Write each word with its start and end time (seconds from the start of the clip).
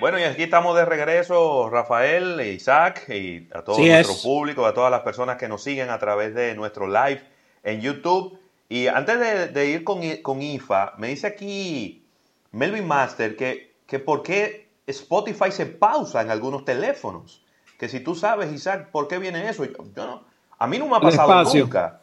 Bueno, 0.00 0.18
y 0.18 0.22
aquí 0.22 0.44
estamos 0.44 0.76
de 0.76 0.84
regreso, 0.84 1.68
Rafael, 1.70 2.38
e 2.38 2.52
Isaac, 2.52 3.08
y 3.08 3.48
a 3.52 3.62
todo 3.62 3.78
nuestro 3.78 4.14
público, 4.22 4.64
a 4.64 4.72
todas 4.72 4.92
las 4.92 5.00
personas 5.00 5.36
que 5.36 5.48
nos 5.48 5.62
siguen 5.62 5.90
a 5.90 5.98
través 5.98 6.34
de 6.34 6.54
nuestro 6.54 6.86
live 6.86 7.22
en 7.64 7.80
YouTube. 7.80 8.38
Y 8.68 8.86
antes 8.86 9.52
de, 9.52 9.66
ir 9.66 9.82
con, 9.82 10.00
con, 10.22 10.40
IFA, 10.40 10.94
me 10.98 11.08
dice 11.08 11.26
aquí 11.26 12.04
Melvin 12.52 12.86
Master 12.86 13.34
que, 13.34 13.74
que 13.86 13.98
por 13.98 14.22
qué 14.22 14.68
Spotify 14.86 15.50
se 15.50 15.66
pausa 15.66 16.22
en 16.22 16.30
algunos 16.30 16.64
teléfonos. 16.64 17.42
Que 17.76 17.88
si 17.88 18.00
tú 18.00 18.14
sabes, 18.14 18.52
Isaac, 18.52 18.90
¿por 18.92 19.08
qué 19.08 19.18
viene 19.18 19.48
eso? 19.48 19.64
Yo, 19.64 19.72
no, 19.96 20.24
a 20.58 20.66
mí 20.68 20.78
no 20.78 20.86
me 20.86 20.96
ha 20.96 21.00
pasado 21.00 21.42
nunca. 21.54 22.00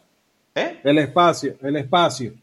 ¿Eh? 0.53 0.81
El 0.83 0.97
espacio, 0.97 1.55
el 1.61 1.77
espacio. 1.77 2.33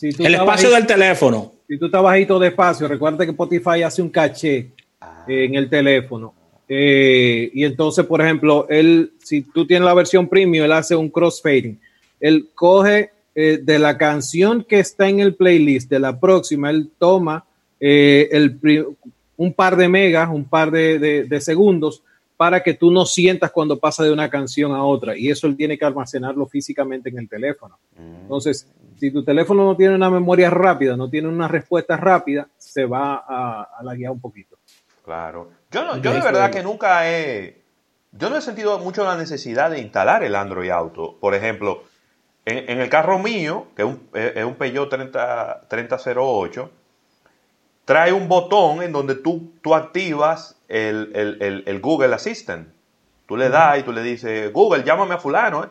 el 0.00 0.34
espacio 0.34 0.70
del 0.70 0.86
teléfono. 0.86 1.52
Si 1.72 1.78
tú 1.78 1.86
estás 1.86 2.02
bajito 2.02 2.38
de 2.38 2.48
espacio, 2.48 2.86
recuerda 2.86 3.24
que 3.24 3.30
Spotify 3.30 3.82
hace 3.82 4.02
un 4.02 4.10
caché 4.10 4.72
ah. 5.00 5.24
en 5.26 5.54
el 5.54 5.70
teléfono. 5.70 6.34
Eh, 6.68 7.50
y 7.54 7.64
entonces, 7.64 8.04
por 8.04 8.20
ejemplo, 8.20 8.66
él, 8.68 9.14
si 9.24 9.40
tú 9.40 9.66
tienes 9.66 9.86
la 9.86 9.94
versión 9.94 10.28
premium, 10.28 10.66
él 10.66 10.72
hace 10.72 10.94
un 10.94 11.08
crossfading. 11.08 11.80
Él 12.20 12.50
coge 12.54 13.12
eh, 13.34 13.58
de 13.62 13.78
la 13.78 13.96
canción 13.96 14.64
que 14.68 14.80
está 14.80 15.08
en 15.08 15.20
el 15.20 15.34
playlist 15.34 15.88
de 15.88 15.98
la 15.98 16.20
próxima, 16.20 16.68
él 16.68 16.90
toma 16.98 17.46
eh, 17.80 18.28
el, 18.32 18.58
un 19.38 19.54
par 19.54 19.74
de 19.74 19.88
megas, 19.88 20.28
un 20.28 20.44
par 20.44 20.70
de, 20.70 20.98
de, 21.26 21.40
segundos 21.40 22.02
para 22.42 22.60
que 22.60 22.74
tú 22.74 22.90
no 22.90 23.06
sientas 23.06 23.52
cuando 23.52 23.78
pasa 23.78 24.02
de 24.02 24.12
una 24.12 24.28
canción 24.28 24.72
a 24.72 24.82
otra. 24.82 25.16
Y 25.16 25.30
eso 25.30 25.46
él 25.46 25.56
tiene 25.56 25.78
que 25.78 25.84
almacenarlo 25.84 26.44
físicamente 26.48 27.08
en 27.08 27.18
el 27.20 27.28
teléfono. 27.28 27.78
Mm. 27.96 28.22
Entonces, 28.22 28.68
si 28.98 29.12
tu 29.12 29.22
teléfono 29.22 29.64
no 29.64 29.76
tiene 29.76 29.94
una 29.94 30.10
memoria 30.10 30.50
rápida, 30.50 30.96
no 30.96 31.08
tiene 31.08 31.28
una 31.28 31.46
respuesta 31.46 31.96
rápida, 31.96 32.48
se 32.58 32.84
va 32.84 33.24
a, 33.24 33.68
a 33.78 33.84
la 33.84 33.94
guía 33.94 34.10
un 34.10 34.20
poquito. 34.20 34.58
Claro. 35.04 35.50
Yo, 35.70 35.84
no, 35.84 35.98
yo 35.98 36.12
de 36.12 36.20
verdad 36.20 36.50
que 36.50 36.64
nunca 36.64 37.08
he... 37.08 37.62
Yo 38.10 38.28
no 38.28 38.36
he 38.36 38.42
sentido 38.42 38.76
mucho 38.80 39.04
la 39.04 39.16
necesidad 39.16 39.70
de 39.70 39.78
instalar 39.78 40.24
el 40.24 40.34
Android 40.34 40.70
Auto. 40.70 41.18
Por 41.20 41.36
ejemplo, 41.36 41.84
en, 42.44 42.80
el 42.80 42.88
carro 42.88 43.20
mío, 43.20 43.68
que 43.76 43.82
es 43.82 43.88
un, 43.88 44.08
es 44.14 44.44
un 44.44 44.56
Peugeot 44.56 44.90
30, 44.90 45.60
3008, 45.68 46.70
trae 47.84 48.12
un 48.12 48.28
botón 48.28 48.82
en 48.82 48.92
donde 48.92 49.14
tú, 49.14 49.52
tú 49.60 49.74
activas 49.74 50.56
el, 50.68 51.80
Google 51.82 52.14
Assistant. 52.14 52.68
Tú 53.26 53.36
le 53.36 53.48
das 53.48 53.78
y 53.78 53.82
tú 53.82 53.92
le 53.92 54.02
dices, 54.02 54.52
Google, 54.52 54.84
llámame 54.84 55.14
a 55.14 55.18
fulano. 55.18 55.64
¿eh? 55.64 55.68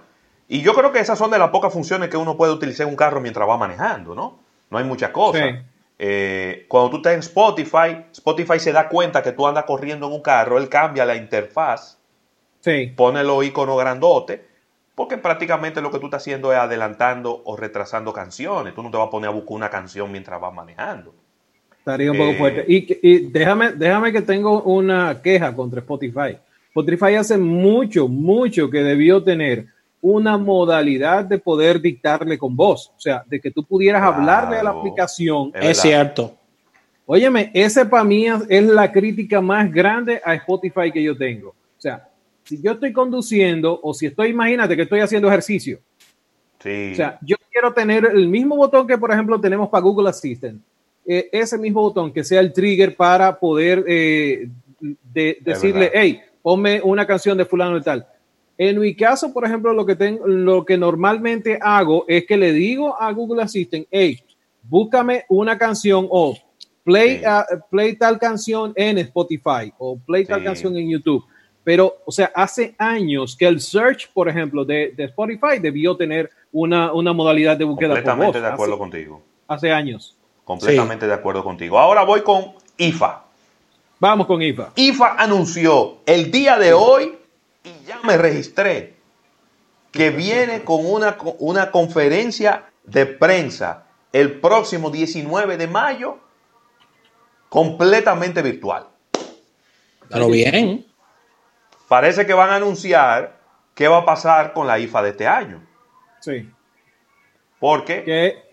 Y 0.48 0.62
yo 0.62 0.74
creo 0.74 0.92
que 0.92 1.00
esas 1.00 1.18
son 1.18 1.32
de 1.32 1.40
las 1.40 1.50
pocas 1.50 1.72
funciones 1.72 2.10
que 2.10 2.18
uno 2.18 2.36
puede 2.38 2.54
utilizar 2.54 2.86
en 2.86 2.92
un 2.92 2.98
carro 2.98 3.22
mientras 3.22 3.48
va 3.48 3.58
manejando, 3.58 4.16
¿no? 4.16 4.40
No 4.70 4.78
hay 4.78 4.84
muchas 4.84 5.12
cosas. 5.12 5.56
Eh, 6.04 6.66
cuando 6.68 6.90
tú 6.90 6.98
estás 6.98 7.14
en 7.14 7.20
Spotify, 7.20 8.06
Spotify 8.12 8.60
se 8.60 8.72
da 8.72 8.90
cuenta 8.90 9.22
que 9.22 9.34
tú 9.34 9.46
andas 9.46 9.66
corriendo 9.66 10.08
en 10.08 10.14
un 10.14 10.22
carro, 10.22 10.58
él 10.58 10.68
cambia 10.68 11.06
la 11.06 11.16
interfaz, 11.16 12.00
pone 12.96 13.24
los 13.24 13.46
iconos 13.46 13.78
grandotes, 13.78 14.42
porque 14.96 15.18
prácticamente 15.18 15.80
lo 15.82 15.92
que 15.92 16.00
tú 16.00 16.08
estás 16.08 16.24
haciendo 16.24 16.52
es 16.52 16.58
adelantando 16.58 17.44
o 17.46 17.56
retrasando 17.56 18.14
canciones. 18.14 18.74
Tú 18.74 18.82
no 18.82 18.90
te 18.90 18.98
vas 18.98 19.08
a 19.08 19.10
poner 19.12 19.30
a 19.30 19.34
buscar 19.34 19.56
una 19.56 19.70
canción 19.70 20.12
mientras 20.12 20.42
vas 20.42 20.54
manejando. 20.54 21.14
Estaría 21.82 22.12
un 22.12 22.18
poco 22.18 22.34
fuerte. 22.34 22.64
Y, 22.68 22.86
y, 23.02 23.20
déjame, 23.32 23.72
déjame 23.72 24.12
que 24.12 24.22
tengo 24.22 24.62
una 24.62 25.20
queja 25.20 25.52
contra 25.56 25.80
Spotify. 25.80 26.38
Spotify 26.68 27.16
hace 27.16 27.40
mucho, 27.40 28.08
mucho 28.08 28.70
que 28.70 28.84
debió 28.84 29.24
tener 29.24 29.66
una 30.00 30.38
modalidad 30.38 31.26
de 31.26 31.40
poder 31.40 31.82
dictarle 31.82 32.38
con 32.38 32.56
voz. 32.56 32.92
O 32.96 33.00
sea, 33.00 33.24
de 33.26 33.42
que 33.42 33.50
tú 33.50 33.64
pudieras 33.64 34.04
hablarle 34.04 34.58
a 34.58 34.64
la 34.64 34.70
aplicación. 34.70 35.52
Es, 35.56 35.82
cierto. 35.82 36.38
Óyeme, 37.08 37.50
ese 37.52 37.84
para 37.88 38.04
mí 38.04 38.28
es 38.28 38.64
la 38.64 38.92
crítica 38.92 39.42
más 39.42 39.72
grande 39.74 40.22
a 40.24 40.36
Spotify 40.36 40.92
que 40.94 41.02
yo 41.02 41.18
tengo. 41.18 41.50
O 41.50 41.82
sea, 41.82 42.08
si 42.44 42.62
yo 42.62 42.74
estoy 42.74 42.94
conduciendo 42.94 43.80
o 43.82 43.92
si 43.96 44.06
estoy, 44.06 44.30
imagínate 44.30 44.76
que 44.76 44.84
estoy 44.84 45.00
haciendo 45.00 45.30
ejercicio. 45.30 45.80
Sí. 46.60 46.92
O 46.92 46.96
sea, 46.96 47.18
yo 47.24 47.38
quiero 47.52 47.74
tener 47.74 48.06
el 48.06 48.28
mismo 48.28 48.56
botón 48.56 48.86
que, 48.86 49.00
por 49.00 49.12
ejemplo, 49.12 49.42
tenemos 49.42 49.68
para 49.68 49.82
Google 49.82 50.08
Assistant 50.08 50.62
eh, 51.14 51.30
ese 51.34 51.58
mismo 51.58 51.82
botón 51.82 52.14
que 52.14 52.24
sea 52.24 52.40
el 52.40 52.54
trigger 52.54 52.96
para 52.96 53.38
poder 53.38 53.84
eh, 53.86 54.48
decirle, 55.12 55.92
hey, 55.94 56.22
ponme 56.42 56.80
una 56.82 57.06
canción 57.06 57.38
de 57.38 57.44
fulano 57.44 57.76
y 57.78 57.82
tal. 57.82 58.08
En 58.58 58.80
mi 58.80 58.96
caso, 58.96 59.34
por 59.34 59.44
ejemplo, 59.44 59.74
lo 59.74 59.86
que, 59.86 59.98
tengo, 59.98 60.26
lo 60.26 60.64
que 60.64 60.78
normalmente 60.78 61.60
hago 61.62 62.06
es 62.08 62.26
que 62.26 62.38
le 62.38 62.54
digo 62.54 62.96
a 62.98 63.12
Google 63.12 63.44
Assistant, 63.44 63.86
hey, 63.92 64.24
búscame 64.64 65.26
una 65.28 65.58
canción 65.58 66.08
o 66.10 66.38
play, 66.86 67.22
play 67.70 67.98
tal 67.98 68.18
canción 68.18 68.72
en 68.78 69.00
Spotify 69.00 69.74
o 69.80 70.00
play 70.00 70.24
tal 70.24 70.42
canción 70.42 70.78
en 70.78 70.92
YouTube. 70.92 71.26
Pero, 71.62 71.98
o 72.06 72.12
sea, 72.14 72.32
hace 72.34 72.74
años 72.78 73.36
que 73.36 73.48
el 73.48 73.60
search, 73.60 74.14
por 74.14 74.30
ejemplo, 74.30 74.64
de, 74.64 74.94
Spotify 74.98 75.60
debió 75.62 75.98
tener 75.98 76.30
una, 76.54 76.94
modalidad 77.14 77.58
de 77.58 77.66
búsqueda. 77.66 77.96
Completamente 77.96 78.40
de 78.40 78.48
acuerdo 78.48 78.78
contigo. 78.78 79.22
Hace 79.46 79.74
años. 79.74 80.18
Completamente 80.44 81.08
de 81.08 81.14
acuerdo 81.14 81.44
contigo. 81.44 81.80
Ahora 81.80 82.04
voy 82.04 82.22
con 82.22 82.54
IFA. 82.78 83.24
Vamos 84.00 84.28
con 84.28 84.42
IFA. 84.42 84.72
IFA 84.76 85.16
anunció 85.18 86.00
el 86.06 86.32
día 86.32 86.58
de 86.58 86.74
hoy, 86.74 87.18
y 87.64 87.86
ya 87.86 88.00
me 88.04 88.18
registré, 88.18 88.96
que 89.92 90.10
viene 90.10 90.64
con 90.64 90.86
una, 90.86 91.18
una 91.40 91.70
conferencia 91.70 92.66
de 92.84 93.06
prensa 93.06 93.86
el 94.12 94.40
próximo 94.40 94.90
19 94.90 95.58
de 95.58 95.68
mayo, 95.68 96.18
completamente 97.50 98.42
virtual. 98.42 98.88
Pero 100.10 100.28
bien. 100.30 100.86
Parece 101.88 102.26
que 102.26 102.34
van 102.34 102.50
a 102.50 102.56
anunciar 102.56 103.40
qué 103.76 103.88
va 103.88 104.00
a 104.00 104.06
pasar 104.06 104.54
con 104.54 104.68
la 104.68 104.80
IFA 104.80 105.04
de 105.04 105.10
este 105.10 105.28
año. 105.28 105.62
Sí. 106.20 106.50
Porque 107.60 108.04
¿Qué? 108.04 108.51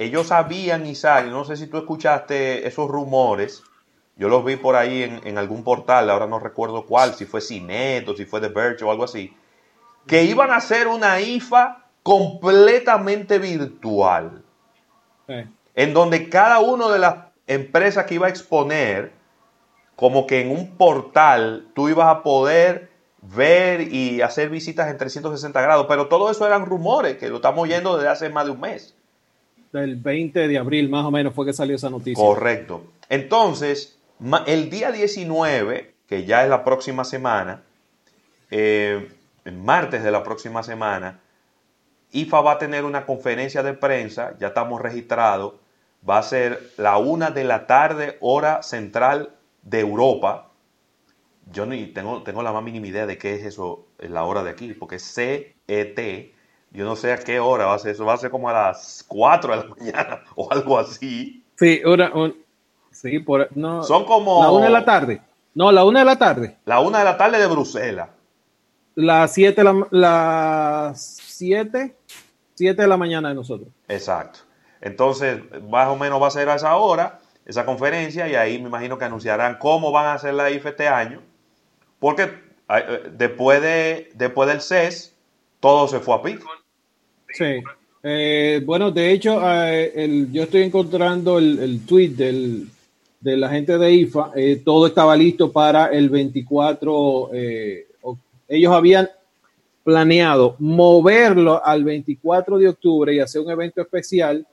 Ellos 0.00 0.28
sabían, 0.28 0.86
Isaac, 0.86 1.26
no 1.26 1.44
sé 1.44 1.58
si 1.58 1.66
tú 1.66 1.76
escuchaste 1.76 2.66
esos 2.66 2.88
rumores, 2.88 3.62
yo 4.16 4.30
los 4.30 4.42
vi 4.42 4.56
por 4.56 4.74
ahí 4.74 5.02
en, 5.02 5.36
algún 5.36 5.62
portal, 5.62 6.08
ahora 6.08 6.26
no 6.26 6.38
recuerdo 6.38 6.86
cuál, 6.86 7.12
si 7.12 7.26
fue 7.26 7.42
Cinet 7.42 8.08
o 8.08 8.16
si 8.16 8.24
fue 8.24 8.40
The 8.40 8.48
Verge 8.48 8.82
o 8.82 8.90
algo 8.90 9.04
así, 9.04 9.36
que 10.06 10.24
iban 10.24 10.52
a 10.52 10.56
hacer 10.56 10.88
una 10.88 11.20
IFA 11.20 11.84
completamente 12.02 13.38
virtual, 13.38 14.42
en 15.74 15.92
donde 15.92 16.30
cada 16.30 16.60
una 16.60 16.88
de 16.88 16.98
las 16.98 17.16
empresas 17.46 18.06
que 18.06 18.14
iba 18.14 18.26
a 18.26 18.30
exponer, 18.30 19.12
como 19.96 20.26
que 20.26 20.40
en 20.40 20.50
un 20.50 20.78
portal, 20.78 21.68
tú 21.74 21.90
ibas 21.90 22.08
a 22.08 22.22
poder 22.22 22.88
ver 23.20 23.82
y 23.92 24.22
hacer 24.22 24.48
visitas 24.48 24.88
en 24.88 24.96
360 24.96 25.60
grados, 25.60 25.84
pero 25.86 26.08
todo 26.08 26.30
eso 26.30 26.46
eran 26.46 26.64
rumores, 26.64 27.18
que 27.18 27.28
lo 27.28 27.36
estamos 27.36 27.64
oyendo 27.64 27.98
desde 27.98 28.08
hace 28.08 28.30
más 28.30 28.46
de 28.46 28.52
un 28.52 28.60
mes 28.60 28.96
del 29.72 29.96
20 29.96 30.48
de 30.48 30.58
abril, 30.58 30.88
más 30.88 31.04
o 31.04 31.10
menos, 31.10 31.34
fue 31.34 31.46
que 31.46 31.52
salió 31.52 31.76
esa 31.76 31.90
noticia. 31.90 32.22
Correcto. 32.22 32.84
Entonces, 33.08 33.98
el 34.46 34.70
día 34.70 34.92
19, 34.92 35.94
que 36.06 36.24
ya 36.24 36.42
es 36.42 36.50
la 36.50 36.64
próxima 36.64 37.04
semana, 37.04 37.62
eh, 38.50 39.08
el 39.44 39.56
martes 39.56 40.02
de 40.02 40.10
la 40.10 40.22
próxima 40.22 40.62
semana, 40.62 41.20
IFA 42.12 42.40
va 42.40 42.52
a 42.52 42.58
tener 42.58 42.84
una 42.84 43.06
conferencia 43.06 43.62
de 43.62 43.72
prensa, 43.72 44.36
ya 44.38 44.48
estamos 44.48 44.80
registrados, 44.80 45.54
va 46.08 46.18
a 46.18 46.22
ser 46.22 46.72
la 46.76 46.98
una 46.98 47.30
de 47.30 47.44
la 47.44 47.66
tarde, 47.66 48.16
hora 48.20 48.62
central 48.62 49.34
de 49.62 49.80
Europa. 49.80 50.50
Yo 51.52 51.66
ni 51.66 51.86
tengo, 51.86 52.22
tengo 52.22 52.42
la 52.42 52.52
más 52.52 52.62
mínima 52.62 52.86
idea 52.86 53.06
de 53.06 53.18
qué 53.18 53.34
es 53.34 53.44
eso, 53.44 53.86
la 53.98 54.24
hora 54.24 54.42
de 54.42 54.50
aquí, 54.50 54.72
porque 54.74 54.96
es 54.96 55.14
CET, 55.14 56.34
yo 56.72 56.84
no 56.84 56.96
sé 56.96 57.12
a 57.12 57.18
qué 57.18 57.40
hora 57.40 57.66
va 57.66 57.74
a 57.74 57.78
ser, 57.78 57.92
eso 57.92 58.04
va 58.04 58.14
a 58.14 58.18
ser 58.18 58.30
como 58.30 58.48
a 58.48 58.52
las 58.52 59.04
4 59.08 59.56
de 59.56 59.56
la 59.56 59.74
mañana 59.78 60.22
o 60.34 60.50
algo 60.50 60.78
así. 60.78 61.44
Sí, 61.56 61.80
una, 61.84 62.12
sí 62.90 63.18
por, 63.18 63.48
no, 63.56 63.82
Son 63.82 64.04
como... 64.04 64.42
La 64.42 64.50
1 64.50 64.64
de 64.64 64.70
la 64.70 64.84
tarde. 64.84 65.22
No, 65.54 65.72
la 65.72 65.84
1 65.84 65.98
de 65.98 66.04
la 66.04 66.16
tarde. 66.16 66.56
La 66.64 66.80
1 66.80 66.98
de 66.98 67.04
la 67.04 67.16
tarde 67.16 67.38
de 67.38 67.46
Bruselas. 67.46 68.08
Las 68.94 69.32
7 69.32 69.64
la, 69.64 69.86
la 69.90 70.92
siete, 71.40 71.96
siete 72.54 72.82
de 72.82 72.88
la 72.88 72.98
mañana 72.98 73.30
de 73.30 73.34
nosotros. 73.34 73.70
Exacto. 73.88 74.40
Entonces, 74.82 75.40
más 75.70 75.88
o 75.88 75.96
menos 75.96 76.20
va 76.20 76.26
a 76.26 76.30
ser 76.30 76.48
a 76.50 76.54
esa 76.54 76.76
hora, 76.76 77.20
esa 77.46 77.64
conferencia, 77.64 78.28
y 78.28 78.34
ahí 78.34 78.58
me 78.58 78.68
imagino 78.68 78.98
que 78.98 79.06
anunciarán 79.06 79.56
cómo 79.58 79.90
van 79.90 80.06
a 80.06 80.14
hacer 80.14 80.34
la 80.34 80.50
IFE 80.50 80.68
este 80.68 80.88
año, 80.88 81.22
porque 81.98 82.30
eh, 82.68 83.10
después, 83.12 83.62
de, 83.62 84.10
después 84.14 84.48
del 84.48 84.60
CES, 84.60 85.16
todo 85.60 85.88
se 85.88 86.00
fue 86.00 86.14
a 86.14 86.22
pico. 86.22 86.46
Sí. 87.32 87.60
Eh, 88.02 88.62
bueno, 88.64 88.90
de 88.90 89.12
hecho, 89.12 89.40
eh, 89.44 90.26
yo 90.32 90.44
estoy 90.44 90.62
encontrando 90.62 91.38
el, 91.38 91.84
tweet 91.86 92.10
del, 92.10 92.68
de 93.20 93.36
la 93.36 93.50
gente 93.50 93.76
de 93.76 93.92
IFA. 93.92 94.32
Eh, 94.34 94.62
todo 94.64 94.86
estaba 94.86 95.16
listo 95.16 95.52
para 95.52 95.86
el 95.86 96.08
24. 96.08 97.30
ellos 98.48 98.72
habían 98.72 99.08
planeado 99.84 100.56
moverlo 100.58 101.64
al 101.64 101.84
24 101.84 102.58
de 102.58 102.68
octubre 102.68 103.14
y 103.14 103.20
hacer 103.20 103.40
un 103.42 103.50
evento 103.50 103.80
especial 103.80 104.46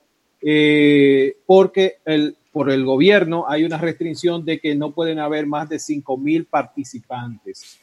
porque 1.46 1.96
el, 2.06 2.36
por 2.52 2.70
el 2.70 2.86
gobierno 2.86 3.46
hay 3.48 3.64
una 3.64 3.78
restricción 3.78 4.46
de 4.46 4.60
que 4.60 4.76
no 4.76 4.92
pueden 4.92 5.20
haber 5.20 5.48
más 5.48 5.68
de 5.68 5.78
5.000 5.78 6.48
participantes. 6.50 7.80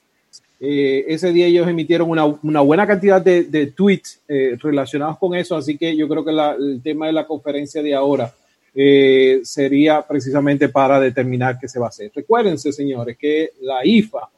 Eh, 0.67 1.05
ese 1.09 1.31
día 1.31 1.47
ellos 1.47 1.69
emitieron 1.69 2.09
una, 2.11 2.61
buena 2.63 2.87
cantidad 2.87 3.21
de, 3.21 3.67
tweets 3.77 4.23
eh, 4.27 4.57
relacionados 4.63 5.19
con 5.19 5.35
eso, 5.35 5.57
así 5.57 5.77
que 5.77 5.95
yo 5.95 6.09
creo 6.09 6.25
que 6.25 6.31
el 6.31 6.81
tema 6.83 7.07
de 7.07 7.13
la 7.13 7.27
conferencia 7.27 7.83
de 7.83 7.95
ahora 7.95 8.33
eh, 8.75 9.41
sería 9.43 10.01
precisamente 10.01 10.71
para 10.71 10.99
determinar 10.99 11.59
qué 11.59 11.69
se 11.69 11.79
va 11.79 11.87
a 11.87 11.89
hacer. 11.91 12.11
Recuérdense, 12.15 12.73
señores, 12.73 13.19
que 13.19 13.51
la 13.61 13.85
IFA 13.85 14.31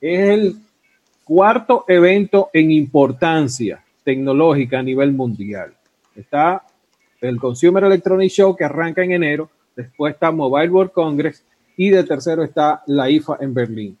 es 0.00 0.30
el 0.30 0.56
cuarto 1.22 1.84
evento 1.86 2.50
en 2.52 2.72
importancia 2.72 3.84
tecnológica 4.02 4.80
a 4.80 4.82
nivel 4.82 5.12
mundial. 5.12 5.72
Está 6.16 6.64
el 7.20 7.38
Consumer 7.38 7.84
Electronic 7.84 8.32
Show 8.32 8.56
que 8.56 8.64
arranca 8.64 9.04
en 9.04 9.12
enero, 9.12 9.48
después 9.76 10.14
está 10.14 10.32
Mobile 10.32 10.70
World 10.70 10.90
Congress 10.90 11.44
y 11.76 11.90
de 11.90 12.02
tercero 12.02 12.42
está 12.42 12.82
la 12.88 13.08
IFA 13.08 13.38
en 13.40 13.54
Berlín. 13.54 13.98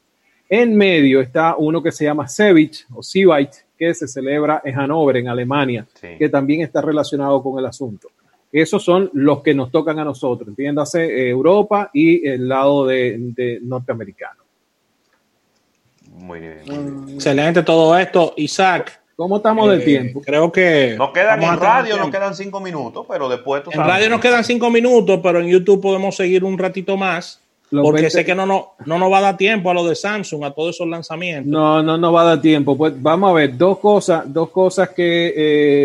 En 0.48 0.76
medio 0.76 1.20
está 1.20 1.56
uno 1.56 1.82
que 1.82 1.92
se 1.92 2.04
llama 2.04 2.28
Cevich 2.28 2.86
o 2.92 3.02
Cevite, 3.02 3.58
que 3.78 3.94
se 3.94 4.06
celebra 4.06 4.60
en 4.64 4.74
Hannover, 4.74 5.16
en 5.16 5.28
Alemania, 5.28 5.86
sí. 5.94 6.08
que 6.18 6.28
también 6.28 6.60
está 6.60 6.80
relacionado 6.80 7.42
con 7.42 7.58
el 7.58 7.66
asunto. 7.66 8.08
Esos 8.52 8.84
son 8.84 9.10
los 9.14 9.42
que 9.42 9.54
nos 9.54 9.70
tocan 9.70 9.98
a 9.98 10.04
nosotros, 10.04 10.48
entiéndase 10.48 11.04
eh, 11.04 11.30
Europa 11.30 11.90
y 11.92 12.26
el 12.28 12.46
lado 12.48 12.86
de, 12.86 13.16
de 13.18 13.60
norteamericano. 13.62 14.42
Muy 16.12 16.40
bien. 16.40 16.60
Mm. 16.66 17.08
Excelente 17.14 17.62
todo 17.62 17.96
esto, 17.98 18.34
Isaac. 18.36 19.02
¿Cómo 19.16 19.36
estamos 19.36 19.68
eh, 19.68 19.78
de 19.78 19.84
tiempo? 19.84 20.20
Creo 20.20 20.52
que. 20.52 20.94
Nos 20.96 21.12
quedan 21.12 21.42
en 21.42 21.58
radio, 21.58 21.96
nos 21.96 22.10
quedan 22.10 22.34
cinco 22.34 22.60
minutos, 22.60 23.06
pero 23.08 23.28
después. 23.28 23.62
en 23.70 23.80
radio 23.80 24.08
nos 24.08 24.20
quedan 24.20 24.44
cinco 24.44 24.70
minutos, 24.70 25.20
pero 25.22 25.40
en 25.40 25.48
YouTube 25.48 25.80
podemos 25.80 26.16
seguir 26.16 26.44
un 26.44 26.58
ratito 26.58 26.96
más. 26.96 27.41
Porque 27.80 28.02
20... 28.02 28.10
sé 28.10 28.24
que 28.24 28.34
no, 28.34 28.44
no, 28.44 28.72
no 28.84 28.98
nos 28.98 29.10
va 29.10 29.18
a 29.18 29.22
dar 29.22 29.36
tiempo 29.36 29.70
a 29.70 29.74
lo 29.74 29.86
de 29.86 29.94
Samsung, 29.94 30.44
a 30.44 30.50
todos 30.50 30.76
esos 30.76 30.86
lanzamientos. 30.86 31.50
No, 31.50 31.82
no 31.82 31.96
nos 31.96 32.14
va 32.14 32.22
a 32.22 32.24
dar 32.24 32.40
tiempo. 32.42 32.76
Pues 32.76 33.00
vamos 33.00 33.30
a 33.30 33.32
ver 33.32 33.56
dos 33.56 33.78
cosas, 33.78 34.30
dos 34.30 34.50
cosas 34.50 34.90
que 34.90 35.32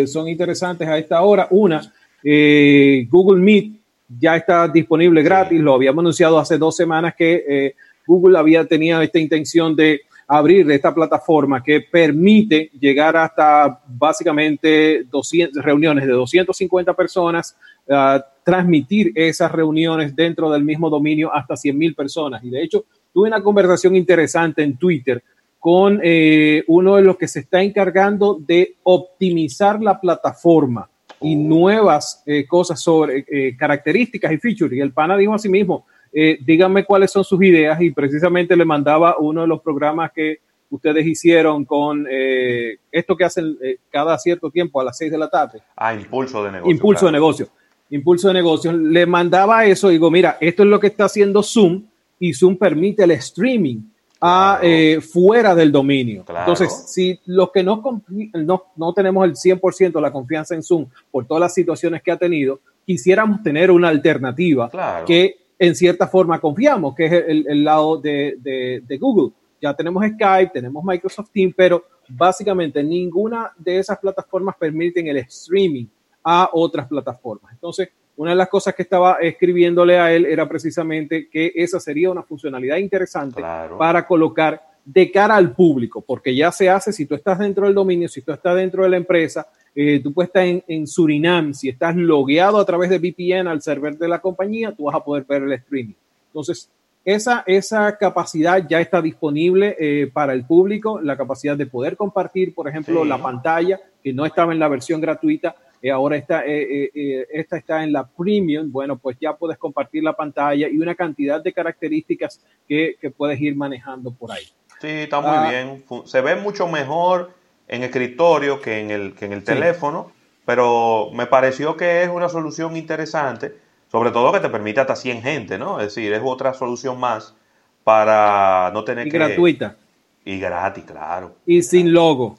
eh, 0.02 0.08
son 0.08 0.28
interesantes 0.28 0.88
a 0.88 0.98
esta 0.98 1.22
hora. 1.22 1.48
Una, 1.52 1.82
eh, 2.24 3.08
Google 3.10 3.42
Meet 3.42 3.74
ya 4.20 4.36
está 4.36 4.68
disponible 4.68 5.24
gratis. 5.24 5.60
Lo 5.62 5.76
habíamos 5.76 6.02
anunciado 6.02 6.38
hace 6.38 6.58
dos 6.58 6.76
semanas 6.76 7.16
que 7.16 7.44
eh, 7.48 7.76
Google 8.06 8.38
había 8.38 8.66
tenido 8.66 9.02
esta 9.02 9.20
intención 9.20 9.76
de 9.76 10.02
abrir 10.28 10.70
esta 10.72 10.94
plataforma 10.94 11.64
que 11.64 11.82
permite 11.82 12.70
llegar 12.80 13.16
hasta 13.16 13.82
básicamente 13.88 15.06
200 15.10 15.64
reuniones 15.64 16.06
de 16.06 16.12
250 16.12 16.94
personas, 16.94 17.56
uh, 17.90 18.22
transmitir 18.44 19.12
esas 19.14 19.52
reuniones 19.52 20.16
dentro 20.16 20.50
del 20.50 20.64
mismo 20.64 20.90
dominio 20.90 21.34
hasta 21.34 21.58
100 21.58 21.78
mil 21.78 21.94
personas. 21.94 22.44
Y 22.44 22.50
de 22.50 22.64
hecho, 22.64 22.86
tuve 23.14 23.28
una 23.28 23.44
conversación 23.44 23.96
interesante 23.96 24.64
en 24.64 24.78
Twitter 24.78 25.22
con 25.60 26.00
eh, 26.02 26.64
uno 26.68 26.96
de 26.96 27.02
los 27.02 27.18
que 27.18 27.28
se 27.28 27.42
está 27.42 27.62
encargando 27.62 28.38
de 28.40 28.76
optimizar 28.84 29.82
la 29.82 30.00
plataforma 30.00 30.90
y 31.20 31.36
nuevas 31.36 32.24
eh, 32.26 32.46
cosas 32.46 32.82
sobre 32.82 33.26
eh, 33.28 33.58
características 33.58 34.32
y 34.32 34.38
features. 34.38 34.74
Y 34.74 34.80
el 34.80 34.94
pana 34.94 35.18
dijo 35.18 35.34
a 35.34 35.40
sí 35.40 35.50
mismo, 35.50 35.86
eh, 36.14 36.38
díganme 36.46 36.86
cuáles 36.86 37.12
son 37.12 37.24
sus 37.24 37.42
ideas 37.44 37.82
y 37.82 37.92
precisamente 37.92 38.56
le 38.56 38.64
mandaba 38.64 39.18
uno 39.20 39.42
de 39.42 39.48
los 39.48 39.62
programas 39.62 40.12
que 40.14 40.40
ustedes 40.70 41.06
hicieron 41.06 41.66
con 41.66 42.08
eh, 42.10 42.78
esto 42.92 43.18
que 43.18 43.26
hacen 43.26 43.58
cada 43.90 44.18
cierto 44.18 44.50
tiempo 44.50 44.80
a 44.80 44.86
las 44.86 44.98
seis 44.98 45.12
de 45.12 45.18
la 45.18 45.30
tarde. 45.30 45.62
Ah, 45.76 45.94
impulso 45.94 46.44
de 46.44 46.52
negocio. 46.54 46.72
Impulso 46.72 47.00
claro. 47.00 47.08
de 47.08 47.12
negocio. 47.12 47.50
Impulso 47.90 48.28
de 48.28 48.34
negocio. 48.34 48.72
Le 48.74 49.06
mandaba 49.06 49.66
eso 49.66 49.90
y 49.90 49.94
digo, 49.94 50.12
mira, 50.12 50.38
esto 50.42 50.64
es 50.64 50.70
lo 50.70 50.80
que 50.80 50.88
está 50.88 51.06
haciendo 51.06 51.42
Zoom 51.44 51.84
y 52.20 52.34
Zoom 52.34 52.58
permite 52.58 53.04
el 53.04 53.12
streaming 53.12 53.82
a, 54.20 54.58
claro. 54.60 54.74
eh, 54.74 55.02
fuera 55.02 55.56
del 55.56 55.72
dominio. 55.72 56.26
Claro. 56.26 56.52
Entonces, 56.52 56.92
si 56.92 57.20
los 57.26 57.52
que 57.52 57.64
no, 57.64 58.04
no, 58.34 58.64
no 58.76 58.94
tenemos 58.94 59.26
el 59.26 59.36
100% 59.36 59.92
de 59.94 60.02
la 60.02 60.12
confianza 60.12 60.56
en 60.56 60.64
Zoom 60.64 60.88
por 61.12 61.26
todas 61.26 61.42
las 61.42 61.54
situaciones 61.54 62.02
que 62.02 62.12
ha 62.12 62.18
tenido, 62.18 62.60
quisiéramos 62.86 63.44
tener 63.44 63.70
una 63.70 63.90
alternativa 63.90 64.70
que 65.06 65.36
en 65.60 65.76
cierta 65.76 66.08
forma 66.08 66.40
confiamos, 66.40 66.96
que 66.96 67.06
es 67.06 67.12
el, 67.12 67.46
el 67.48 67.64
lado 67.64 67.98
de, 67.98 68.38
de, 68.40 68.82
de, 68.86 68.98
Google. 68.98 69.34
Ya 69.62 69.74
tenemos 69.74 70.04
Skype, 70.06 70.52
tenemos 70.54 70.84
Microsoft 70.84 71.30
Teams, 71.32 71.54
pero 71.56 71.84
básicamente 72.10 72.84
ninguna 72.84 73.52
de 73.58 73.80
esas 73.80 73.98
plataformas 73.98 74.56
permiten 74.58 75.08
el 75.08 75.18
streaming 75.18 75.86
a 76.30 76.50
otras 76.52 76.88
plataformas. 76.88 77.54
Entonces, 77.54 77.88
una 78.18 78.32
de 78.32 78.36
las 78.36 78.50
cosas 78.50 78.76
que 78.76 78.82
estaba 78.82 79.14
escribiéndole 79.22 79.98
a 79.98 80.12
él 80.14 80.26
era 80.26 80.46
precisamente 80.50 81.30
que 81.30 81.54
esa 81.56 81.80
sería 81.80 82.12
una 82.12 82.22
funcionalidad 82.22 82.76
interesante 82.76 83.36
claro. 83.38 83.78
para 83.78 84.06
colocar 84.06 84.62
de 84.84 85.10
cara 85.10 85.38
al 85.38 85.54
público, 85.54 86.02
porque 86.02 86.36
ya 86.36 86.52
se 86.52 86.70
hace 86.70 86.92
si 86.92 87.06
tú 87.06 87.16
estás 87.16 87.40
dentro 87.40 87.66
del 87.66 87.74
dominio, 87.74 88.10
si 88.10 88.22
tú 88.22 88.34
estás 88.34 88.58
dentro 88.58 88.84
de 88.84 88.90
la 88.90 88.98
empresa, 88.98 89.48
eh, 89.74 90.02
tú 90.04 90.14
puedes 90.14 90.28
estar 90.28 90.44
en, 90.44 90.62
en, 90.68 90.86
Surinam, 90.86 91.54
si 91.54 91.70
estás 91.70 91.96
logueado 91.96 92.58
a 92.58 92.66
través 92.66 92.90
de 92.90 92.98
VPN 93.00 93.48
al 93.48 93.62
server 93.62 93.98
de 93.98 94.10
la 94.10 94.20
compañía, 94.20 94.74
tú 94.76 94.84
vas 94.86 94.96
a 94.96 95.04
poder 95.06 95.24
ver 95.24 95.44
el 95.44 95.54
streaming. 95.54 95.96
Entonces, 96.26 96.70
esa, 97.06 97.46
esa 97.48 97.98
capacidad 97.98 98.68
ya 98.68 98.82
está 98.82 99.02
disponible 99.02 99.78
eh, 99.80 100.12
para 100.12 100.34
el 100.34 100.46
público, 100.46 101.00
la 101.00 101.16
capacidad 101.16 101.56
de 101.56 101.68
poder 101.68 101.96
compartir, 101.96 102.54
por 102.54 102.68
ejemplo, 102.68 103.04
sí. 103.04 103.08
la 103.08 103.18
pantalla, 103.18 103.80
que 104.04 104.12
no 104.12 104.26
estaba 104.26 104.52
en 104.52 104.60
la 104.60 104.68
versión 104.68 105.00
gratuita, 105.00 105.56
eh, 105.82 105.92
ahora 105.92 106.18
está, 106.18 106.46
eh, 106.46 106.92
eh, 106.94 107.28
esta 107.32 107.58
está 107.58 107.84
en 107.84 107.94
la 107.94 108.08
premium, 108.08 108.72
bueno, 108.72 108.98
pues 108.98 109.18
ya 109.20 109.36
puedes 109.36 109.58
compartir 109.58 110.04
la 110.04 110.14
pantalla 110.14 110.68
y 110.68 110.78
una 110.78 110.96
cantidad 110.96 111.42
de 111.42 111.54
características 111.54 112.42
que, 112.68 112.96
que 113.00 113.12
puedes 113.12 113.40
ir 113.40 113.56
manejando 113.56 114.12
por 114.12 114.32
ahí. 114.32 114.44
Sí, 114.82 114.88
está 114.88 115.22
muy 115.22 115.32
ah, 115.34 115.50
bien. 115.50 115.84
Se 116.06 116.22
ve 116.22 116.36
mucho 116.36 116.68
mejor 116.68 117.32
en 117.68 117.84
escritorio 117.84 118.62
que 118.62 118.80
en 118.80 118.92
el, 118.92 119.14
que 119.14 119.26
en 119.26 119.34
el 119.34 119.44
teléfono, 119.44 120.12
pero 120.46 121.10
me 121.14 121.28
pareció 121.28 121.76
que 121.76 122.04
es 122.04 122.10
una 122.10 122.30
solución 122.30 122.76
interesante, 122.76 123.56
sobre 123.92 124.12
todo 124.12 124.32
que 124.32 124.40
te 124.40 124.50
permite 124.50 124.80
hasta 124.80 124.96
100 124.96 125.22
gente, 125.22 125.58
¿no? 125.58 125.80
Es 125.80 125.96
decir, 125.96 126.12
es 126.14 126.22
otra 126.24 126.54
solución 126.54 127.00
más 127.00 127.36
para 127.84 128.72
no 128.74 128.84
tener 128.84 129.08
y 129.08 129.12
que... 129.12 129.18
gratuita. 129.18 129.78
Y 130.26 130.40
gratis, 130.40 130.84
claro. 130.84 131.36
Y 131.46 131.62
sin 131.62 131.94
logo. 131.94 132.38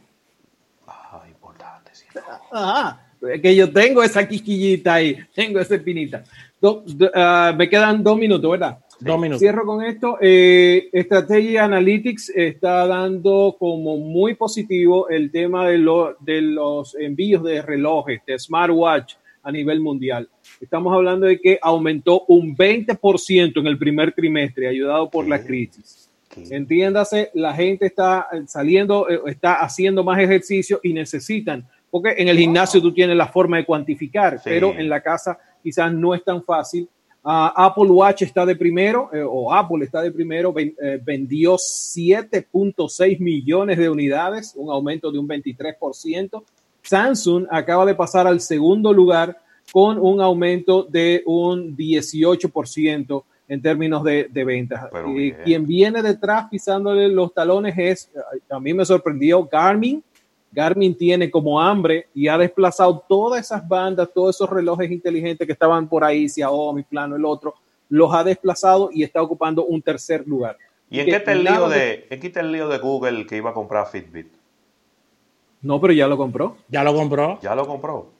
Ah, 0.86 1.22
importante, 1.26 1.94
sin 1.94 2.08
logo. 2.14 2.28
Ah, 2.52 3.00
que 3.42 3.56
yo 3.56 3.70
tengo 3.70 4.02
esa 4.02 4.26
quisquillita 4.26 4.94
ahí, 4.94 5.16
tengo 5.34 5.58
esa 5.58 5.74
espinita. 5.74 6.24
Do, 6.60 6.82
do, 6.86 7.06
uh, 7.06 7.54
me 7.56 7.68
quedan 7.68 8.02
dos 8.02 8.18
minutos, 8.18 8.50
¿verdad? 8.50 8.78
Dos 9.00 9.20
minutos. 9.20 9.40
Cierro 9.40 9.64
con 9.64 9.84
esto. 9.84 10.18
Eh, 10.20 10.90
Strategy 10.92 11.56
Analytics 11.56 12.30
está 12.30 12.86
dando 12.86 13.56
como 13.58 13.96
muy 13.96 14.34
positivo 14.34 15.08
el 15.08 15.30
tema 15.30 15.68
de, 15.68 15.78
lo, 15.78 16.16
de 16.20 16.42
los 16.42 16.96
envíos 16.96 17.44
de 17.44 17.62
relojes, 17.62 18.20
de 18.26 18.38
smartwatch 18.38 19.14
a 19.42 19.52
nivel 19.52 19.80
mundial. 19.80 20.28
Estamos 20.60 20.92
hablando 20.92 21.26
de 21.26 21.40
que 21.40 21.58
aumentó 21.62 22.24
un 22.26 22.56
20% 22.56 23.60
en 23.60 23.66
el 23.66 23.78
primer 23.78 24.12
trimestre, 24.12 24.66
ayudado 24.66 25.08
por 25.08 25.24
¿Qué? 25.24 25.30
la 25.30 25.44
crisis. 25.44 26.10
¿Qué? 26.28 26.44
Entiéndase, 26.50 27.30
la 27.34 27.54
gente 27.54 27.86
está 27.86 28.26
saliendo, 28.46 29.08
eh, 29.08 29.20
está 29.26 29.54
haciendo 29.54 30.02
más 30.02 30.18
ejercicio 30.18 30.80
y 30.82 30.92
necesitan, 30.92 31.66
porque 31.90 32.14
en 32.18 32.28
el 32.28 32.38
gimnasio 32.38 32.80
tú 32.80 32.92
tienes 32.92 33.16
la 33.16 33.28
forma 33.28 33.56
de 33.56 33.64
cuantificar, 33.64 34.38
sí. 34.38 34.44
pero 34.44 34.72
en 34.72 34.88
la 34.88 35.00
casa 35.00 35.38
quizás 35.62 35.92
no 35.92 36.14
es 36.14 36.24
tan 36.24 36.42
fácil 36.42 36.88
Uh, 37.28 37.50
Apple 37.54 37.90
Watch 37.90 38.22
está 38.22 38.46
de 38.46 38.56
primero, 38.56 39.10
eh, 39.12 39.22
o 39.22 39.52
Apple 39.52 39.84
está 39.84 40.00
de 40.00 40.12
primero, 40.12 40.52
ven, 40.52 40.74
eh, 40.80 40.98
vendió 41.04 41.56
7.6 41.56 43.18
millones 43.18 43.76
de 43.76 43.90
unidades, 43.90 44.54
un 44.56 44.70
aumento 44.70 45.10
de 45.10 45.18
un 45.18 45.28
23%. 45.28 46.42
Samsung 46.80 47.46
acaba 47.50 47.84
de 47.84 47.94
pasar 47.94 48.26
al 48.26 48.40
segundo 48.40 48.92
lugar 48.92 49.36
con 49.72 49.98
un 49.98 50.22
aumento 50.22 50.84
de 50.84 51.22
un 51.26 51.76
18% 51.76 53.24
en 53.48 53.62
términos 53.62 54.04
de, 54.04 54.28
de 54.30 54.44
ventas. 54.44 54.88
Y 55.14 55.32
quien 55.32 55.66
viene 55.66 56.02
detrás 56.02 56.46
pisándole 56.50 57.08
los 57.08 57.34
talones 57.34 57.74
es, 57.76 58.10
a 58.48 58.60
mí 58.60 58.72
me 58.72 58.86
sorprendió, 58.86 59.44
Garmin, 59.44 60.02
Garmin 60.50 60.96
tiene 60.96 61.30
como 61.30 61.60
hambre 61.60 62.08
y 62.14 62.28
ha 62.28 62.38
desplazado 62.38 63.04
todas 63.08 63.44
esas 63.44 63.66
bandas, 63.66 64.08
todos 64.14 64.36
esos 64.36 64.48
relojes 64.48 64.90
inteligentes 64.90 65.46
que 65.46 65.52
estaban 65.52 65.88
por 65.88 66.04
ahí, 66.04 66.28
Xiaomi, 66.28 66.82
plano, 66.84 67.16
el 67.16 67.24
otro, 67.24 67.54
los 67.88 68.12
ha 68.14 68.24
desplazado 68.24 68.90
y 68.92 69.02
está 69.02 69.22
ocupando 69.22 69.64
un 69.64 69.82
tercer 69.82 70.26
lugar. 70.26 70.56
¿Y 70.90 71.00
en 71.00 71.06
qué 71.06 71.16
está 71.16 71.32
el 71.32 71.44
lío 71.44 71.68
de, 71.68 72.06
de, 72.08 72.08
está 72.10 72.40
el 72.40 72.52
lío 72.52 72.68
de 72.68 72.78
Google 72.78 73.26
que 73.26 73.36
iba 73.36 73.50
a 73.50 73.54
comprar 73.54 73.86
Fitbit? 73.88 74.28
No, 75.60 75.80
pero 75.80 75.92
ya 75.92 76.06
lo 76.06 76.16
compró. 76.16 76.56
Ya 76.68 76.82
lo 76.82 76.94
compró. 76.94 77.38
Ya 77.42 77.54
lo 77.54 77.66
compró. 77.66 78.10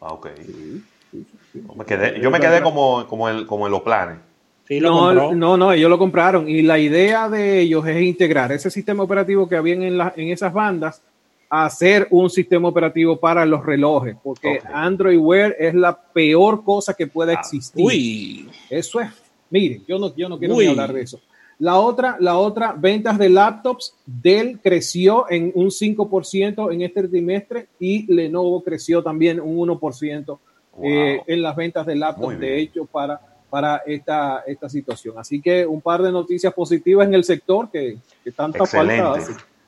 Ah, 0.00 0.12
ok. 0.12 0.28
Sí, 0.36 0.92
sí, 1.10 1.26
sí. 1.52 1.62
Me 1.74 1.84
quedé, 1.84 2.20
yo 2.20 2.30
me 2.30 2.38
quedé 2.40 2.60
como, 2.60 3.06
como, 3.06 3.28
el, 3.28 3.46
como 3.46 3.66
en 3.66 3.72
los 3.72 3.82
planes. 3.82 4.18
Sí, 4.66 4.80
lo 4.80 4.90
no, 4.90 4.98
compró. 4.98 5.34
no, 5.34 5.56
no, 5.56 5.72
ellos 5.72 5.88
lo 5.88 5.98
compraron 5.98 6.46
y 6.46 6.60
la 6.60 6.78
idea 6.78 7.30
de 7.30 7.60
ellos 7.60 7.86
es 7.86 8.02
integrar 8.02 8.52
ese 8.52 8.70
sistema 8.70 9.02
operativo 9.02 9.48
que 9.48 9.56
había 9.56 9.74
en, 9.74 9.96
la, 9.96 10.12
en 10.14 10.28
esas 10.28 10.52
bandas 10.52 11.02
hacer 11.48 12.06
un 12.10 12.28
sistema 12.28 12.68
operativo 12.68 13.18
para 13.18 13.46
los 13.46 13.64
relojes, 13.64 14.16
porque 14.22 14.60
Android 14.72 15.18
Wear 15.18 15.56
es 15.58 15.74
la 15.74 15.98
peor 15.98 16.62
cosa 16.62 16.94
que 16.94 17.06
pueda 17.06 17.32
ah, 17.32 17.40
existir. 17.40 17.84
uy. 17.84 18.48
Eso 18.68 19.00
es, 19.00 19.08
miren, 19.50 19.84
yo 19.86 19.98
no, 19.98 20.14
yo 20.14 20.28
no 20.28 20.38
quiero 20.38 20.56
ni 20.56 20.66
hablar 20.66 20.92
de 20.92 21.02
eso. 21.02 21.20
La 21.58 21.76
otra, 21.80 22.16
la 22.20 22.38
otra, 22.38 22.72
ventas 22.72 23.18
de 23.18 23.28
laptops, 23.28 23.94
Dell 24.06 24.60
creció 24.62 25.28
en 25.28 25.50
un 25.54 25.68
5% 25.68 26.72
en 26.72 26.82
este 26.82 27.08
trimestre 27.08 27.66
y 27.80 28.12
Lenovo 28.12 28.62
creció 28.62 29.02
también 29.02 29.40
un 29.40 29.68
1% 29.68 30.38
eh, 30.84 31.20
en 31.26 31.42
las 31.42 31.56
ventas 31.56 31.84
de 31.84 31.96
laptops, 31.96 32.38
de 32.38 32.60
hecho, 32.60 32.84
para, 32.84 33.20
para 33.50 33.78
esta, 33.78 34.44
esta 34.46 34.68
situación. 34.68 35.18
Así 35.18 35.40
que 35.40 35.66
un 35.66 35.80
par 35.80 36.00
de 36.00 36.12
noticias 36.12 36.54
positivas 36.54 37.08
en 37.08 37.14
el 37.14 37.24
sector 37.24 37.68
que, 37.70 37.98
que 38.22 38.30
tanta 38.30 38.64
falta 38.64 39.16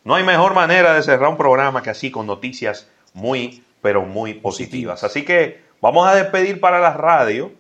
No 0.04 0.14
hay 0.14 0.25
mejor 0.25 0.54
manera 0.54 0.95
de 0.95 1.02
cerrar 1.02 1.28
un 1.28 1.37
programa 1.37 1.83
que 1.83 1.90
así, 1.90 2.11
con 2.11 2.26
noticias 2.26 2.88
muy, 3.12 3.64
pero 3.83 4.02
muy 4.02 4.35
positivas. 4.35 5.04
Así 5.04 5.25
que 5.25 5.62
vamos 5.80 6.09
a 6.09 6.14
despedir 6.14 6.61
para 6.61 6.80
la 6.80 6.95
radio 6.95 7.52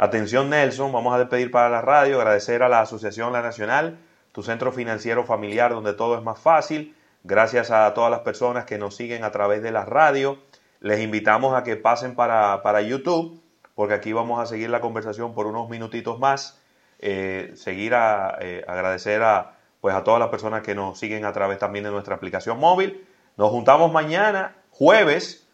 Atención 0.00 0.48
Nelson, 0.48 0.92
vamos 0.92 1.12
a 1.12 1.18
despedir 1.18 1.50
para 1.50 1.68
la 1.68 1.82
radio, 1.82 2.18
agradecer 2.20 2.62
a 2.62 2.68
la 2.68 2.82
Asociación 2.82 3.32
La 3.32 3.42
Nacional, 3.42 3.98
tu 4.30 4.44
centro 4.44 4.70
financiero 4.70 5.24
familiar 5.24 5.72
donde 5.72 5.92
todo 5.92 6.16
es 6.16 6.22
más 6.22 6.38
fácil. 6.38 6.94
Gracias 7.24 7.72
a 7.72 7.92
todas 7.94 8.08
las 8.08 8.20
personas 8.20 8.64
que 8.64 8.78
nos 8.78 8.94
siguen 8.94 9.24
a 9.24 9.32
través 9.32 9.60
de 9.60 9.72
la 9.72 9.84
radio. 9.84 10.38
Les 10.78 11.00
invitamos 11.00 11.52
a 11.52 11.64
que 11.64 11.74
pasen 11.74 12.14
para, 12.14 12.80
YouTube, 12.80 13.42
porque 13.74 13.94
aquí 13.94 14.12
vamos 14.12 14.40
a 14.40 14.46
seguir 14.46 14.70
la 14.70 14.80
conversación 14.80 15.34
por 15.34 15.48
unos 15.48 15.68
minutitos 15.68 16.20
más. 16.20 16.60
Eh, 17.00 17.50
seguir 17.56 17.94
a 17.94 18.38
eh, 18.40 18.64
agradecer 18.68 19.24
a, 19.24 19.57
pues 19.80 19.94
a 19.94 20.04
todas 20.04 20.20
las 20.20 20.28
personas 20.28 20.62
que 20.62 20.74
nos 20.74 20.98
siguen 20.98 21.24
a 21.24 21.32
través 21.32 21.58
también 21.58 21.84
de 21.84 21.90
nuestra 21.90 22.14
aplicación 22.14 22.58
móvil. 22.58 23.06
Nos 23.36 23.50
juntamos 23.50 23.92
mañana, 23.92 24.56
jueves, 24.70 25.46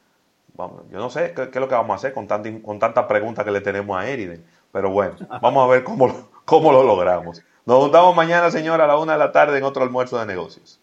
yo 0.57 0.99
no 0.99 1.11
sé 1.11 1.33
qué, 1.35 1.43
es 1.43 1.57
lo 1.57 1.69
que 1.69 1.75
vamos 1.75 1.95
a 1.95 1.97
hacer 1.97 2.15
con, 2.15 2.29
tanta, 2.29 2.49
con 2.63 2.79
tanta 2.79 3.09
pregunta 3.09 3.45
que 3.45 3.51
le 3.51 3.61
tenemos 3.61 3.99
a 3.99 4.09
Eriden, 4.09 4.45
pero 4.73 4.91
bueno, 4.91 5.17
vamos 5.43 5.65
a 5.65 5.71
ver 5.71 5.85
cómo, 5.85 6.31
cómo 6.45 6.73
lo 6.73 6.83
logramos. 6.85 7.43
Nos 7.67 7.79
juntamos 7.79 8.15
mañana, 8.15 8.51
señora, 8.51 8.85
a 8.85 8.87
la 8.87 8.99
una 8.99 9.15
de 9.15 9.19
la 9.19 9.33
tarde 9.33 9.59
en 9.59 9.65
otro 9.65 9.83
almuerzo 9.83 10.19
de 10.19 10.27
negocios. 10.27 10.81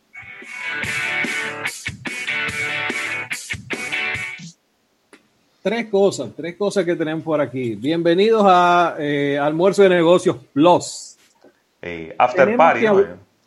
Tres 5.62 5.90
cosas, 5.92 6.32
tres 6.36 6.56
cosas 6.56 6.84
que 6.84 6.96
tenemos 6.96 7.24
por 7.24 7.40
aquí. 7.40 7.76
Bienvenidos 7.76 8.44
a 8.48 8.96
eh, 8.98 9.38
Almuerzo 9.38 9.84
de 9.84 9.90
Negocios 9.90 10.38
Plus. 10.52 11.18
after 12.18 12.58
Party. 12.58 12.88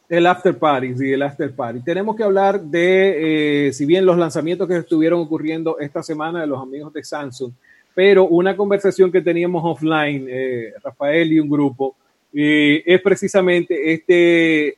El 0.08 0.26
after 0.26 0.56
party, 0.58 0.96
sí, 0.96 1.12
el 1.12 1.22
after 1.22 1.54
party. 1.54 1.80
Tenemos 1.80 2.14
que 2.14 2.22
hablar 2.22 2.60
de, 2.60 3.68
eh, 3.68 3.72
si 3.72 3.86
bien 3.86 4.04
los 4.04 4.18
lanzamientos 4.18 4.68
que 4.68 4.76
estuvieron 4.76 5.20
ocurriendo 5.20 5.78
esta 5.78 6.02
semana 6.02 6.42
de 6.42 6.46
los 6.46 6.60
amigos 6.60 6.92
de 6.92 7.02
Samsung, 7.02 7.52
pero 7.94 8.26
una 8.26 8.56
conversación 8.56 9.10
que 9.10 9.22
teníamos 9.22 9.62
offline, 9.64 10.26
eh, 10.28 10.74
Rafael 10.82 11.32
y 11.32 11.40
un 11.40 11.48
grupo, 11.48 11.96
eh, 12.34 12.82
es 12.84 13.00
precisamente 13.00 13.92
este 13.92 14.76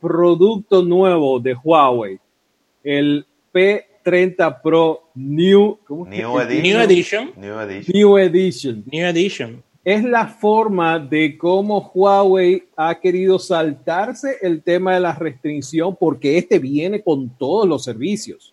producto 0.00 0.82
nuevo 0.82 1.40
de 1.40 1.54
Huawei, 1.54 2.18
el 2.84 3.26
P30 3.52 4.62
Pro 4.62 5.08
New, 5.14 5.78
New, 5.88 6.38
Edition. 6.40 6.62
New 6.62 6.80
Edition. 6.80 7.32
New 7.36 8.18
Edition. 8.18 8.84
New 8.86 9.06
Edition 9.06 9.62
es 9.88 10.04
la 10.04 10.26
forma 10.28 10.98
de 10.98 11.38
cómo 11.38 11.90
Huawei 11.94 12.68
ha 12.76 13.00
querido 13.00 13.38
saltarse 13.38 14.36
el 14.42 14.62
tema 14.62 14.92
de 14.92 15.00
la 15.00 15.14
restricción 15.14 15.96
porque 15.96 16.36
este 16.36 16.58
viene 16.58 17.02
con 17.02 17.30
todos 17.30 17.66
los 17.66 17.84
servicios. 17.84 18.52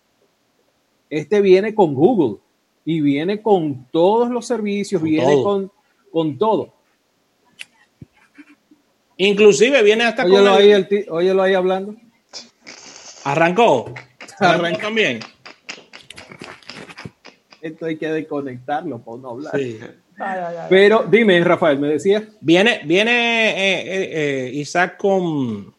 Este 1.09 1.41
viene 1.41 1.75
con 1.75 1.93
Google 1.93 2.37
y 2.85 3.01
viene 3.01 3.41
con 3.41 3.85
todos 3.91 4.29
los 4.29 4.47
servicios, 4.47 5.01
viene 5.01 5.43
Con, 5.43 5.69
con 6.09 6.37
todo. 6.37 6.73
Inclusive 9.17 9.83
viene 9.83 10.05
hasta 10.05 10.23
óyelo 10.23 10.53
con... 10.53 10.61
Ahí 10.61 10.71
el 10.71 11.05
óyelo 11.09 11.43
ahí 11.43 11.53
hablando. 11.53 11.97
Arrancó. 13.25 13.93
Arrancó 14.39 14.79
también. 14.79 15.19
Esto 17.59 17.87
hay 17.87 17.97
que 17.97 18.07
desconectarlo 18.07 18.99
para 18.99 19.17
no 19.17 19.29
hablar. 19.31 19.59
Sí. 19.59 19.81
Pero 20.69 21.05
dime, 21.09 21.43
Rafael, 21.43 21.79
me 21.79 21.89
decías. 21.89 22.23
Viene, 22.39 22.81
viene 22.85 23.49
eh, 23.49 23.81
eh, 23.81 24.09
eh, 24.13 24.51
Isaac 24.53 24.97
con, 24.97 25.73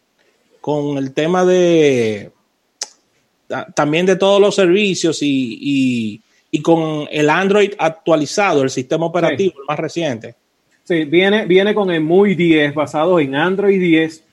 con 0.61 0.99
el 0.99 1.13
tema 1.13 1.45
de 1.45 2.31
también 3.75 4.07
de 4.07 4.17
todos 4.17 4.41
los 4.41 4.55
servicios 4.55 5.19
y, 5.23 6.21
con 6.63 7.07
el 7.11 7.29
Android 7.29 7.73
actualizado, 7.79 8.63
el 8.63 8.71
sistema 8.71 9.07
operativo, 9.07 9.61
el 9.61 9.67
más 9.69 9.79
reciente. 9.79 10.35
Sí, 10.85 11.05
viene, 11.05 11.45
viene 11.45 11.75
con 11.75 11.91
el 11.91 12.01
MUI 12.01 12.35
10, 12.35 12.75
basado 12.75 13.21
en 13.21 13.35
Android 13.35 13.79
10. 13.79 14.25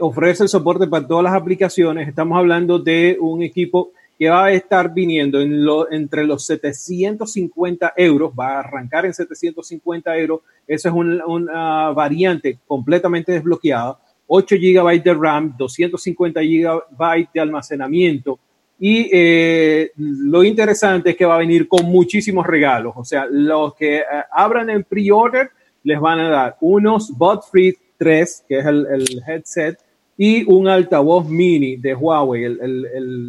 ofrece 0.00 0.44
el 0.44 0.48
soporte 0.48 0.86
para 0.86 1.06
todas 1.06 1.24
las 1.24 1.34
aplicaciones. 1.34 2.08
Estamos 2.08 2.38
hablando 2.38 2.78
de 2.78 3.16
un 3.20 3.42
equipo 3.42 3.92
que 4.20 4.28
va 4.28 4.44
a 4.44 4.52
estar 4.52 4.92
viniendo 4.92 5.40
en 5.40 5.64
lo, 5.64 5.90
entre 5.90 6.24
los 6.24 6.44
750 6.44 7.94
euros, 7.96 8.30
va 8.38 8.48
a 8.48 8.58
arrancar 8.60 9.06
en 9.06 9.14
750 9.14 10.18
euros, 10.18 10.40
esa 10.66 10.90
es 10.90 10.94
una 10.94 11.88
variante 11.92 12.58
completamente 12.66 13.32
desbloqueada, 13.32 13.98
8 14.26 14.56
GB 14.56 15.02
de 15.02 15.14
RAM, 15.14 15.54
250 15.56 16.38
GB 16.38 17.28
de 17.32 17.40
almacenamiento. 17.40 18.38
Y 18.78 19.08
eh, 19.10 19.90
lo 19.96 20.44
interesante 20.44 21.10
es 21.10 21.16
que 21.16 21.24
va 21.24 21.36
a 21.36 21.38
venir 21.38 21.66
con 21.66 21.86
muchísimos 21.86 22.46
regalos, 22.46 22.92
o 22.96 23.04
sea, 23.06 23.24
los 23.24 23.74
que 23.74 24.00
eh, 24.00 24.04
abran 24.32 24.68
el 24.68 24.84
pre-order 24.84 25.48
les 25.82 25.98
van 25.98 26.20
a 26.20 26.28
dar 26.28 26.56
unos 26.60 27.10
Bot 27.16 27.44
Free 27.50 27.74
3, 27.96 28.44
que 28.46 28.58
es 28.58 28.66
el, 28.66 28.86
el 28.86 29.22
headset, 29.26 29.78
y 30.22 30.44
un 30.44 30.68
altavoz 30.68 31.26
mini 31.26 31.76
de 31.76 31.94
Huawei, 31.94 32.58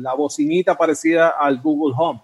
la 0.01 0.13
bocinita 0.13 0.77
parecida 0.77 1.36
al 1.39 1.62
Google 1.62 1.95
Home. 1.98 2.19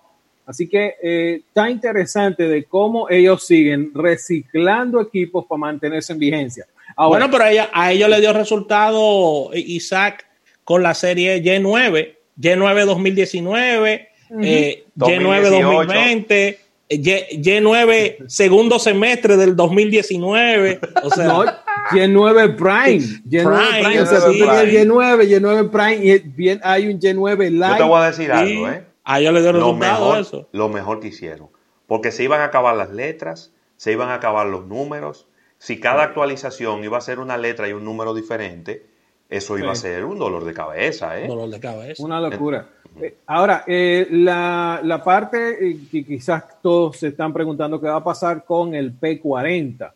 Así 0.45 0.67
que 0.67 0.95
eh, 1.01 1.41
está 1.47 1.69
interesante 1.69 2.50
de 2.50 2.65
cómo 2.65 3.09
ellos 3.09 3.47
siguen 3.47 3.91
reciclando 3.93 5.00
equipos 5.00 5.45
para 5.45 5.59
mantenerse 5.59 6.12
en 6.12 6.19
vigencia. 6.19 6.65
bueno, 6.97 7.31
pero 7.31 7.45
a, 7.45 7.51
ella, 7.51 7.69
a 7.71 7.93
ellos 7.93 8.09
le 8.09 8.19
dio 8.19 8.33
resultado 8.33 9.51
Isaac 9.53 10.27
con 10.65 10.83
la 10.83 10.93
serie 10.93 11.41
Y9, 11.41 12.15
Y9 12.38 12.86
2019, 12.86 14.09
Y9 14.31 14.83
2020. 14.95 16.59
Y9 16.89 18.27
segundo 18.27 18.79
semestre 18.79 19.36
del 19.38 19.56
2019. 19.56 20.79
O 21.03 21.10
sea, 21.10 21.25
no, 21.27 21.46
Y9 21.91 22.56
Prime. 22.56 23.00
Y9 23.29 23.84
Prime. 23.84 24.01
O 24.01 24.06
sea, 24.06 24.20
Y9, 24.20 25.39
Y9 25.39 25.70
Prime 25.70 26.06
y 26.06 26.20
bien, 26.20 26.60
hay 26.63 26.88
un 26.88 27.00
Y9 27.00 27.50
Live. 27.50 27.67
Yo 27.70 27.77
te 27.77 27.84
voy 27.84 28.01
a 28.01 28.06
decir 28.06 28.32
algo, 28.32 28.70
¿eh? 28.70 28.86
A 29.03 29.20
ellos 29.20 29.34
le 29.34 29.41
dio 29.41 29.53
lo 29.53 29.74
mejor, 29.74 30.20
eso. 30.20 30.50
Lo 30.51 30.67
mejor 30.67 31.00
que 31.00 31.08
hicieron. 31.08 31.50
Porque 31.88 32.12
se 32.12 32.24
iban 32.24 32.41
a 32.41 32.46
acabar 32.46 32.75
las 32.75 32.89
letras, 32.89 33.53
se 33.77 33.94
iban 33.94 34.10
a 34.10 34.15
acabar 34.15 34.48
los 34.48 34.65
números. 34.67 35.27
Si 35.60 35.79
cada 35.79 36.03
actualización 36.03 36.84
iba 36.84 36.98
a 36.98 37.01
ser 37.01 37.20
una 37.20 37.38
letra 37.38 37.70
y 37.70 37.72
un 37.72 37.86
número 37.86 38.13
diferente, 38.13 38.86
eso 39.29 39.57
iba 39.57 39.72
a 39.72 39.75
ser 39.75 40.05
un 40.05 40.17
dolor 40.17 40.46
de 40.46 40.53
cabeza, 40.53 41.19
¿eh? 41.19 41.27
Dolor 41.27 41.50
de 41.50 41.60
cabeza. 41.60 42.03
Una 42.03 42.22
locura. 42.22 42.67
Eh, 43.00 43.17
ahora, 43.27 43.63
eh, 43.67 44.07
la, 44.10 44.79
la, 44.84 45.03
parte 45.03 45.69
eh, 45.69 45.79
que 45.91 46.05
quizás 46.05 46.62
todos 46.62 46.98
se 46.98 47.10
están 47.10 47.34
preguntando 47.34 47.79
qué 47.79 47.88
va 47.88 47.98
a 47.98 48.03
pasar 48.03 48.46
con 48.46 48.74
el 48.74 48.98
P40. 48.98 49.91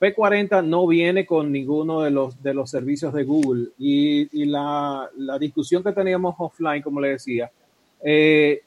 P40 0.00 0.66
no 0.66 0.86
viene 0.88 1.24
con 1.24 1.52
ninguno 1.52 2.02
de 2.02 2.10
los, 2.10 2.42
de 2.42 2.52
los 2.52 2.68
servicios 2.68 3.14
de 3.14 3.22
Google 3.22 3.68
y, 3.78 4.42
y 4.42 4.46
la, 4.46 5.08
la, 5.16 5.38
discusión 5.38 5.84
que 5.84 5.92
teníamos 5.92 6.34
offline, 6.38 6.82
como 6.82 7.00
le 7.00 7.10
decía, 7.10 7.52
es 8.02 8.58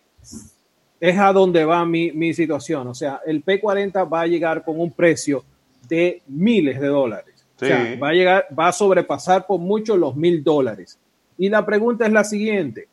a 1.02 1.34
donde 1.34 1.66
va 1.66 1.86
mi, 1.86 2.14
mi, 2.14 2.34
situación. 2.34 2.88
O 2.88 2.94
sea, 2.94 3.20
el 3.26 3.44
P40 3.44 4.12
va 4.12 4.22
a 4.22 4.28
llegar 4.28 4.64
con 4.64 4.80
un 4.80 4.92
precio 4.92 5.44
de 5.90 6.22
miles 6.28 6.80
de 6.80 6.88
dólares. 6.88 7.35
O 7.56 7.60
sea, 7.60 7.98
va 8.02 8.10
a 8.10 8.14
llegar, 8.14 8.48
va 8.58 8.68
a 8.68 8.74
sobrepasar 8.74 9.48
por 9.48 9.60
mucho 9.60 9.96
los 9.96 10.16
mil 10.16 10.44
dólares. 10.44 11.00
Y 11.38 11.50
la 11.50 11.66
pregunta 11.66 12.06
es 12.06 12.12
la 12.12 12.24
siguiente 12.24 12.88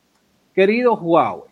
Querido 0.55 0.95
Huawei, 0.95 1.51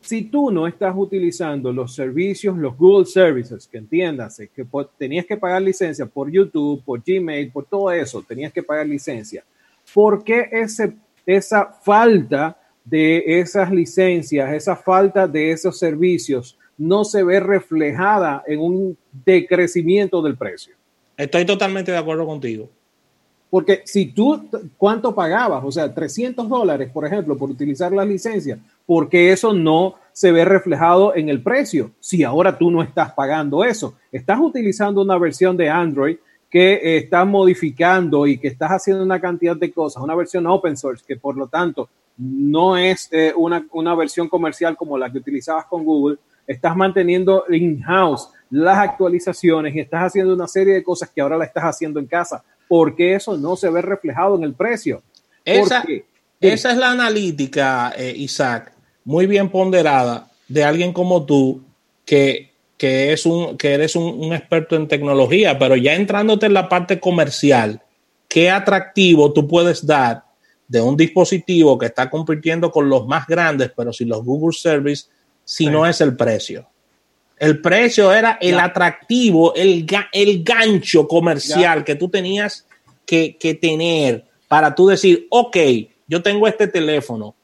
si 0.00 0.22
tú 0.22 0.50
no 0.50 0.66
estás 0.66 0.94
utilizando 0.96 1.72
los 1.72 1.94
servicios, 1.94 2.56
los 2.56 2.76
Google 2.76 3.06
Services, 3.06 3.68
que 3.68 3.78
entiéndase, 3.78 4.48
que 4.48 4.66
tenías 4.98 5.26
que 5.26 5.36
pagar 5.36 5.62
licencia 5.62 6.06
por 6.06 6.30
YouTube, 6.30 6.82
por 6.82 7.02
Gmail, 7.06 7.52
por 7.52 7.66
todo 7.66 7.92
eso, 7.92 8.22
tenías 8.22 8.52
que 8.52 8.62
pagar 8.62 8.86
licencia, 8.86 9.44
¿por 9.94 10.24
qué 10.24 10.48
ese, 10.50 10.94
esa 11.26 11.66
falta 11.66 12.58
de 12.84 13.22
esas 13.40 13.70
licencias, 13.70 14.52
esa 14.52 14.74
falta 14.74 15.28
de 15.28 15.52
esos 15.52 15.78
servicios 15.78 16.58
no 16.76 17.04
se 17.04 17.22
ve 17.22 17.38
reflejada 17.38 18.42
en 18.46 18.60
un 18.60 18.98
decrecimiento 19.24 20.20
del 20.20 20.36
precio? 20.36 20.74
Estoy 21.22 21.44
totalmente 21.44 21.92
de 21.92 21.98
acuerdo 21.98 22.26
contigo. 22.26 22.68
Porque 23.48 23.82
si 23.84 24.06
tú, 24.06 24.48
¿cuánto 24.76 25.14
pagabas? 25.14 25.62
O 25.64 25.70
sea, 25.70 25.94
300 25.94 26.48
dólares, 26.48 26.90
por 26.90 27.06
ejemplo, 27.06 27.36
por 27.36 27.50
utilizar 27.50 27.92
la 27.92 28.04
licencia, 28.04 28.58
porque 28.86 29.30
eso 29.30 29.52
no 29.52 29.94
se 30.12 30.32
ve 30.32 30.44
reflejado 30.44 31.14
en 31.14 31.28
el 31.28 31.42
precio. 31.42 31.92
Si 32.00 32.24
ahora 32.24 32.58
tú 32.58 32.70
no 32.70 32.82
estás 32.82 33.12
pagando 33.12 33.62
eso, 33.62 33.94
estás 34.10 34.40
utilizando 34.40 35.02
una 35.02 35.16
versión 35.16 35.56
de 35.56 35.68
Android 35.68 36.16
que 36.50 36.96
estás 36.98 37.26
modificando 37.26 38.26
y 38.26 38.38
que 38.38 38.48
estás 38.48 38.70
haciendo 38.70 39.04
una 39.04 39.20
cantidad 39.20 39.56
de 39.56 39.70
cosas, 39.70 40.02
una 40.02 40.14
versión 40.16 40.46
open 40.46 40.76
source 40.76 41.04
que 41.06 41.16
por 41.16 41.36
lo 41.36 41.46
tanto 41.46 41.88
no 42.16 42.76
es 42.76 43.08
eh, 43.12 43.32
una, 43.36 43.64
una 43.72 43.94
versión 43.94 44.28
comercial 44.28 44.76
como 44.76 44.98
la 44.98 45.10
que 45.10 45.18
utilizabas 45.18 45.66
con 45.66 45.84
Google, 45.84 46.18
estás 46.46 46.76
manteniendo 46.76 47.44
in-house 47.48 48.28
las 48.52 48.78
actualizaciones 48.78 49.74
y 49.74 49.80
estás 49.80 50.02
haciendo 50.02 50.34
una 50.34 50.46
serie 50.46 50.74
de 50.74 50.84
cosas 50.84 51.08
que 51.08 51.22
ahora 51.22 51.38
la 51.38 51.46
estás 51.46 51.64
haciendo 51.64 51.98
en 51.98 52.06
casa 52.06 52.44
porque 52.68 53.14
eso 53.14 53.36
no 53.38 53.56
se 53.56 53.70
ve 53.70 53.80
reflejado 53.80 54.36
en 54.36 54.44
el 54.44 54.52
precio. 54.52 55.02
Esa, 55.42 55.82
esa 56.38 56.70
es 56.70 56.76
la 56.76 56.90
analítica, 56.90 57.94
eh, 57.96 58.12
Isaac, 58.14 58.72
muy 59.04 59.26
bien 59.26 59.48
ponderada 59.48 60.30
de 60.48 60.64
alguien 60.64 60.92
como 60.92 61.24
tú 61.24 61.62
que, 62.04 62.52
es 62.78 63.24
un, 63.24 63.56
que 63.56 63.72
eres 63.72 63.96
un, 63.96 64.34
experto 64.34 64.76
en 64.76 64.86
tecnología, 64.86 65.58
pero 65.58 65.74
ya 65.74 65.94
entrándote 65.94 66.44
en 66.46 66.52
la 66.52 66.68
parte 66.68 67.00
comercial, 67.00 67.80
¿qué 68.28 68.50
atractivo 68.50 69.32
tú 69.32 69.48
puedes 69.48 69.86
dar 69.86 70.24
de 70.68 70.82
un 70.82 70.94
dispositivo 70.94 71.78
que 71.78 71.86
está 71.86 72.10
compitiendo 72.10 72.70
con 72.70 72.88
los 72.90 73.06
más 73.06 73.26
grandes, 73.26 73.72
pero 73.74 73.94
sin 73.94 74.10
los 74.10 74.22
Google 74.22 74.54
Service, 74.54 75.06
si 75.42 75.66
no 75.66 75.86
es 75.86 76.02
el 76.02 76.16
precio? 76.16 76.66
El 77.38 77.60
precio 77.60 78.12
era 78.12 78.38
el 78.40 78.58
atractivo, 78.58 79.54
el, 79.54 79.86
el 80.12 80.44
gancho 80.44 81.08
comercial 81.08 81.84
que 81.84 81.96
tú 81.96 82.08
tenías 82.08 82.66
que, 83.04 83.58
tener 83.60 84.24
para 84.48 84.74
tú 84.74 84.86
decir, 84.86 85.26
ok, 85.30 85.56
yo 86.06 86.22
tengo 86.22 86.46
este 86.46 86.68
teléfono 86.68 87.34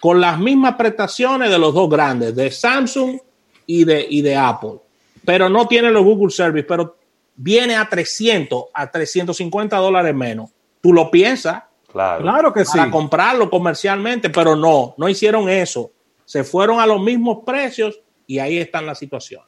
con 0.00 0.20
las 0.20 0.38
mismas 0.38 0.74
prestaciones 0.74 1.50
de 1.50 1.58
los 1.58 1.72
dos 1.72 1.88
grandes, 1.88 2.34
de 2.34 2.50
Samsung 2.50 3.18
y 3.66 3.84
de, 3.84 4.06
y 4.08 4.22
de 4.22 4.36
Apple, 4.36 4.80
pero 5.24 5.48
no 5.48 5.66
tiene 5.66 5.90
los 5.90 6.04
Google 6.04 6.30
Service, 6.30 6.66
pero 6.68 6.96
viene 7.36 7.76
a 7.76 7.88
300, 7.88 8.64
a 8.72 8.90
350 8.90 9.76
dólares 9.76 10.14
menos. 10.14 10.50
Tú 10.80 10.92
lo 10.92 11.10
piensas. 11.10 11.62
Claro, 11.90 12.22
claro 12.22 12.52
que 12.52 12.64
para 12.64 12.90
comprarlo 12.90 13.48
comercialmente, 13.48 14.28
pero 14.28 14.56
no, 14.56 14.94
no 14.98 15.08
hicieron 15.08 15.48
eso. 15.48 15.92
Se 16.24 16.42
fueron 16.42 16.80
a 16.80 16.86
los 16.86 17.00
mismos 17.00 17.38
precios 17.46 18.00
y 18.26 18.38
ahí 18.38 18.58
está 18.58 18.80
la 18.82 18.94
situación. 18.94 19.42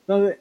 Entonces, 0.00 0.38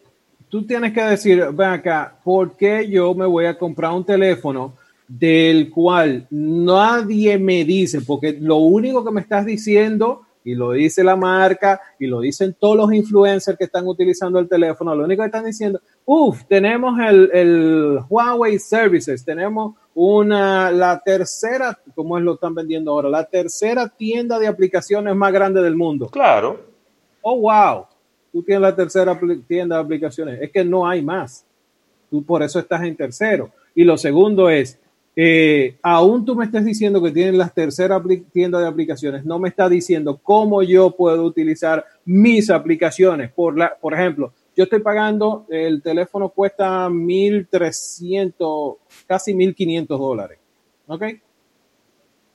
tú 0.49 0.65
tienes 0.65 0.93
que 0.93 1.01
decir, 1.01 1.45
ven 1.53 1.69
acá, 1.69 2.19
¿por 2.23 2.55
qué 2.57 2.87
yo 2.87 3.13
me 3.13 3.25
voy 3.25 3.45
a 3.45 3.57
comprar 3.57 3.93
un 3.93 4.05
teléfono 4.05 4.75
del 5.07 5.69
cual 5.69 6.27
nadie 6.29 7.37
me 7.37 7.63
dice? 7.63 8.01
Porque 8.01 8.37
lo 8.39 8.57
único 8.57 9.03
que 9.03 9.11
me 9.11 9.21
estás 9.21 9.45
diciendo, 9.45 10.23
y 10.43 10.55
lo 10.55 10.71
dice 10.71 11.03
la 11.03 11.15
marca, 11.15 11.79
y 11.99 12.07
lo 12.07 12.19
dicen 12.19 12.55
todos 12.59 12.75
los 12.75 12.93
influencers 12.93 13.57
que 13.57 13.65
están 13.65 13.87
utilizando 13.87 14.39
el 14.39 14.49
teléfono, 14.49 14.93
lo 14.93 15.05
único 15.05 15.21
que 15.21 15.27
están 15.27 15.45
diciendo, 15.45 15.79
uff, 16.05 16.43
tenemos 16.49 16.99
el, 16.99 17.29
el, 17.33 17.99
Huawei 18.09 18.59
Services, 18.59 19.23
tenemos 19.23 19.75
una, 19.93 20.71
la 20.71 20.99
tercera, 20.99 21.79
¿cómo 21.95 22.17
es 22.17 22.23
lo 22.23 22.33
están 22.33 22.55
vendiendo 22.55 22.91
ahora? 22.91 23.09
La 23.09 23.25
tercera 23.25 23.87
tienda 23.87 24.37
de 24.37 24.47
aplicaciones 24.47 25.15
más 25.15 25.31
grande 25.31 25.61
del 25.61 25.75
mundo. 25.75 26.09
Claro 26.09 26.70
oh, 27.21 27.39
wow, 27.39 27.85
tú 28.31 28.43
tienes 28.43 28.61
la 28.61 28.75
tercera 28.75 29.19
tienda 29.47 29.77
de 29.77 29.81
aplicaciones. 29.81 30.41
Es 30.41 30.51
que 30.51 30.63
no 30.63 30.87
hay 30.87 31.01
más. 31.01 31.45
Tú 32.09 32.23
por 32.23 32.43
eso 32.43 32.59
estás 32.59 32.83
en 32.83 32.95
tercero. 32.95 33.51
Y 33.73 33.83
lo 33.83 33.97
segundo 33.97 34.49
es, 34.49 34.79
eh, 35.15 35.77
aún 35.81 36.23
tú 36.25 36.35
me 36.35 36.45
estás 36.45 36.63
diciendo 36.63 37.01
que 37.01 37.11
tienes 37.11 37.35
la 37.35 37.49
tercera 37.49 38.01
tienda 38.31 38.59
de 38.59 38.67
aplicaciones, 38.67 39.25
no 39.25 39.39
me 39.39 39.49
está 39.49 39.67
diciendo 39.67 40.19
cómo 40.23 40.63
yo 40.63 40.91
puedo 40.91 41.23
utilizar 41.23 41.85
mis 42.05 42.49
aplicaciones. 42.49 43.31
Por, 43.31 43.57
la, 43.57 43.75
por 43.75 43.93
ejemplo, 43.93 44.33
yo 44.55 44.63
estoy 44.65 44.79
pagando, 44.79 45.45
el 45.49 45.81
teléfono 45.81 46.29
cuesta 46.29 46.87
1.300, 46.89 48.77
casi 49.07 49.33
1.500 49.33 49.87
dólares. 49.87 50.39
¿Ok? 50.87 51.03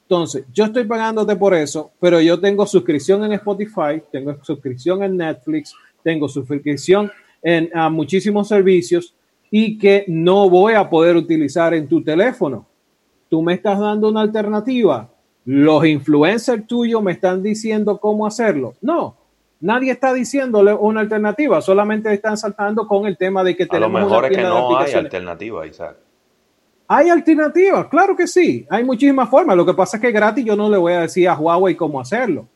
Entonces, 0.09 0.45
yo 0.53 0.67
estoy 0.67 0.85
pagándote 0.85 1.35
por 1.35 1.53
eso, 1.53 1.91
pero 1.99 2.21
yo 2.21 2.39
tengo 2.39 2.65
suscripción 2.65 3.25
en 3.25 3.33
Spotify, 3.33 4.01
tengo 4.13 4.37
suscripción 4.45 5.03
en 5.03 5.17
Netflix, 5.17 5.75
tengo 6.05 6.29
suscripción 6.29 7.11
en 7.43 7.71
muchísimos 7.91 8.47
servicios 8.47 9.15
y 9.51 9.77
que 9.79 10.05
no 10.07 10.49
voy 10.49 10.75
a 10.75 10.89
poder 10.89 11.17
utilizar 11.17 11.75
en 11.75 11.89
tu 11.89 12.05
teléfono. 12.05 12.67
Tú 13.29 13.43
me 13.43 13.55
estás 13.55 13.81
dando 13.81 14.09
una 14.09 14.21
alternativa. 14.21 15.11
Los 15.45 15.85
influencers 15.85 16.67
tuyos 16.69 17.03
me 17.03 17.13
están 17.13 17.43
diciendo 17.43 17.99
cómo 17.99 18.29
hacerlo. 18.29 18.75
No, 18.81 19.17
nadie 19.61 19.91
está 19.91 20.13
diciéndole 20.13 20.73
una 20.73 21.01
alternativa, 21.01 21.61
solamente 21.61 22.13
están 22.13 22.37
saltando 22.37 22.87
con 22.87 23.07
el 23.07 23.17
tema 23.17 23.43
de 23.43 23.57
que 23.57 23.67
tenemos 23.67 23.97
a 23.97 24.05
lo 24.05 24.07
mejor 24.07 24.25
es 24.27 24.37
que 24.37 24.43
no 24.43 24.79
hay 24.79 24.93
alternativa, 24.93 25.67
Isaac. 25.67 25.97
Hay 26.89 27.09
alternativas, 27.09 27.87
claro 27.89 28.15
que 28.15 28.27
sí. 28.27 28.67
Hay 28.71 28.85
muchísimas 28.85 29.29
formas. 29.29 29.57
Lo 29.57 29.67
que 29.67 29.75
pasa 29.75 29.97
es 29.97 30.01
que 30.01 30.13
gratis 30.13 30.45
yo 30.45 30.55
no 30.55 30.71
le 30.71 30.77
voy 30.77 30.93
a 30.93 31.01
decir 31.01 31.29
a 31.29 31.37
Huawei 31.37 31.75
cómo 31.75 32.01
hacerlo. 32.01 32.47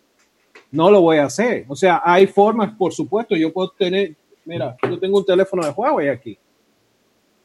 No 0.70 0.90
lo 0.90 1.00
voy 1.00 1.18
a 1.18 1.24
hacer. 1.24 1.64
O 1.68 1.74
sea, 1.74 2.00
hay 2.04 2.26
formas, 2.26 2.72
por 2.76 2.92
supuesto. 2.92 3.34
Yo 3.34 3.52
puedo 3.52 3.70
tener, 3.70 4.14
mira, 4.44 4.76
yo 4.88 4.98
tengo 5.00 5.18
un 5.18 5.24
teléfono 5.24 5.64
de 5.64 5.70
Huawei 5.70 6.08
aquí. 6.08 6.38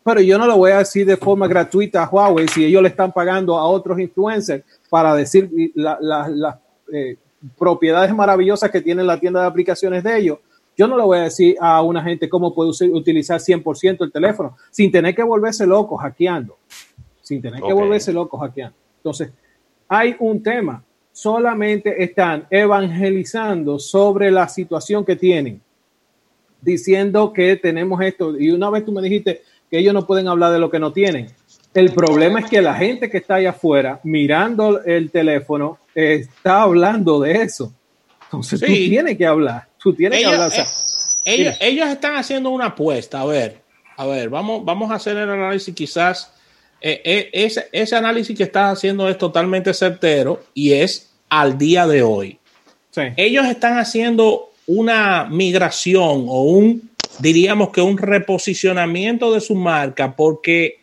Pero 0.04 0.22
yo 0.22 0.38
no 0.38 0.46
lo 0.46 0.58
voy 0.58 0.72
a 0.72 0.78
decir 0.78 1.08
de 1.08 1.18
forma 1.18 1.48
gratuita 1.48 2.04
a 2.04 2.08
Huawei 2.08 2.48
si 2.48 2.64
ellos 2.64 2.84
le 2.84 2.90
están 2.90 3.12
pagando 3.12 3.58
a 3.58 3.66
otros 3.66 4.00
influencers 4.00 4.64
para 4.88 5.16
decir 5.16 5.50
las 5.74 6.58
eh, 6.94 7.18
propiedades 7.58 8.14
maravillosas 8.14 8.70
que 8.70 8.82
tiene 8.82 9.04
la 9.04 9.20
tienda 9.20 9.42
de 9.42 9.48
aplicaciones 9.48 10.04
de 10.04 10.18
ellos 10.18 10.38
yo 10.78 10.88
no 10.88 10.98
le 10.98 11.04
voy 11.04 11.18
a 11.20 11.24
decir 11.24 11.56
a 11.60 11.82
una 11.82 12.04
gente 12.04 12.28
cómo 12.28 12.54
puede 12.54 12.72
utilizar 12.92 13.40
100% 13.40 14.04
el 14.04 14.12
teléfono 14.12 14.58
sin 14.70 14.92
tener 14.92 15.16
que 15.16 15.24
volverse 15.24 15.66
loco 15.66 15.98
hackeando. 15.98 16.58
Sin 17.22 17.42
tener 17.42 17.62
que 17.62 17.74
volverse 17.74 18.12
loco 18.12 18.38
hackeando. 18.38 18.76
Entonces, 18.98 19.32
hay 19.88 20.16
un 20.20 20.44
tema. 20.44 20.84
Solamente 21.12 22.04
están 22.04 22.46
evangelizando 22.50 23.80
sobre 23.80 24.30
la 24.32 24.50
situación 24.50 25.06
que 25.06 25.16
tienen, 25.16 25.62
diciendo 26.62 27.32
que 27.32 27.56
tenemos 27.56 28.02
esto. 28.02 28.38
Y 28.38 28.52
una 28.52 28.70
vez 28.70 28.84
tú 28.84 28.92
me 28.92 29.02
dijiste 29.02 29.42
que 29.70 29.80
ellos 29.80 29.94
no 29.94 30.06
pueden 30.06 30.28
hablar 30.28 30.52
de 30.52 30.60
lo 30.60 30.70
que 30.70 30.80
no 30.80 30.92
tienen. 30.92 31.28
El 31.74 31.94
problema 31.94 32.40
es 32.40 32.50
que 32.50 32.62
la 32.62 32.74
gente 32.74 33.10
que 33.10 33.18
está 33.18 33.36
allá 33.36 33.52
afuera 33.52 34.00
mirando 34.04 34.84
el 34.84 35.10
teléfono 35.10 35.78
está 35.94 36.62
hablando 36.64 37.22
de 37.22 37.42
eso. 37.42 37.74
Entonces 38.26 38.60
tú 38.60 38.66
tienes 38.68 39.18
que 39.18 39.26
hablar 39.26 39.68
ellos, 41.26 41.58
ellos, 41.60 41.90
están 41.90 42.16
haciendo 42.16 42.50
una 42.50 42.68
apuesta. 42.68 43.22
A 43.22 43.26
ver, 43.26 43.62
a 43.98 44.06
ver, 44.06 44.30
vamos, 44.30 44.64
vamos 44.64 44.92
a 44.92 44.96
hacer 44.96 45.18
el 45.18 45.30
análisis 45.30 45.74
quizás. 45.74 46.32
Eh, 46.82 47.02
eh, 47.04 47.30
ese, 47.34 47.68
ese, 47.72 47.96
análisis 47.96 48.38
que 48.38 48.44
estás 48.44 48.78
haciendo 48.78 49.10
es 49.10 49.18
totalmente 49.18 49.74
certero 49.74 50.44
y 50.54 50.74
es 50.74 51.12
al 51.30 51.58
día 51.58 51.88
de 51.88 52.04
hoy. 52.04 52.40
Ellos 53.18 53.46
están 53.48 53.78
haciendo 53.78 54.54
una 54.68 55.26
migración 55.26 56.26
o 56.30 56.44
un, 56.44 56.90
diríamos 57.20 57.70
que 57.70 57.82
un 57.82 57.98
reposicionamiento 57.98 59.34
de 59.34 59.42
su 59.42 59.54
marca 59.54 60.16
porque 60.16 60.80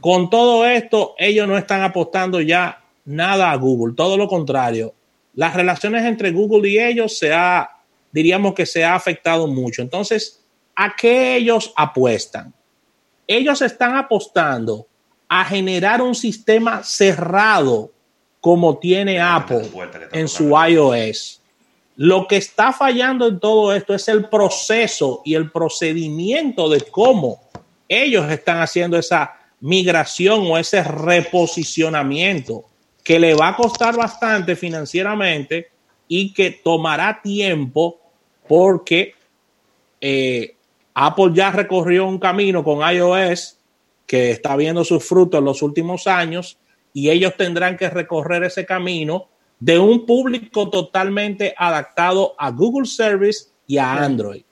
con 0.00 0.30
todo 0.30 0.66
esto 0.66 1.14
ellos 1.18 1.48
no 1.48 1.58
están 1.58 1.82
apostando 1.82 2.40
ya 2.40 2.84
nada 3.04 3.50
a 3.50 3.56
Google, 3.56 3.94
todo 3.96 4.16
lo 4.16 4.28
contrario. 4.28 4.94
Las 5.36 5.54
relaciones 5.54 6.04
entre 6.04 6.32
Google 6.32 6.68
y 6.68 6.80
ellos 6.80 7.16
se 7.16 7.32
ha 7.32 7.70
diríamos 8.16 8.54
que 8.54 8.64
se 8.64 8.82
ha 8.82 8.94
afectado 8.94 9.46
mucho. 9.46 9.82
Entonces, 9.82 10.40
¿a 10.74 10.96
qué 10.96 11.36
ellos 11.36 11.70
apuestan? 11.76 12.54
Ellos 13.26 13.60
están 13.60 13.94
apostando 13.94 14.86
a 15.28 15.44
generar 15.44 16.00
un 16.00 16.14
sistema 16.14 16.82
cerrado 16.82 17.90
como 18.40 18.78
tiene 18.78 19.20
Apple 19.20 19.68
en 20.12 20.28
su 20.28 20.54
iOS. 20.56 21.42
Lo 21.96 22.26
que 22.26 22.36
está 22.36 22.72
fallando 22.72 23.26
en 23.26 23.38
todo 23.38 23.74
esto 23.74 23.92
es 23.94 24.08
el 24.08 24.30
proceso 24.30 25.20
y 25.22 25.34
el 25.34 25.50
procedimiento 25.50 26.70
de 26.70 26.80
cómo 26.80 27.42
ellos 27.86 28.30
están 28.30 28.62
haciendo 28.62 28.96
esa 28.96 29.34
migración 29.60 30.50
o 30.50 30.56
ese 30.56 30.82
reposicionamiento 30.82 32.64
que 33.06 33.20
le 33.20 33.34
va 33.34 33.50
a 33.50 33.56
costar 33.56 33.96
bastante 33.96 34.56
financieramente 34.56 35.68
y 36.08 36.34
que 36.34 36.50
tomará 36.50 37.20
tiempo 37.22 38.00
porque 38.48 39.14
eh, 40.00 40.56
Apple 40.92 41.30
ya 41.32 41.52
recorrió 41.52 42.04
un 42.08 42.18
camino 42.18 42.64
con 42.64 42.80
iOS 42.80 43.58
que 44.06 44.32
está 44.32 44.56
viendo 44.56 44.82
sus 44.82 45.04
frutos 45.04 45.38
en 45.38 45.44
los 45.44 45.62
últimos 45.62 46.08
años 46.08 46.58
y 46.92 47.08
ellos 47.08 47.34
tendrán 47.36 47.76
que 47.76 47.88
recorrer 47.88 48.42
ese 48.42 48.66
camino 48.66 49.28
de 49.60 49.78
un 49.78 50.04
público 50.04 50.68
totalmente 50.68 51.54
adaptado 51.56 52.34
a 52.36 52.50
Google 52.50 52.88
Service 52.88 53.50
y 53.68 53.78
a 53.78 54.02
Android. 54.02 54.42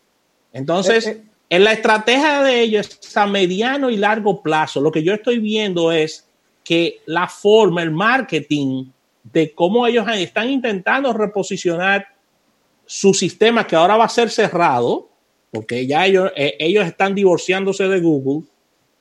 Entonces, 0.52 1.08
eh, 1.08 1.10
eh. 1.10 1.24
en 1.50 1.64
la 1.64 1.72
estrategia 1.72 2.44
de 2.44 2.60
ellos 2.60 3.00
a 3.16 3.26
mediano 3.26 3.90
y 3.90 3.96
largo 3.96 4.44
plazo, 4.44 4.80
lo 4.80 4.92
que 4.92 5.02
yo 5.02 5.12
estoy 5.12 5.40
viendo 5.40 5.90
es 5.90 6.23
que 6.64 7.03
la 7.07 7.29
forma, 7.29 7.83
el 7.83 7.90
marketing 7.90 8.87
de 9.22 9.53
cómo 9.55 9.87
ellos 9.87 10.07
están 10.16 10.50
intentando 10.50 11.12
reposicionar 11.12 12.07
su 12.87 13.14
sistema 13.14 13.66
que 13.66 13.77
ahora 13.77 13.96
va 13.96 14.05
a 14.05 14.09
ser 14.09 14.31
cerrado, 14.31 15.09
porque 15.50 15.87
ya 15.87 16.07
ellos, 16.07 16.33
eh, 16.35 16.57
ellos 16.59 16.87
están 16.87 17.14
divorciándose 17.14 17.87
de 17.87 18.00
Google, 18.00 18.46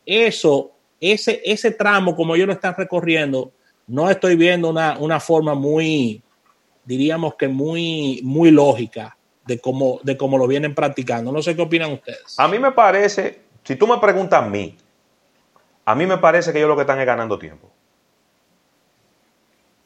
eso, 0.05 0.71
ese, 0.99 1.41
ese 1.43 1.71
tramo 1.71 2.15
como 2.15 2.35
ellos 2.35 2.47
lo 2.47 2.53
están 2.53 2.75
recorriendo, 2.77 3.51
no 3.87 4.09
estoy 4.09 4.35
viendo 4.35 4.69
una, 4.69 4.97
una 4.99 5.19
forma 5.19 5.55
muy, 5.55 6.21
diríamos 6.85 7.35
que 7.35 7.47
muy, 7.47 8.21
muy 8.23 8.51
lógica 8.51 9.17
de 9.45 9.59
cómo, 9.59 9.99
de 10.03 10.15
cómo 10.17 10.37
lo 10.37 10.47
vienen 10.47 10.73
practicando. 10.73 11.31
No 11.31 11.41
sé 11.41 11.55
qué 11.55 11.61
opinan 11.61 11.91
ustedes. 11.91 12.35
A 12.37 12.47
mí 12.47 12.59
me 12.59 12.71
parece, 12.71 13.41
si 13.63 13.75
tú 13.75 13.87
me 13.87 13.97
preguntas 13.97 14.41
a 14.41 14.47
mí, 14.47 14.77
a 15.85 15.95
mí 15.95 16.05
me 16.05 16.17
parece 16.17 16.51
que 16.51 16.59
ellos 16.59 16.69
lo 16.69 16.75
que 16.75 16.81
están 16.81 16.99
es 16.99 17.05
ganando 17.05 17.37
tiempo. 17.37 17.69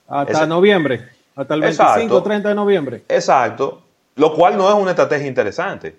Hasta 0.07 0.45
noviembre, 0.45 1.09
hasta 1.35 1.53
el 1.53 1.61
25 1.61 2.15
o 2.15 2.23
30 2.23 2.49
de 2.49 2.55
noviembre. 2.55 3.03
Exacto, 3.09 3.81
lo 4.15 4.33
cual 4.33 4.57
no 4.57 4.69
es 4.69 4.75
una 4.75 4.91
estrategia 4.91 5.27
interesante. 5.27 5.95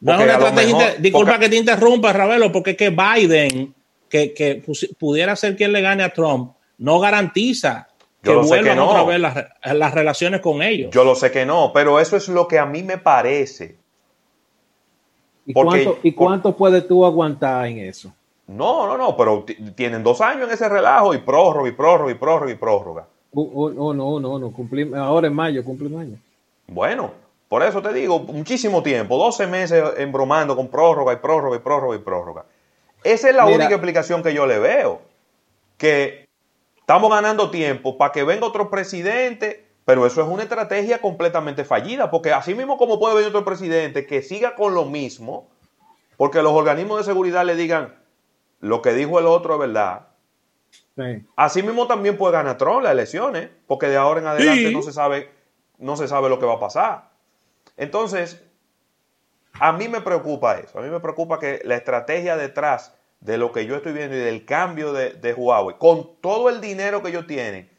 No 0.00 0.14
es 0.14 0.20
una 0.20 0.32
estrategia 0.32 0.94
Disculpa 0.98 1.38
que 1.38 1.48
te 1.48 1.56
interrumpa, 1.56 2.12
Ravelo, 2.12 2.50
porque 2.50 2.70
es 2.70 2.76
que 2.76 2.90
Biden, 2.90 3.74
que, 4.08 4.32
que 4.32 4.62
pudiera 4.98 5.36
ser 5.36 5.56
quien 5.56 5.72
le 5.72 5.82
gane 5.82 6.02
a 6.02 6.12
Trump, 6.12 6.52
no 6.78 7.00
garantiza 7.00 7.88
que 8.22 8.34
vuelvan 8.34 8.78
otra 8.78 9.04
vez 9.04 9.20
las, 9.20 9.94
relaciones 9.94 10.40
con 10.40 10.62
ellos. 10.62 10.90
Yo 10.92 11.04
lo 11.04 11.14
sé 11.14 11.30
que 11.30 11.44
no, 11.44 11.72
pero 11.72 12.00
eso 12.00 12.16
es 12.16 12.28
lo 12.28 12.48
que 12.48 12.58
a 12.58 12.66
mí 12.66 12.82
me 12.82 12.98
parece. 12.98 13.76
¿Y, 15.46 15.52
cuánto, 15.52 15.98
¿y 16.02 16.12
cuánto 16.12 16.56
puedes 16.56 16.88
tú 16.88 17.04
aguantar 17.04 17.66
en 17.66 17.80
eso? 17.80 18.14
No, 18.46 18.86
no, 18.86 18.98
no, 18.98 19.16
pero 19.16 19.44
tienen 19.74 20.02
dos 20.02 20.20
años 20.20 20.48
en 20.48 20.54
ese 20.54 20.68
relajo 20.68 21.14
y 21.14 21.18
prórroga 21.18 21.68
y 21.68 21.72
prórroga 21.72 22.12
y 22.12 22.14
prórroga 22.14 22.52
y 22.52 22.56
prórroga. 22.56 23.06
Oh, 23.34 23.50
oh, 23.54 23.70
no, 23.94 24.20
no, 24.20 24.38
no, 24.38 24.52
ahora 24.96 25.26
en 25.26 25.34
mayo 25.34 25.64
cumple 25.64 25.86
año. 25.98 26.18
Bueno, 26.66 27.10
por 27.48 27.62
eso 27.62 27.82
te 27.82 27.92
digo, 27.92 28.20
muchísimo 28.20 28.82
tiempo, 28.82 29.16
12 29.16 29.46
meses 29.46 29.82
embromando 29.96 30.54
con 30.54 30.68
prórroga 30.68 31.12
y 31.12 31.16
prórroga 31.16 31.56
y 31.56 31.60
prórroga 31.60 31.96
y 31.96 31.98
prórroga. 32.00 32.44
Esa 33.02 33.28
es 33.28 33.36
la 33.36 33.46
única 33.46 33.70
explicación 33.70 34.22
que 34.22 34.34
yo 34.34 34.46
le 34.46 34.58
veo. 34.58 35.00
Que 35.76 36.26
estamos 36.76 37.10
ganando 37.10 37.50
tiempo 37.50 37.98
para 37.98 38.12
que 38.12 38.24
venga 38.24 38.46
otro 38.46 38.70
presidente, 38.70 39.66
pero 39.84 40.06
eso 40.06 40.22
es 40.22 40.28
una 40.28 40.44
estrategia 40.44 41.00
completamente 41.00 41.64
fallida, 41.64 42.10
porque 42.10 42.32
así 42.32 42.54
mismo 42.54 42.78
como 42.78 42.98
puede 42.98 43.16
venir 43.16 43.28
otro 43.28 43.44
presidente 43.44 44.06
que 44.06 44.22
siga 44.22 44.54
con 44.54 44.74
lo 44.74 44.84
mismo, 44.84 45.48
porque 46.16 46.42
los 46.42 46.52
organismos 46.52 46.98
de 46.98 47.04
seguridad 47.04 47.44
le 47.44 47.56
digan 47.56 47.94
lo 48.60 48.82
que 48.82 48.92
dijo 48.92 49.18
el 49.18 49.26
otro 49.26 49.54
es 49.54 49.60
verdad, 49.60 50.08
Así 51.34 51.62
mismo 51.62 51.86
también 51.86 52.16
puede 52.16 52.34
ganar 52.34 52.56
Trump 52.56 52.82
las 52.82 52.92
elecciones, 52.92 53.50
porque 53.66 53.88
de 53.88 53.96
ahora 53.96 54.20
en 54.20 54.26
adelante 54.26 54.70
no, 54.70 54.82
se 54.82 54.92
sabe, 54.92 55.28
no 55.78 55.96
se 55.96 56.06
sabe 56.06 56.28
lo 56.28 56.38
que 56.38 56.46
va 56.46 56.54
a 56.54 56.60
pasar. 56.60 57.10
Entonces, 57.76 58.44
a 59.54 59.72
mí 59.72 59.88
me 59.88 60.00
preocupa 60.00 60.58
eso. 60.58 60.78
A 60.78 60.82
mí 60.82 60.88
me 60.88 61.00
preocupa 61.00 61.40
que 61.40 61.60
la 61.64 61.74
estrategia 61.74 62.36
detrás 62.36 62.94
de 63.20 63.38
lo 63.38 63.52
que 63.52 63.66
yo 63.66 63.76
estoy 63.76 63.92
viendo 63.92 64.14
y 64.16 64.20
del 64.20 64.44
cambio 64.44 64.92
de, 64.92 65.34
Huawei, 65.34 65.78
con 65.78 66.20
todo 66.20 66.48
el 66.48 66.60
dinero 66.60 67.02
que 67.02 67.08
ellos 67.08 67.26
tienen, 67.26 67.70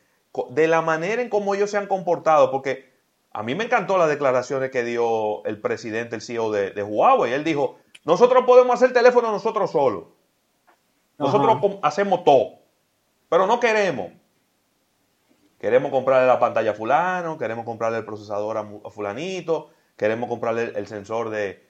de 0.49 0.67
la 0.67 0.81
manera 0.81 1.21
en 1.21 1.29
cómo 1.29 1.55
ellos 1.55 1.71
se 1.71 1.77
han 1.77 1.87
comportado, 1.87 2.51
porque 2.51 2.93
a 3.31 3.43
mí 3.43 3.55
me 3.55 3.65
encantó 3.65 3.97
las 3.97 4.09
declaraciones 4.09 4.71
que 4.71 4.83
dio 4.83 5.45
el 5.45 5.61
presidente, 5.61 6.15
el 6.15 6.21
CEO 6.21 6.51
de, 6.51 6.71
de 6.71 6.83
Huawei. 6.83 7.31
Él 7.31 7.45
dijo, 7.45 7.77
nosotros 8.03 8.43
podemos 8.45 8.75
hacer 8.75 8.91
teléfono 8.91 9.31
nosotros 9.31 9.71
solos. 9.71 10.05
Nosotros 11.17 11.77
hacemos 11.81 12.23
todo. 12.23 12.59
Pero 13.29 13.47
no 13.47 13.59
queremos. 13.59 14.11
Queremos 15.59 15.91
comprarle 15.91 16.27
la 16.27 16.39
pantalla 16.39 16.71
a 16.71 16.73
fulano, 16.73 17.37
queremos 17.37 17.65
comprarle 17.65 17.97
el 17.97 18.05
procesador 18.05 18.57
a, 18.57 18.89
fulanito, 18.91 19.71
queremos 19.97 20.29
comprarle 20.29 20.73
el, 20.75 20.87
sensor 20.87 21.29
de, 21.29 21.63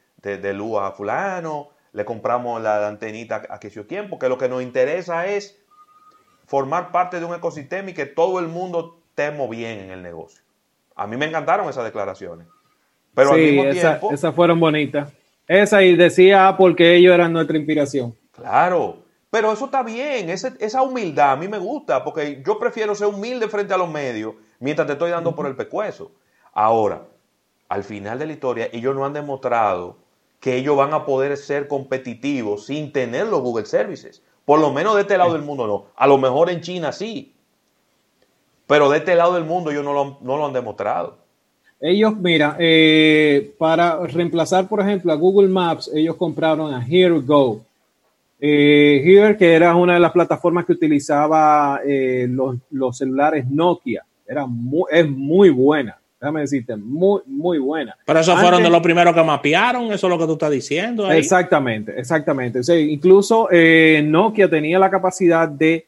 luz 0.53 0.79
a 0.81 0.91
fulano, 0.91 1.69
le 1.93 2.03
compramos 2.03 2.61
la, 2.61 2.87
antenita 2.87 3.43
a 3.49 3.59
que 3.59 3.69
yo 3.69 3.85
tiempo, 3.85 4.19
que 4.19 4.27
lo 4.27 4.37
que 4.37 4.49
nos 4.49 4.63
interesa 4.63 5.27
es 5.27 5.57
formar 6.45 6.91
parte 6.91 7.19
de 7.19 7.25
un 7.25 7.35
ecosistema 7.35 7.91
y 7.91 7.93
que 7.93 8.05
todo 8.05 8.39
el 8.39 8.47
mundo 8.47 8.99
estemos 9.09 9.49
bien 9.49 9.79
en 9.79 9.91
el 9.91 10.03
negocio. 10.03 10.43
A 10.95 11.07
mí 11.07 11.15
me 11.15 11.25
encantaron 11.25 11.69
esas 11.69 11.85
declaraciones. 11.85 12.47
Pero 13.13 13.31
al 13.31 13.39
mismo 13.39 13.69
tiempo. 13.69 14.11
Esas 14.11 14.35
fueron 14.35 14.59
bonitas. 14.59 15.13
Esa 15.47 15.83
y 15.83 15.95
decía 15.95 16.55
porque 16.57 16.95
ellos 16.95 17.13
eran 17.13 17.31
nuestra 17.31 17.57
inspiración. 17.57 18.13
Claro. 18.31 19.04
Pero 19.35 19.51
eso 19.51 19.65
está 19.65 19.83
bien, 19.83 20.29
esa 20.29 20.81
humildad 20.81 21.33
a 21.33 21.35
mí 21.35 21.49
me 21.49 21.57
gusta, 21.57 22.05
porque 22.05 22.41
yo 22.47 22.57
prefiero 22.57 22.95
ser 22.95 23.07
humilde 23.07 23.49
frente 23.49 23.73
a 23.73 23.77
los 23.77 23.89
medios 23.89 24.35
mientras 24.61 24.87
te 24.87 24.93
estoy 24.93 25.11
dando 25.11 25.35
por 25.35 25.45
el 25.45 25.57
pecueso. 25.57 26.13
Ahora, 26.53 27.05
al 27.67 27.83
final 27.83 28.17
de 28.17 28.27
la 28.27 28.31
historia, 28.31 28.69
ellos 28.71 28.95
no 28.95 29.03
han 29.03 29.11
demostrado 29.11 29.97
que 30.39 30.55
ellos 30.55 30.77
van 30.77 30.93
a 30.93 31.05
poder 31.05 31.35
ser 31.35 31.67
competitivos 31.67 32.67
sin 32.67 32.93
tener 32.93 33.27
los 33.27 33.41
Google 33.41 33.65
Services. 33.65 34.21
Por 34.45 34.61
lo 34.61 34.71
menos 34.71 34.95
de 34.95 35.01
este 35.01 35.17
lado 35.17 35.33
del 35.33 35.41
mundo 35.41 35.67
no. 35.67 35.87
A 35.97 36.07
lo 36.07 36.17
mejor 36.17 36.49
en 36.49 36.61
China 36.61 36.93
sí. 36.93 37.33
Pero 38.67 38.89
de 38.89 38.99
este 38.99 39.15
lado 39.15 39.33
del 39.33 39.43
mundo 39.43 39.69
ellos 39.69 39.83
no 39.83 39.91
lo, 39.91 40.17
no 40.21 40.37
lo 40.37 40.45
han 40.45 40.53
demostrado. 40.53 41.17
Ellos, 41.81 42.15
mira, 42.15 42.55
eh, 42.57 43.53
para 43.57 43.97
reemplazar, 43.97 44.69
por 44.69 44.79
ejemplo, 44.79 45.11
a 45.11 45.15
Google 45.15 45.49
Maps, 45.49 45.91
ellos 45.93 46.15
compraron 46.15 46.73
a 46.73 46.81
Here 46.87 47.19
Go 47.19 47.65
eh, 48.47 49.01
Here, 49.03 49.35
que 49.35 49.53
era 49.53 49.75
una 49.75 49.95
de 49.95 49.99
las 49.99 50.11
plataformas 50.11 50.65
que 50.65 50.73
utilizaba 50.73 51.81
eh, 51.83 52.27
los, 52.29 52.95
celulares 52.95 53.49
Nokia, 53.49 54.05
era 54.27 54.45
es 54.91 55.09
muy 55.09 55.49
buena. 55.49 55.99
Déjame 56.19 56.41
decirte, 56.41 56.75
muy, 56.75 57.21
muy 57.25 57.57
buena. 57.57 57.97
Pero 58.05 58.19
esos 58.19 58.39
fueron 58.39 58.61
de 58.61 58.69
los 58.69 58.81
primeros 58.81 59.15
que 59.15 59.23
mapearon, 59.23 59.91
eso 59.91 60.07
es 60.07 60.11
lo 60.11 60.19
que 60.19 60.25
tú 60.25 60.33
estás 60.33 60.51
diciendo. 60.51 61.11
Exactamente, 61.11 61.99
exactamente. 61.99 62.61
incluso 62.81 63.47
eh, 63.51 64.03
Nokia 64.05 64.47
tenía 64.47 64.77
la 64.77 64.91
capacidad 64.91 65.49
de, 65.49 65.87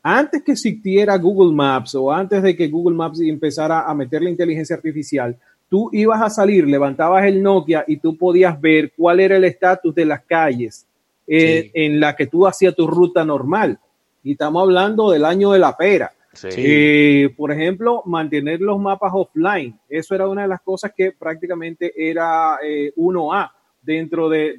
antes 0.00 0.44
que 0.44 0.52
existiera 0.52 1.16
Google 1.18 1.54
Maps 1.54 1.96
o 1.96 2.12
antes 2.12 2.40
de 2.40 2.54
que 2.54 2.68
Google 2.68 2.96
Maps 2.96 3.20
empezara 3.20 3.82
a 3.82 3.94
meter 3.94 4.22
la 4.22 4.30
inteligencia 4.30 4.76
artificial, 4.76 5.36
tú 5.68 5.90
ibas 5.92 6.22
a 6.22 6.30
salir, 6.30 6.68
levantabas 6.68 7.24
el 7.24 7.42
Nokia 7.42 7.84
y 7.88 7.96
tú 7.96 8.16
podías 8.16 8.60
ver 8.60 8.92
cuál 8.96 9.18
era 9.18 9.36
el 9.36 9.44
estatus 9.44 9.92
de 9.92 10.04
las 10.04 10.22
calles 10.22 10.86
eh, 11.26 11.70
en 11.74 11.98
la 11.98 12.14
que 12.14 12.26
tú 12.26 12.46
hacías 12.46 12.74
tu 12.74 12.86
ruta 12.86 13.24
normal. 13.24 13.78
Y 14.22 14.32
estamos 14.32 14.62
hablando 14.62 15.10
del 15.10 15.24
año 15.24 15.52
de 15.52 15.58
la 15.58 15.76
pera. 15.76 16.12
Eh, 16.44 17.32
por 17.36 17.50
ejemplo, 17.50 18.02
mantener 18.04 18.60
los 18.60 18.78
mapas 18.78 19.10
offline. 19.14 19.78
Eso 19.88 20.14
era 20.14 20.28
una 20.28 20.42
de 20.42 20.48
las 20.48 20.60
cosas 20.60 20.92
que 20.94 21.12
prácticamente 21.12 21.92
era 21.96 22.58
1A 22.60 23.46
eh, 23.46 23.50
dentro 23.80 24.28
de, 24.28 24.58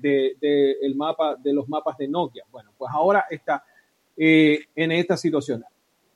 el 0.81 0.95
mapa, 0.95 1.35
de 1.35 1.53
los 1.53 1.69
mapas 1.69 1.97
de 1.97 2.07
Nokia. 2.07 2.43
Bueno, 2.51 2.71
pues 2.77 2.91
ahora 2.93 3.25
está 3.29 3.63
en 4.15 4.91
esta 4.91 5.15
situación. 5.15 5.63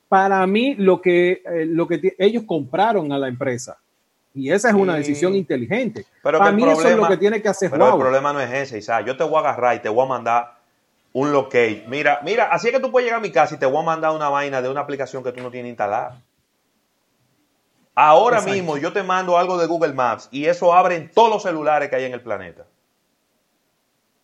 Para 0.08 0.46
mí, 0.46 0.74
lo 0.74 1.00
que, 1.00 1.42
lo 1.68 1.86
que 1.86 2.14
ellos 2.18 2.42
compraron 2.44 3.12
a 3.12 3.18
la 3.18 3.28
empresa, 3.28 3.81
y 4.34 4.50
esa 4.50 4.70
es 4.70 4.74
una 4.74 4.96
decisión 4.96 5.34
inteligente. 5.34 6.06
Pero 6.22 6.38
Para 6.38 6.52
mí 6.52 6.64
eso 6.64 6.88
es 6.88 6.96
lo 6.96 7.08
que 7.08 7.16
tiene 7.16 7.42
que 7.42 7.48
hacer 7.48 7.70
Pero 7.70 7.90
el 7.90 7.98
problema 7.98 8.32
no 8.32 8.40
es 8.40 8.50
ese, 8.50 8.78
Isa. 8.78 9.00
Yo 9.02 9.16
te 9.16 9.24
voy 9.24 9.36
a 9.36 9.40
agarrar 9.40 9.76
y 9.76 9.80
te 9.80 9.88
voy 9.88 10.04
a 10.04 10.08
mandar 10.08 10.54
un 11.12 11.32
locate. 11.32 11.84
Mira, 11.88 12.20
mira, 12.24 12.46
así 12.50 12.68
es 12.68 12.72
que 12.72 12.80
tú 12.80 12.90
puedes 12.90 13.06
llegar 13.06 13.20
a 13.20 13.22
mi 13.22 13.30
casa 13.30 13.54
y 13.54 13.58
te 13.58 13.66
voy 13.66 13.82
a 13.82 13.84
mandar 13.84 14.12
una 14.12 14.28
vaina 14.28 14.62
de 14.62 14.70
una 14.70 14.80
aplicación 14.80 15.22
que 15.22 15.32
tú 15.32 15.42
no 15.42 15.50
tienes 15.50 15.68
instalada. 15.68 16.22
Ahora 17.94 18.40
mismo 18.40 18.78
yo 18.78 18.92
te 18.92 19.02
mando 19.02 19.36
algo 19.36 19.58
de 19.58 19.66
Google 19.66 19.92
Maps 19.92 20.28
y 20.30 20.46
eso 20.46 20.72
abre 20.72 20.96
en 20.96 21.10
todos 21.10 21.28
los 21.28 21.42
celulares 21.42 21.90
que 21.90 21.96
hay 21.96 22.04
en 22.04 22.14
el 22.14 22.22
planeta. 22.22 22.64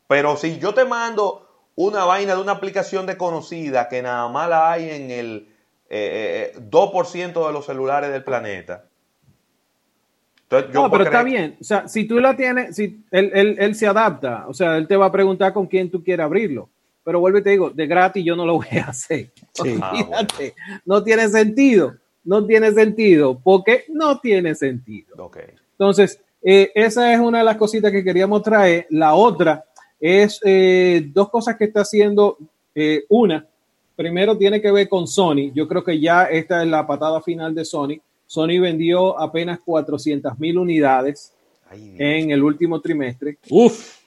Pero 0.06 0.38
si 0.38 0.58
yo 0.58 0.72
te 0.72 0.86
mando 0.86 1.46
una 1.76 2.06
vaina 2.06 2.34
de 2.34 2.40
una 2.40 2.52
aplicación 2.52 3.04
desconocida 3.04 3.90
que 3.90 4.00
nada 4.00 4.26
más 4.28 4.48
la 4.48 4.72
hay 4.72 4.88
en 4.88 5.10
el 5.10 5.48
2% 5.90 5.90
eh, 5.90 6.52
eh, 6.54 7.28
de 7.28 7.52
los 7.52 7.66
celulares 7.66 8.10
del 8.10 8.24
planeta, 8.24 8.87
no, 10.72 10.90
pero 10.90 11.04
está 11.04 11.22
bien. 11.22 11.56
O 11.60 11.64
sea, 11.64 11.88
si 11.88 12.04
tú 12.04 12.20
la 12.20 12.36
tienes, 12.36 12.74
si 12.74 13.04
él, 13.10 13.74
se 13.74 13.86
adapta, 13.86 14.46
o 14.48 14.54
sea, 14.54 14.76
él 14.76 14.86
te 14.86 14.96
va 14.96 15.06
a 15.06 15.12
preguntar 15.12 15.52
con 15.52 15.66
quién 15.66 15.90
tú 15.90 16.02
quieres 16.02 16.24
abrirlo. 16.24 16.68
Pero 17.04 17.20
vuelvo 17.20 17.38
y 17.38 17.42
te 17.42 17.50
digo, 17.50 17.70
de 17.70 17.86
gratis 17.86 18.24
yo 18.24 18.36
no 18.36 18.46
lo 18.46 18.54
voy 18.56 18.78
a 18.78 18.88
hacer. 18.88 19.30
Ah, 19.80 20.26
no 20.84 21.02
tiene 21.02 21.28
sentido. 21.28 21.94
No 22.24 22.44
tiene 22.44 22.72
sentido. 22.72 23.38
Porque 23.42 23.84
no 23.88 24.20
tiene 24.20 24.54
sentido. 24.54 25.30
Entonces, 25.72 26.20
eh, 26.42 26.70
esa 26.74 27.12
es 27.12 27.18
una 27.18 27.38
de 27.38 27.44
las 27.44 27.56
cositas 27.56 27.92
que 27.92 28.04
queríamos 28.04 28.42
traer. 28.42 28.86
La 28.90 29.14
otra 29.14 29.64
es 30.00 30.40
eh, 30.44 31.08
dos 31.12 31.30
cosas 31.30 31.56
que 31.56 31.64
está 31.64 31.80
haciendo. 31.82 32.38
Eh, 32.74 33.04
una, 33.08 33.44
primero 33.96 34.36
tiene 34.36 34.60
que 34.60 34.70
ver 34.70 34.88
con 34.88 35.06
Sony. 35.06 35.50
Yo 35.52 35.66
creo 35.66 35.84
que 35.84 35.98
ya 35.98 36.24
esta 36.24 36.62
es 36.62 36.68
la 36.68 36.86
patada 36.86 37.20
final 37.20 37.54
de 37.54 37.64
Sony 37.64 38.00
Sony 38.28 38.60
vendió 38.60 39.18
apenas 39.18 39.58
400 39.58 40.38
mil 40.38 40.58
unidades 40.58 41.34
en 41.72 42.30
el 42.30 42.44
último 42.44 42.80
trimestre. 42.80 43.38
Uf. 43.50 43.98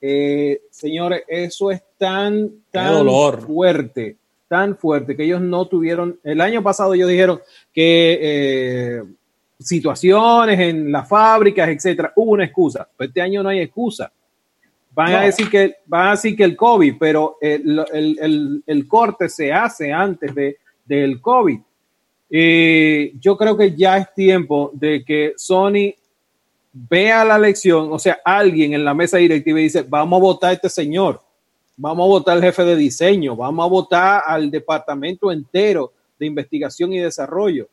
Eh, 0.00 0.62
señores, 0.70 1.24
eso 1.28 1.70
es 1.70 1.82
tan, 1.98 2.50
tan 2.70 3.06
fuerte 3.42 4.16
tan 4.50 4.76
fuerte 4.76 5.16
que 5.16 5.22
ellos 5.22 5.40
no 5.40 5.66
tuvieron, 5.66 6.18
el 6.24 6.40
año 6.40 6.60
pasado 6.60 6.92
ellos 6.92 7.08
dijeron 7.08 7.40
que 7.72 8.18
eh, 8.20 9.02
situaciones 9.60 10.58
en 10.58 10.90
las 10.90 11.08
fábricas, 11.08 11.68
etcétera, 11.68 12.12
hubo 12.16 12.32
una 12.32 12.46
excusa, 12.46 12.88
pero 12.96 13.06
este 13.06 13.20
año 13.20 13.44
no 13.44 13.48
hay 13.50 13.60
excusa. 13.60 14.10
Van 14.90 15.14
a 15.14 15.20
decir 15.20 15.48
que 15.48 15.76
van 15.86 16.08
a 16.08 16.10
decir 16.10 16.36
que 16.36 16.42
el 16.42 16.56
COVID, 16.56 16.94
pero 16.98 17.36
el, 17.40 18.86
corte 18.88 19.28
se 19.28 19.52
hace 19.52 19.92
antes 19.92 20.34
de, 20.34 20.56
del 20.84 21.20
COVID. 21.20 21.60
Eh, 22.30 23.12
yo 23.20 23.36
creo 23.36 23.56
que 23.56 23.74
ya 23.74 23.98
es 23.98 24.14
tiempo 24.14 24.70
de 24.72 25.04
que 25.04 25.34
Sony 25.36 25.94
vea 26.72 27.24
la 27.24 27.38
lección, 27.38 27.92
o 27.92 27.98
sea, 27.98 28.20
alguien 28.24 28.72
en 28.72 28.84
la 28.84 28.94
mesa 28.94 29.16
directiva 29.18 29.58
dice, 29.58 29.82
vamos 29.82 30.18
a 30.18 30.22
votar 30.22 30.50
a 30.50 30.52
este 30.52 30.68
señor, 30.68 31.20
vamos 31.76 32.04
a 32.04 32.08
votar 32.08 32.36
al 32.36 32.42
jefe 32.42 32.64
de 32.64 32.76
diseño, 32.76 33.34
vamos 33.34 33.64
a 33.64 33.68
votar 33.68 34.22
al 34.24 34.48
departamento 34.50 35.32
entero 35.32 35.92
de 36.18 36.26
investigación 36.26 36.92
y 36.92 37.00
desarrollo. 37.00 37.68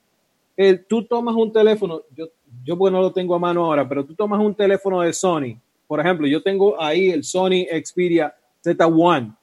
tú 0.87 1.03
tomas 1.03 1.35
un 1.35 1.53
teléfono, 1.53 2.01
yo, 2.15 2.25
yo 2.63 2.75
bueno 2.75 2.97
no 2.97 3.03
lo 3.03 3.13
tengo 3.13 3.35
a 3.35 3.39
mano 3.39 3.65
ahora, 3.65 3.87
pero 3.87 4.03
tú 4.03 4.15
tomas 4.15 4.39
un 4.39 4.55
teléfono 4.55 5.01
de 5.01 5.13
Sony, 5.13 5.59
por 5.87 6.01
ejemplo, 6.01 6.27
yo 6.27 6.43
tengo 6.43 6.79
ahí 6.81 7.09
el 7.09 7.23
Sony 7.23 7.65
Xperia 7.83 8.35
Z1. 8.63 9.35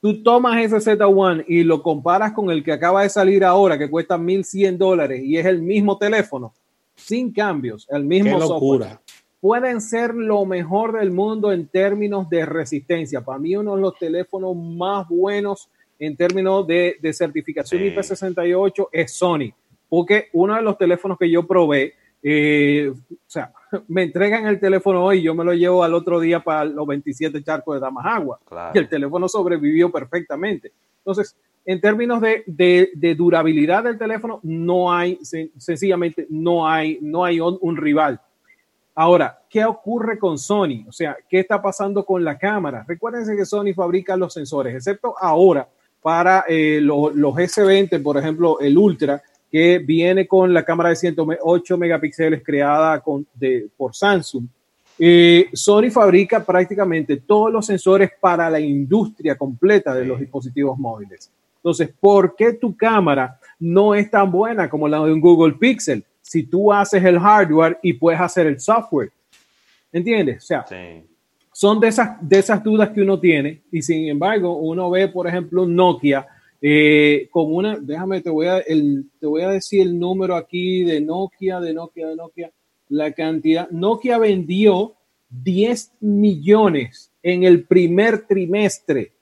Tú 0.00 0.22
tomas 0.22 0.62
ese 0.62 0.76
Z1 0.76 1.44
y 1.48 1.64
lo 1.64 1.82
comparas 1.82 2.32
con 2.32 2.50
el 2.50 2.62
que 2.62 2.72
acaba 2.72 3.02
de 3.02 3.08
salir 3.08 3.44
ahora, 3.44 3.76
que 3.76 3.90
cuesta 3.90 4.16
1.100 4.16 4.76
dólares 4.76 5.22
y 5.24 5.36
es 5.36 5.46
el 5.46 5.60
mismo 5.60 5.98
teléfono 5.98 6.54
sin 6.94 7.32
cambios, 7.32 7.86
el 7.90 8.04
mismo 8.04 8.40
software. 8.40 8.98
Pueden 9.40 9.80
ser 9.80 10.14
lo 10.14 10.44
mejor 10.44 10.98
del 10.98 11.12
mundo 11.12 11.52
en 11.52 11.68
términos 11.68 12.28
de 12.28 12.44
resistencia. 12.44 13.24
Para 13.24 13.38
mí, 13.38 13.54
uno 13.54 13.76
de 13.76 13.82
los 13.82 13.96
teléfonos 13.96 14.56
más 14.56 15.08
buenos 15.08 15.68
en 15.98 16.16
términos 16.16 16.66
de, 16.66 16.98
certificación 17.12 17.82
IP68 17.82 18.88
es 18.92 19.12
Sony, 19.12 19.52
porque 19.88 20.28
uno 20.32 20.54
de 20.56 20.62
los 20.62 20.76
teléfonos 20.76 21.18
que 21.18 21.30
yo 21.30 21.46
probé, 21.46 21.94
eh, 22.22 22.92
o 22.92 23.16
sea, 23.26 23.52
me 23.88 24.02
entregan 24.04 24.46
el 24.46 24.60
teléfono 24.60 25.04
hoy, 25.04 25.22
yo 25.22 25.34
me 25.34 25.44
lo 25.44 25.52
llevo 25.52 25.84
al 25.84 25.94
otro 25.94 26.20
día 26.20 26.40
para 26.40 26.64
los 26.64 26.86
27 26.86 27.42
charcos 27.42 27.74
de 27.76 27.80
Damajagua 27.80 28.38
y 28.74 28.78
el 28.78 28.88
teléfono 28.88 29.28
sobrevivió 29.28 29.90
perfectamente. 29.90 30.72
Entonces, 30.98 31.36
en 31.64 31.80
términos 31.80 32.20
de, 32.20 33.14
durabilidad 33.16 33.84
del 33.84 33.98
teléfono, 33.98 34.40
no 34.42 34.92
hay, 34.92 35.18
sencillamente, 35.58 36.26
no 36.30 36.66
hay, 36.66 36.98
no 37.02 37.24
hay 37.24 37.40
un, 37.40 37.76
rival. 37.76 38.20
Ahora, 38.94 39.38
¿qué 39.50 39.64
ocurre 39.64 40.18
con 40.18 40.38
Sony? 40.38 40.86
O 40.88 40.92
sea, 40.92 41.16
¿qué 41.28 41.40
está 41.40 41.60
pasando 41.60 42.04
con 42.04 42.24
la 42.24 42.38
cámara? 42.38 42.84
Recuérdense 42.88 43.36
que 43.36 43.44
Sony 43.44 43.74
fabrica 43.76 44.16
los 44.16 44.32
sensores, 44.32 44.74
excepto 44.74 45.14
ahora 45.20 45.68
para 46.00 46.44
eh, 46.48 46.80
los, 46.80 47.12
S20, 47.12 48.02
por 48.02 48.16
ejemplo, 48.16 48.60
el 48.60 48.78
Ultra, 48.78 49.22
que 49.50 49.78
viene 49.78 50.26
con 50.26 50.52
la 50.52 50.64
cámara 50.64 50.90
de 50.90 50.96
108 50.96 51.78
megapíxeles 51.78 52.42
creada 52.42 53.00
con, 53.00 53.26
por 53.76 53.94
Samsung. 53.94 54.46
Eh, 54.98 55.48
Sony 55.52 55.90
fabrica 55.90 56.44
prácticamente 56.44 57.18
todos 57.18 57.52
los 57.52 57.64
sensores 57.64 58.10
para 58.20 58.50
la 58.50 58.60
industria 58.60 59.36
completa 59.36 59.94
de 59.94 60.04
los 60.04 60.18
dispositivos 60.18 60.76
móviles. 60.78 61.30
Entonces, 61.56 61.90
¿por 62.00 62.34
qué 62.36 62.54
tu 62.54 62.76
cámara 62.76 63.38
no 63.60 63.94
es 63.94 64.10
tan 64.10 64.30
buena 64.30 64.68
como 64.68 64.88
la 64.88 65.04
de 65.04 65.12
un 65.12 65.20
Google 65.20 65.54
Pixel? 65.54 66.04
Si 66.20 66.42
tú 66.42 66.72
haces 66.72 67.02
el 67.04 67.18
hardware 67.18 67.78
y 67.82 67.92
puedes 67.94 68.20
hacer 68.20 68.46
el 68.46 68.60
software. 68.60 69.10
¿Entiendes? 69.92 70.44
O 70.44 70.46
sea, 70.46 70.66
son 71.52 71.80
de 71.80 71.88
esas, 71.88 72.16
de 72.20 72.38
esas 72.38 72.62
dudas 72.62 72.90
que 72.90 73.00
uno 73.00 73.18
tiene 73.18 73.62
y 73.72 73.80
sin 73.82 74.08
embargo 74.08 74.56
uno 74.56 74.90
ve, 74.90 75.08
por 75.08 75.26
ejemplo, 75.26 75.66
Nokia 75.66 76.26
eh, 76.60 77.28
con 77.30 77.54
una, 77.54 77.78
déjame, 77.78 78.20
te 78.20 78.30
voy, 78.30 78.46
a, 78.46 78.62
te 78.62 79.26
voy 79.26 79.42
a 79.42 79.50
decir 79.50 79.82
el 79.82 79.98
número 79.98 80.34
aquí 80.36 80.84
de 80.84 81.00
Nokia, 81.00 81.60
de 81.60 81.74
Nokia, 81.74 82.08
de 82.08 82.16
Nokia, 82.16 82.52
la 82.88 83.12
cantidad. 83.12 83.68
Nokia 83.70 84.18
vendió 84.18 84.94
10 85.30 85.92
millones 86.00 87.12
en 87.22 87.44
el 87.44 87.64
primer 87.64 88.26
trimestre 88.26 89.12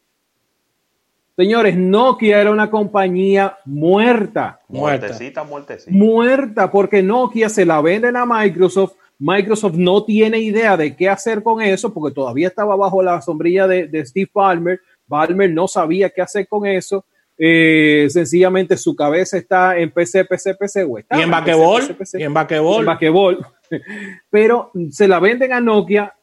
Señores, 1.36 1.76
Nokia 1.76 2.40
era 2.40 2.50
una 2.50 2.70
compañía 2.70 3.58
muerta. 3.66 4.62
Muertecita, 4.68 5.44
muertecita. 5.44 5.90
Muerta, 5.94 6.70
porque 6.70 7.02
Nokia 7.02 7.50
se 7.50 7.66
la 7.66 7.82
venden 7.82 8.16
a 8.16 8.24
Microsoft. 8.24 8.94
Microsoft 9.18 9.74
no 9.74 10.02
tiene 10.02 10.38
idea 10.38 10.78
de 10.78 10.96
qué 10.96 11.10
hacer 11.10 11.42
con 11.42 11.60
eso, 11.60 11.92
porque 11.92 12.14
todavía 12.14 12.48
estaba 12.48 12.74
bajo 12.74 13.02
la 13.02 13.20
sombrilla 13.20 13.66
de, 13.66 14.06
Steve 14.06 14.30
Ballmer. 14.32 14.80
Ballmer 15.06 15.50
no 15.50 15.68
sabía 15.68 16.08
qué 16.08 16.22
hacer 16.22 16.48
con 16.48 16.64
eso. 16.64 17.04
Eh, 17.38 18.06
sencillamente 18.08 18.76
su 18.76 18.96
cabeza 18.96 19.36
está 19.36 19.76
en 19.76 19.90
PC, 19.90 20.24
PC, 20.24 20.54
PC. 20.54 20.86
y 21.10 21.20
en 21.20 21.30
basquetbol. 21.30 21.96
Y 22.14 22.22
en 22.22 22.32
basquetbol. 22.32 23.46
Pero 24.30 24.70
se 24.90 25.06
la 25.06 25.20
venden 25.20 25.52
a 25.52 25.60
Nokia. 25.60 26.14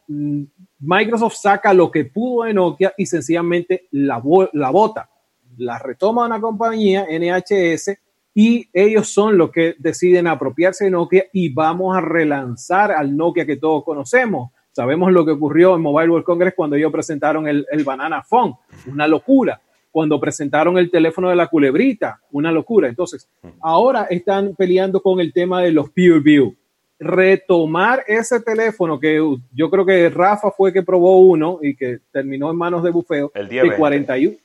Microsoft 0.79 1.35
saca 1.35 1.73
lo 1.73 1.91
que 1.91 2.05
pudo 2.05 2.45
de 2.45 2.53
Nokia 2.53 2.93
y 2.97 3.05
sencillamente 3.05 3.87
la, 3.91 4.21
la 4.53 4.69
bota. 4.69 5.09
La 5.57 5.77
retoma 5.77 6.25
una 6.25 6.41
compañía, 6.41 7.05
NHS, 7.09 7.91
y 8.33 8.67
ellos 8.73 9.07
son 9.09 9.37
los 9.37 9.51
que 9.51 9.75
deciden 9.77 10.25
apropiarse 10.25 10.85
de 10.85 10.91
Nokia 10.91 11.25
y 11.31 11.53
vamos 11.53 11.95
a 11.95 12.01
relanzar 12.01 12.91
al 12.91 13.15
Nokia 13.15 13.45
que 13.45 13.57
todos 13.57 13.83
conocemos. 13.83 14.51
Sabemos 14.71 15.11
lo 15.11 15.23
que 15.23 15.31
ocurrió 15.31 15.75
en 15.75 15.81
Mobile 15.81 16.09
World 16.09 16.25
Congress 16.25 16.53
cuando 16.55 16.75
ellos 16.75 16.91
presentaron 16.91 17.47
el, 17.47 17.67
el 17.71 17.83
Banana 17.83 18.23
Phone, 18.23 18.55
una 18.87 19.07
locura. 19.07 19.61
Cuando 19.93 20.19
presentaron 20.19 20.77
el 20.77 20.91
teléfono 20.91 21.29
de 21.29 21.37
la 21.37 21.47
culebrita, 21.47 22.19
una 22.31 22.51
locura. 22.51 22.89
Entonces, 22.89 23.29
ahora 23.61 24.07
están 24.09 24.55
peleando 24.55 25.01
con 25.01 25.21
el 25.21 25.31
tema 25.31 25.61
de 25.61 25.71
los 25.71 25.89
peer 25.91 26.19
view 26.19 26.53
retomar 26.99 28.03
ese 28.07 28.39
teléfono 28.39 28.99
que 28.99 29.19
yo 29.53 29.69
creo 29.69 29.85
que 29.85 30.09
Rafa 30.09 30.51
fue 30.51 30.71
que 30.71 30.83
probó 30.83 31.19
uno 31.19 31.59
y 31.61 31.75
que 31.75 31.99
terminó 32.11 32.49
en 32.49 32.57
manos 32.57 32.83
de 32.83 32.91
bufeo. 32.91 33.31
El 33.35 33.49
10 33.49 33.75
41. 33.77 34.35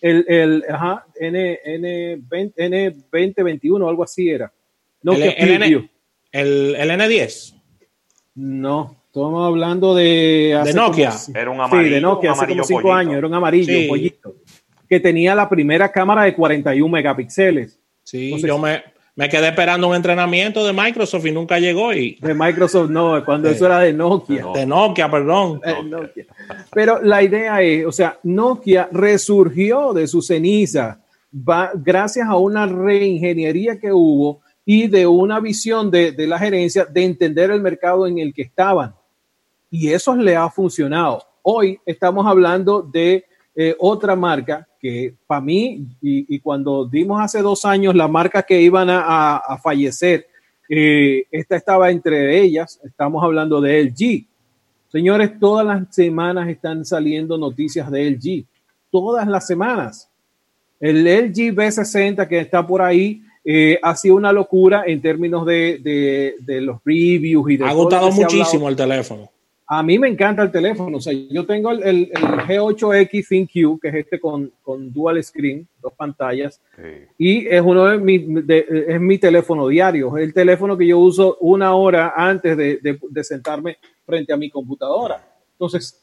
El, 0.00 0.24
el 0.28 0.64
ajá, 0.68 1.06
N, 1.18 1.58
N, 1.64 2.16
20, 2.28 2.64
N 2.64 2.90
2021, 2.90 3.88
algo 3.88 4.04
así 4.04 4.28
era. 4.28 4.52
No, 5.02 5.12
el, 5.12 5.22
el, 5.22 5.90
el, 6.32 6.90
N10. 6.90 7.54
No, 8.34 8.96
estamos 9.06 9.46
hablando 9.46 9.94
de. 9.94 10.60
De 10.64 10.74
Nokia. 10.74 11.12
era 11.34 11.50
un 11.50 11.60
amarillo. 11.60 11.88
Sí, 11.88 11.94
de 11.94 12.00
Nokia, 12.00 12.32
hace 12.32 12.46
como 12.46 12.64
cinco 12.64 12.92
años, 12.92 13.14
era 13.14 13.26
un 13.26 13.34
amarillo, 13.34 13.78
un 13.78 13.88
pollito. 13.88 14.34
Que 14.88 15.00
tenía 15.00 15.34
la 15.34 15.48
primera 15.48 15.90
cámara 15.90 16.22
de 16.22 16.34
41 16.34 16.88
megapíxeles. 16.88 17.78
Sí, 18.02 18.40
yo 18.40 18.58
me, 18.58 18.82
me 19.16 19.28
quedé 19.28 19.48
esperando 19.48 19.88
un 19.88 19.96
entrenamiento 19.96 20.64
de 20.64 20.72
Microsoft 20.72 21.24
y 21.24 21.32
nunca 21.32 21.58
llegó. 21.58 21.92
Y... 21.92 22.18
De 22.20 22.34
Microsoft 22.34 22.90
no, 22.90 23.24
cuando 23.24 23.48
eso 23.48 23.66
era 23.66 23.80
de 23.80 23.92
Nokia. 23.92 24.46
De 24.54 24.66
Nokia, 24.66 25.10
perdón. 25.10 25.60
Pero 26.72 27.02
la 27.02 27.22
idea 27.22 27.62
es, 27.62 27.86
o 27.86 27.92
sea, 27.92 28.18
Nokia 28.22 28.88
resurgió 28.92 29.92
de 29.94 30.06
su 30.06 30.20
ceniza 30.20 31.00
gracias 31.32 32.28
a 32.28 32.36
una 32.36 32.66
reingeniería 32.66 33.78
que 33.78 33.92
hubo 33.92 34.42
y 34.64 34.86
de 34.86 35.06
una 35.06 35.40
visión 35.40 35.90
de, 35.90 36.12
de 36.12 36.26
la 36.26 36.38
gerencia 36.38 36.84
de 36.84 37.04
entender 37.04 37.50
el 37.50 37.62
mercado 37.62 38.06
en 38.06 38.18
el 38.18 38.34
que 38.34 38.42
estaban. 38.42 38.94
Y 39.70 39.88
eso 39.88 40.14
le 40.14 40.36
ha 40.36 40.50
funcionado. 40.50 41.22
Hoy 41.42 41.78
estamos 41.86 42.26
hablando 42.26 42.82
de 42.82 43.24
eh, 43.54 43.74
otra 43.78 44.14
marca 44.14 44.68
que 44.86 45.14
para 45.26 45.40
mí, 45.40 45.84
y, 46.00 46.38
cuando 46.38 46.86
dimos 46.86 47.20
hace 47.20 47.42
dos 47.42 47.64
años 47.64 47.94
la 47.94 48.06
marca 48.06 48.44
que 48.44 48.60
iban 48.60 48.88
a, 48.88 49.58
fallecer, 49.60 50.28
eh, 50.68 51.24
esta 51.32 51.56
estaba 51.56 51.90
entre 51.90 52.40
ellas, 52.40 52.80
estamos 52.84 53.22
hablando 53.24 53.60
de 53.60 53.82
LG. 53.84 54.26
Señores, 54.88 55.38
todas 55.40 55.66
las 55.66 55.92
semanas 55.94 56.48
están 56.48 56.84
saliendo 56.84 57.36
noticias 57.36 57.90
de 57.90 58.10
LG, 58.10 58.44
todas 58.92 59.26
las 59.26 59.46
semanas. 59.46 60.08
El 60.78 61.04
LG 61.04 61.52
B60 61.52 62.28
que 62.28 62.38
está 62.38 62.64
por 62.64 62.80
ahí 62.80 63.22
eh, 63.44 63.78
ha 63.82 63.96
sido 63.96 64.14
una 64.14 64.32
locura 64.32 64.84
en 64.86 65.00
términos 65.02 65.44
de, 65.44 66.36
los 66.46 66.78
reviews 66.84 67.50
y 67.50 67.56
de... 67.56 67.64
Ha 67.64 67.72
gustado 67.72 68.12
muchísimo 68.12 68.68
el 68.68 68.76
teléfono. 68.76 69.30
A 69.68 69.82
mí 69.82 69.98
me 69.98 70.08
encanta 70.08 70.44
el 70.44 70.52
teléfono. 70.52 70.98
O 70.98 71.00
sea, 71.00 71.12
yo 71.12 71.44
tengo 71.44 71.72
el, 71.72 72.10
G8X 72.12 73.28
ThinQ, 73.28 73.80
que 73.80 73.88
es 73.88 73.94
este 73.96 74.20
con, 74.20 74.52
dual 74.92 75.22
screen, 75.22 75.66
dos 75.82 75.92
pantallas, 75.94 76.60
y 77.18 77.46
es 77.48 77.60
uno 77.60 77.86
de 77.86 77.98
mis, 77.98 78.22
es 78.48 79.00
mi 79.00 79.18
teléfono 79.18 79.66
diario. 79.66 80.16
Es 80.16 80.24
el 80.24 80.32
teléfono 80.32 80.76
que 80.76 80.86
yo 80.86 80.98
uso 80.98 81.36
una 81.40 81.74
hora 81.74 82.14
antes 82.16 82.56
de, 82.56 83.24
sentarme 83.24 83.78
frente 84.04 84.32
a 84.32 84.36
mi 84.36 84.50
computadora. 84.50 85.20
Entonces, 85.52 86.00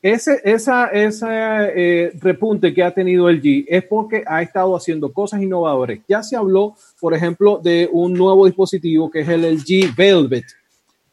ese 0.00 0.40
esa, 0.44 0.90
eh, 0.92 2.12
repunte 2.20 2.72
que 2.72 2.84
ha 2.84 2.92
tenido 2.92 3.28
el 3.28 3.42
G 3.42 3.64
es 3.66 3.82
porque 3.82 4.22
ha 4.24 4.42
estado 4.42 4.76
haciendo 4.76 5.12
cosas 5.12 5.42
innovadoras. 5.42 5.98
Ya 6.06 6.22
se 6.22 6.36
habló, 6.36 6.76
por 7.00 7.14
ejemplo, 7.14 7.58
de 7.60 7.88
un 7.90 8.12
nuevo 8.12 8.46
dispositivo 8.46 9.10
que 9.10 9.20
es 9.20 9.28
el 9.28 9.42
LG 9.42 9.96
Velvet 9.96 10.44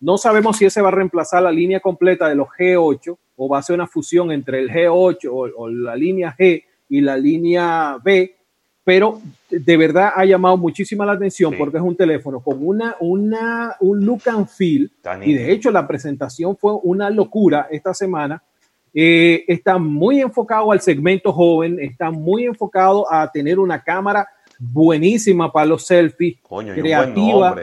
no 0.03 0.17
sabemos 0.17 0.57
si 0.57 0.65
ese 0.65 0.81
va 0.81 0.89
a 0.89 0.91
reemplazar 0.91 1.41
la 1.41 1.51
línea 1.51 1.79
completa 1.79 2.27
de 2.27 2.35
los 2.35 2.49
G8 2.49 3.17
o 3.37 3.47
va 3.47 3.59
a 3.59 3.63
ser 3.63 3.75
una 3.75 3.87
fusión 3.87 4.33
entre 4.33 4.59
el 4.59 4.69
G8 4.69 5.29
o, 5.31 5.69
la 5.69 5.95
línea 5.95 6.35
G 6.37 6.61
y 6.89 6.99
la 6.99 7.15
línea 7.15 7.97
B, 8.03 8.35
pero 8.83 9.21
de 9.49 9.77
verdad 9.77 10.11
ha 10.13 10.25
llamado 10.25 10.57
muchísima 10.57 11.05
la 11.05 11.13
atención 11.13 11.55
porque 11.57 11.77
es 11.77 11.83
un 11.83 11.95
teléfono 11.95 12.41
con 12.41 12.57
una, 12.67 12.97
una, 12.99 13.77
un 13.79 14.05
look 14.05 14.23
and 14.25 14.47
feel. 14.49 14.91
y 15.23 15.35
de 15.35 15.53
hecho 15.53 15.71
la 15.71 15.87
presentación 15.87 16.57
fue 16.57 16.73
una 16.83 17.09
locura 17.09 17.67
esta 17.71 17.93
semana. 17.93 18.43
Eh, 18.93 19.45
está 19.47 19.77
muy 19.77 20.19
enfocado 20.19 20.73
al 20.73 20.81
segmento 20.81 21.31
joven, 21.31 21.79
está 21.79 22.11
muy 22.11 22.43
enfocado 22.43 23.11
a 23.11 23.31
tener 23.31 23.57
una 23.57 23.81
cámara 23.81 24.27
buenísima 24.59 25.51
para 25.51 25.65
los 25.65 25.85
selfies, 25.85 26.37
creativa. 26.75 27.55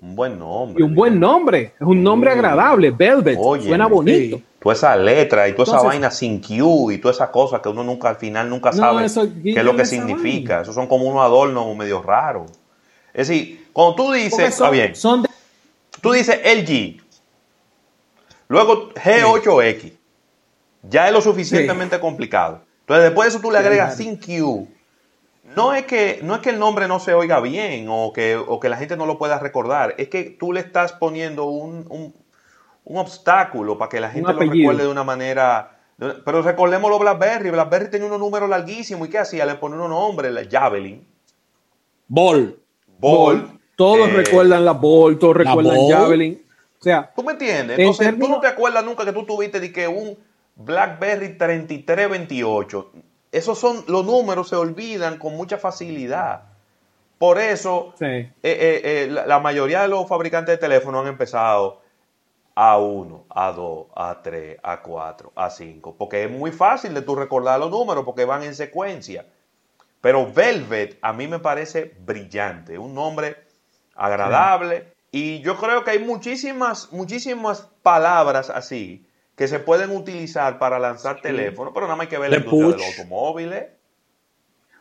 Un 0.00 0.16
buen 0.16 0.38
nombre. 0.38 0.80
Y 0.80 0.82
un 0.82 0.94
buen 0.94 1.18
nombre. 1.18 1.74
Es 1.80 1.86
un 1.86 2.02
nombre 2.02 2.30
agradable. 2.30 2.90
Velvet. 2.90 3.38
suena 3.38 3.86
bonito. 3.86 4.40
Toda 4.60 4.74
esa 4.74 4.96
letra 4.96 5.48
y 5.48 5.54
toda 5.54 5.76
esa 5.76 5.86
vaina 5.86 6.10
sin 6.10 6.40
Q 6.40 6.92
y 6.92 6.98
toda 6.98 7.12
esa 7.12 7.30
cosa 7.30 7.60
que 7.60 7.68
uno 7.68 7.82
nunca 7.82 8.10
al 8.10 8.16
final 8.16 8.48
nunca 8.48 8.72
sabe 8.72 9.06
qué 9.42 9.58
es 9.58 9.64
lo 9.64 9.74
que 9.74 9.84
significa. 9.84 10.62
Esos 10.62 10.74
son 10.74 10.86
como 10.86 11.06
unos 11.06 11.22
adornos 11.22 11.76
medio 11.76 12.00
raros. 12.00 12.50
Es 13.12 13.28
decir, 13.28 13.66
cuando 13.72 13.96
tú 13.96 14.12
dices, 14.12 14.38
está 14.38 14.70
bien, 14.70 14.92
tú 16.00 16.12
dices 16.12 16.38
LG, 16.44 17.02
luego 18.48 18.90
G8X, 18.90 19.92
ya 20.82 21.08
es 21.08 21.12
lo 21.12 21.20
suficientemente 21.20 21.98
complicado. 22.00 22.62
Entonces 22.80 23.04
después 23.04 23.26
de 23.26 23.30
eso 23.30 23.40
tú 23.40 23.50
le 23.50 23.58
agregas 23.58 23.96
sin 23.96 24.16
Q 24.16 24.68
no 25.44 25.74
es, 25.74 25.86
que, 25.86 26.20
no 26.22 26.36
es 26.36 26.40
que 26.40 26.50
el 26.50 26.58
nombre 26.58 26.88
no 26.88 27.00
se 27.00 27.14
oiga 27.14 27.40
bien 27.40 27.86
o 27.88 28.12
que, 28.12 28.36
o 28.36 28.60
que 28.60 28.68
la 28.68 28.76
gente 28.76 28.96
no 28.96 29.06
lo 29.06 29.18
pueda 29.18 29.38
recordar, 29.38 29.94
es 29.98 30.08
que 30.08 30.24
tú 30.24 30.52
le 30.52 30.60
estás 30.60 30.92
poniendo 30.92 31.44
un, 31.44 31.86
un, 31.88 32.14
obstáculo 32.96 33.78
para 33.78 33.88
que 33.88 34.00
la 34.00 34.10
gente 34.10 34.32
lo 34.32 34.38
recuerde 34.38 34.82
de 34.82 34.88
una 34.88 35.04
manera... 35.04 35.78
Pero 35.96 36.42
recordemos 36.42 36.90
los 36.90 36.98
BlackBerry. 36.98 37.50
BlackBerry 37.50 37.90
tenía 37.90 38.08
unos 38.08 38.18
números 38.18 38.48
larguísimos. 38.48 39.06
¿Y 39.06 39.10
qué 39.10 39.18
hacía? 39.18 39.46
Le 39.46 39.54
ponía 39.54 39.78
un 39.78 39.90
nombre, 39.90 40.32
la 40.32 40.42
Javelin. 40.50 41.06
Ball. 42.08 42.58
Ball. 42.98 43.60
Todos 43.76 44.08
eh, 44.08 44.12
recuerdan 44.12 44.64
la 44.64 44.72
Ball, 44.72 45.18
todos 45.18 45.36
recuerdan 45.36 45.88
Javelin. 45.88 46.42
O 46.78 46.82
sea, 46.82 47.12
¿tú 47.14 47.22
me 47.22 47.32
entiendes? 47.32 47.78
Entonces, 47.78 48.18
tú 48.18 48.28
no 48.28 48.40
te 48.40 48.48
acuerdas 48.48 48.84
nunca 48.84 49.04
que 49.04 49.12
tú 49.12 49.24
tuviste 49.24 49.60
de 49.60 49.72
que 49.72 49.86
un 49.86 50.18
BlackBerry 50.56 51.38
3328 51.38 52.92
esos 53.32 53.58
son, 53.58 53.84
los 53.88 54.04
números 54.04 54.50
se 54.50 54.56
olvidan 54.56 55.18
con 55.18 55.34
mucha 55.34 55.56
facilidad. 55.56 56.42
Por 57.18 57.38
eso, 57.38 57.94
eh, 58.00 58.30
eh, 58.42 58.80
eh, 58.84 59.08
la, 59.08 59.38
mayoría 59.38 59.82
de 59.82 59.88
los 59.88 60.06
fabricantes 60.06 60.54
de 60.54 60.58
teléfonos 60.58 61.02
han 61.02 61.08
empezado 61.08 61.80
A1, 62.54 63.26
A2, 63.28 63.88
A3, 63.94 64.60
A4, 64.60 65.32
A5, 65.34 65.94
porque 65.96 66.24
es 66.24 66.30
muy 66.30 66.50
fácil 66.50 66.92
de 66.94 67.02
tú 67.02 67.14
recordar 67.14 67.58
los 67.58 67.70
números 67.70 68.04
porque 68.04 68.24
van 68.24 68.42
en 68.42 68.54
secuencia. 68.54 69.24
Pero 70.00 70.30
Velvet 70.30 70.98
a 71.00 71.12
mí 71.12 71.28
me 71.28 71.38
parece 71.38 71.94
brillante, 72.00 72.76
un 72.76 72.94
nombre 72.94 73.36
agradable 73.94 74.92
y 75.12 75.40
yo 75.42 75.56
creo 75.56 75.84
que 75.84 75.92
hay 75.92 76.00
muchísimas, 76.00 76.92
muchísimas 76.92 77.68
palabras 77.82 78.50
así 78.50 79.06
que 79.42 79.48
se 79.48 79.58
pueden 79.58 79.90
utilizar 79.90 80.56
para 80.60 80.78
lanzar 80.78 81.20
teléfonos, 81.20 81.72
pero 81.74 81.86
nada 81.86 81.96
más 81.96 82.04
hay 82.04 82.10
que 82.10 82.16
ver 82.16 82.30
la 82.30 82.36
industria 82.36 82.68
de 82.68 82.76
los 82.76 82.98
automóviles. 82.98 83.64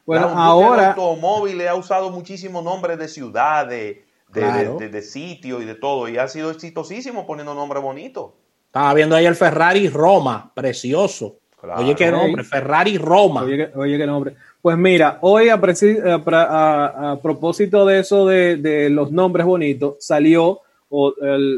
Bueno, 0.05 0.27
ahora. 0.27 0.83
El 0.83 0.89
automóviles 0.89 1.67
ha 1.67 1.73
usado 1.73 2.11
muchísimos 2.11 2.63
nombres 2.63 2.99
de 2.99 3.07
ciudades, 3.07 3.97
de, 4.27 4.87
de, 4.87 5.01
sitios 5.01 5.63
y 5.63 5.65
de 5.65 5.73
todo, 5.73 6.07
y 6.07 6.19
ha 6.19 6.27
sido 6.27 6.51
exitosísimo 6.51 7.25
poniendo 7.25 7.55
nombres 7.55 7.81
bonitos. 7.81 8.33
Estaba 8.67 8.93
viendo 8.93 9.15
ahí 9.15 9.25
el 9.25 9.35
Ferrari 9.35 9.89
Roma, 9.89 10.51
precioso. 10.53 11.37
Oye, 11.77 11.95
qué 11.95 12.11
nombre, 12.11 12.43
Ferrari 12.43 12.99
Roma. 12.99 13.41
Oye, 13.41 13.97
qué 13.97 14.05
nombre. 14.05 14.35
Pues 14.61 14.77
mira, 14.77 15.17
hoy 15.21 15.49
a, 15.49 15.55
a, 15.55 17.19
propósito 17.19 17.83
de 17.87 17.99
eso 17.99 18.27
de, 18.27 18.89
los 18.91 19.11
nombres 19.11 19.43
bonitos, 19.43 19.95
salió 20.01 20.59
o 20.87 21.15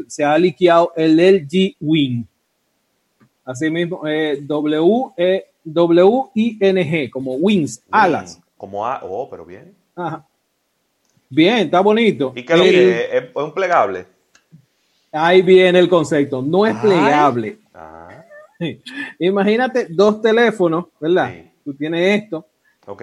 se 0.08 0.24
ha 0.24 0.38
liqueado 0.38 0.94
el 0.96 1.18
LG 1.18 1.76
Wing. 1.80 2.24
Así 3.44 3.70
mismo, 3.70 4.06
eh, 4.06 4.38
W, 4.40 5.12
E, 5.16 5.46
W, 5.64 6.30
I, 6.34 6.58
N, 6.60 6.84
G, 6.84 7.10
como 7.10 7.34
wings, 7.34 7.82
alas. 7.90 8.40
Como 8.56 8.86
A, 8.86 9.00
oh, 9.02 9.28
pero 9.28 9.44
bien. 9.44 9.74
Ajá. 9.94 10.26
Bien, 11.28 11.58
está 11.58 11.80
bonito. 11.80 12.32
¿Y 12.34 12.44
qué 12.44 12.52
es 12.52 12.58
lo 12.58 12.64
que 12.64 13.18
es? 13.18 13.24
un 13.34 13.52
plegable? 13.52 14.06
Ahí 15.12 15.42
viene 15.42 15.78
el 15.78 15.88
concepto, 15.88 16.42
no 16.42 16.66
es 16.66 16.76
plegable. 16.76 17.58
Imagínate 19.18 19.86
dos 19.90 20.22
teléfonos, 20.22 20.86
¿verdad? 21.00 21.34
Tú 21.64 21.74
tienes 21.74 22.22
esto 22.22 22.46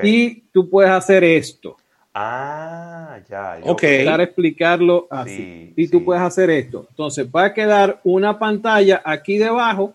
y 0.02 0.42
tú 0.52 0.70
puedes 0.70 0.92
hacer 0.92 1.24
esto. 1.24 1.78
Ah, 2.14 3.20
ya. 3.30 3.60
Ok. 3.64 3.84
Para 4.06 4.24
explicarlo 4.24 5.08
así. 5.10 5.74
y 5.76 5.88
tú 5.88 6.04
puedes 6.04 6.22
hacer 6.22 6.50
esto. 6.50 6.86
Entonces 6.90 7.28
va 7.34 7.46
a 7.46 7.54
quedar 7.54 8.02
una 8.04 8.38
pantalla 8.38 9.02
aquí 9.06 9.38
debajo 9.38 9.94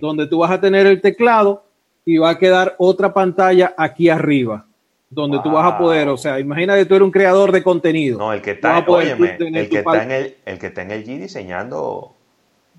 donde 0.00 0.26
tú 0.26 0.38
vas 0.38 0.50
a 0.50 0.60
tener 0.60 0.86
el 0.86 1.00
teclado 1.00 1.64
y 2.04 2.18
va 2.18 2.30
a 2.30 2.38
quedar 2.38 2.74
otra 2.78 3.12
pantalla 3.12 3.74
aquí 3.76 4.08
arriba, 4.08 4.66
donde 5.10 5.38
tú 5.42 5.50
vas 5.50 5.72
a 5.72 5.78
poder, 5.78 6.08
o 6.08 6.16
sea, 6.16 6.38
imagínate 6.38 6.84
tú 6.86 6.94
eres 6.94 7.04
un 7.04 7.10
creador 7.10 7.52
de 7.52 7.62
contenido. 7.62 8.18
No, 8.18 8.32
el 8.32 8.42
que 8.42 8.52
está, 8.52 8.78
el 8.78 9.68
que 9.68 9.78
está 9.78 10.02
en 10.02 10.10
el, 10.10 10.36
el 10.44 10.58
que 10.58 10.66
está 10.66 10.82
en 10.82 10.90
el 10.90 11.04
G 11.04 11.18
diseñando 11.18 12.16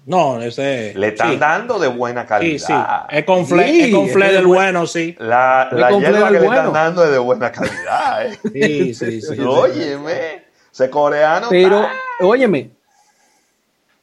no, 0.08 0.42
ese. 0.42 0.94
Le 0.96 1.10
están 1.10 1.38
dando 1.38 1.78
de 1.80 1.90
buena 1.90 2.26
calidad. 2.26 2.58
Sí, 2.58 2.60
sí. 2.60 2.74
Es 3.10 3.26
con 3.26 3.46
fle, 3.46 3.92
con 3.92 4.08
del 4.08 4.48
bueno, 4.48 4.88
sí. 4.88 5.14
La, 5.20 5.68
la 5.70 5.92
hierba 5.92 6.32
que 6.32 6.40
le 6.40 6.46
están 6.46 6.72
dando 6.72 7.04
es 7.04 7.12
de 7.12 7.18
buena 7.18 7.52
calidad. 7.52 8.26
¿eh? 8.26 8.40
Sí, 8.54 8.94
sí, 8.94 9.22
sí. 9.22 9.38
óyeme. 9.46 10.46
Ese 10.72 10.90
coreano. 10.90 11.48
Pero, 11.50 11.86
óyeme, 12.22 12.70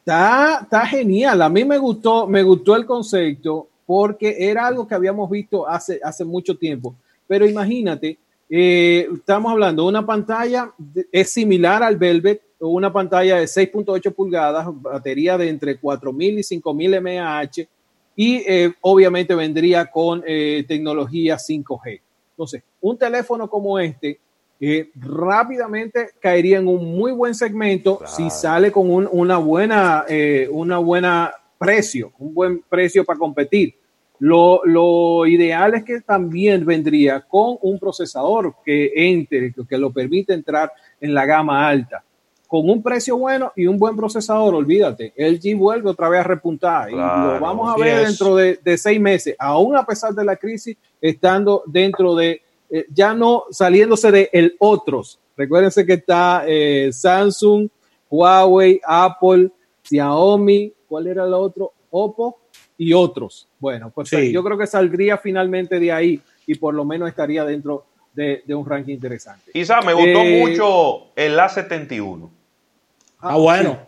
Está, 0.06 0.86
genial. 0.86 1.40
A 1.40 1.48
mí 1.48 1.64
me 1.64 1.78
gustó, 1.78 2.26
me 2.26 2.42
gustó 2.42 2.76
el 2.76 2.84
concepto 2.84 3.68
porque 3.86 4.36
era 4.38 4.66
algo 4.66 4.86
que 4.86 4.94
habíamos 4.94 5.30
visto 5.30 5.66
hace, 5.66 5.98
hace 6.02 6.24
mucho 6.26 6.58
tiempo. 6.58 6.94
Pero 7.26 7.46
imagínate, 7.48 8.18
eh, 8.50 9.08
estamos 9.14 9.50
hablando 9.50 9.82
de 9.82 9.88
una 9.88 10.04
pantalla, 10.04 10.70
es 11.10 11.30
similar 11.30 11.82
al 11.82 11.96
Velvet, 11.96 12.42
una 12.58 12.92
pantalla 12.92 13.36
de 13.36 13.46
6.8 13.46 14.14
pulgadas, 14.14 14.66
batería 14.70 15.38
de 15.38 15.48
entre 15.48 15.78
4000 15.78 16.38
y 16.38 16.42
5000 16.42 17.00
mAh 17.00 17.50
y 18.16 18.36
eh, 18.46 18.72
obviamente 18.82 19.34
vendría 19.34 19.86
con 19.90 20.22
eh, 20.26 20.64
tecnología 20.68 21.36
5G. 21.36 22.00
Entonces, 22.30 22.62
un 22.80 22.98
teléfono 22.98 23.48
como 23.48 23.78
este 23.78 24.20
rápidamente 24.94 26.10
caería 26.20 26.58
en 26.58 26.68
un 26.68 26.96
muy 26.96 27.12
buen 27.12 27.34
segmento 27.34 28.00
si 28.06 28.30
sale 28.30 28.70
con 28.70 28.90
un, 28.90 29.08
una 29.10 29.38
buena 29.38 30.04
eh, 30.08 30.48
una 30.50 30.78
buena 30.78 31.32
precio, 31.58 32.12
un 32.18 32.34
buen 32.34 32.62
precio 32.68 33.04
para 33.04 33.18
competir. 33.18 33.74
Lo, 34.18 34.60
lo, 34.64 35.26
ideal 35.26 35.74
es 35.74 35.84
que 35.84 36.00
también 36.00 36.64
vendría 36.64 37.20
con 37.20 37.56
un 37.62 37.78
procesador 37.78 38.54
que 38.64 38.92
entre, 38.94 39.52
que 39.68 39.78
lo 39.78 39.92
permite 39.92 40.32
entrar 40.32 40.72
en 41.00 41.12
la 41.14 41.26
gama 41.26 41.66
alta. 41.66 42.04
Con 42.46 42.70
un 42.70 42.82
precio 42.82 43.16
bueno 43.16 43.52
y 43.56 43.66
un 43.66 43.78
buen 43.78 43.96
procesador, 43.96 44.54
olvídate, 44.54 45.12
el 45.16 45.40
G 45.40 45.58
vuelve 45.58 45.90
otra 45.90 46.08
vez 46.08 46.20
a 46.20 46.24
repuntar 46.24 46.90
y 46.90 46.94
lo 46.94 47.40
vamos 47.40 47.74
a 47.74 47.76
ver 47.76 48.06
dentro 48.06 48.36
de, 48.36 48.60
de 48.62 48.78
seis 48.78 49.00
meses, 49.00 49.34
aún 49.38 49.76
a 49.76 49.84
pesar 49.84 50.14
de 50.14 50.24
la 50.24 50.36
crisis, 50.36 50.76
estando 51.00 51.64
dentro 51.66 52.14
de 52.14 52.42
eh, 52.70 52.86
ya 52.92 53.14
no 53.14 53.44
saliéndose 53.50 54.10
de 54.10 54.30
el 54.32 54.56
otros. 54.58 55.20
Recuérdense 55.36 55.84
que 55.84 55.94
está 55.94 56.44
eh, 56.46 56.90
Samsung, 56.92 57.68
Huawei, 58.10 58.80
Apple, 58.84 59.50
Xiaomi, 59.82 60.72
¿cuál 60.88 61.06
era 61.08 61.24
el 61.24 61.34
otro? 61.34 61.72
Oppo 61.90 62.38
y 62.78 62.92
otros. 62.92 63.48
Bueno, 63.58 63.90
pues 63.94 64.10
yo 64.10 64.42
creo 64.42 64.58
que 64.58 64.66
saldría 64.66 65.18
finalmente 65.18 65.78
de 65.78 65.92
ahí 65.92 66.20
y 66.46 66.54
por 66.56 66.74
lo 66.74 66.84
menos 66.84 67.08
estaría 67.08 67.44
dentro 67.44 67.86
de, 68.12 68.42
un 68.48 68.66
ranking 68.66 68.94
interesante. 68.94 69.50
Isa, 69.54 69.80
me 69.80 69.92
gustó 69.92 70.20
eh, 70.20 70.40
mucho 70.40 71.12
el 71.16 71.38
A71. 71.38 72.30
Ah, 73.20 73.36
bueno. 73.36 73.78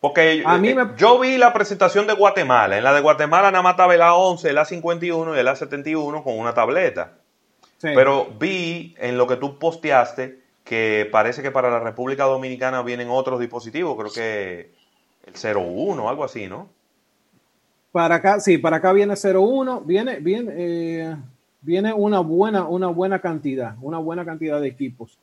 Porque 0.00 0.42
a 0.44 0.56
mí 0.58 0.74
yo 0.96 1.18
vi 1.18 1.36
la 1.36 1.52
presentación 1.52 2.06
de 2.06 2.12
Guatemala. 2.12 2.78
En 2.78 2.84
la 2.84 2.92
de 2.92 3.00
Guatemala 3.00 3.50
nada 3.50 3.62
más 3.62 3.72
estaba 3.72 3.94
el 3.94 4.00
A11, 4.00 4.44
el 4.44 4.58
A51 4.58 5.36
y 5.36 5.38
el 5.38 5.48
A71 5.48 6.22
con 6.22 6.38
una 6.38 6.54
tableta. 6.54 7.14
Pero 7.80 8.28
vi 8.38 8.94
en 8.98 9.18
lo 9.18 9.26
que 9.26 9.36
tú 9.36 9.58
posteaste 9.58 10.40
que 10.64 11.08
parece 11.12 11.42
que 11.42 11.50
para 11.50 11.70
la 11.70 11.78
República 11.78 12.24
Dominicana 12.24 12.82
vienen 12.82 13.08
otros 13.10 13.38
dispositivos, 13.38 13.96
creo 13.96 14.12
que 14.12 14.70
el 15.24 15.56
01, 15.56 16.08
algo 16.08 16.24
así, 16.24 16.46
¿no? 16.46 16.68
Para 17.92 18.16
acá, 18.16 18.40
sí, 18.40 18.58
para 18.58 18.76
acá 18.78 18.92
viene 18.92 19.14
01, 19.14 19.82
viene, 19.82 20.18
viene, 20.20 20.52
eh, 20.56 21.16
viene 21.60 21.92
una 21.92 22.20
buena, 22.20 22.66
una 22.66 22.88
buena 22.88 23.20
cantidad, 23.20 23.76
una 23.80 23.98
buena 23.98 24.24
cantidad 24.24 24.60
de 24.60 24.68
equipos. 24.68 25.18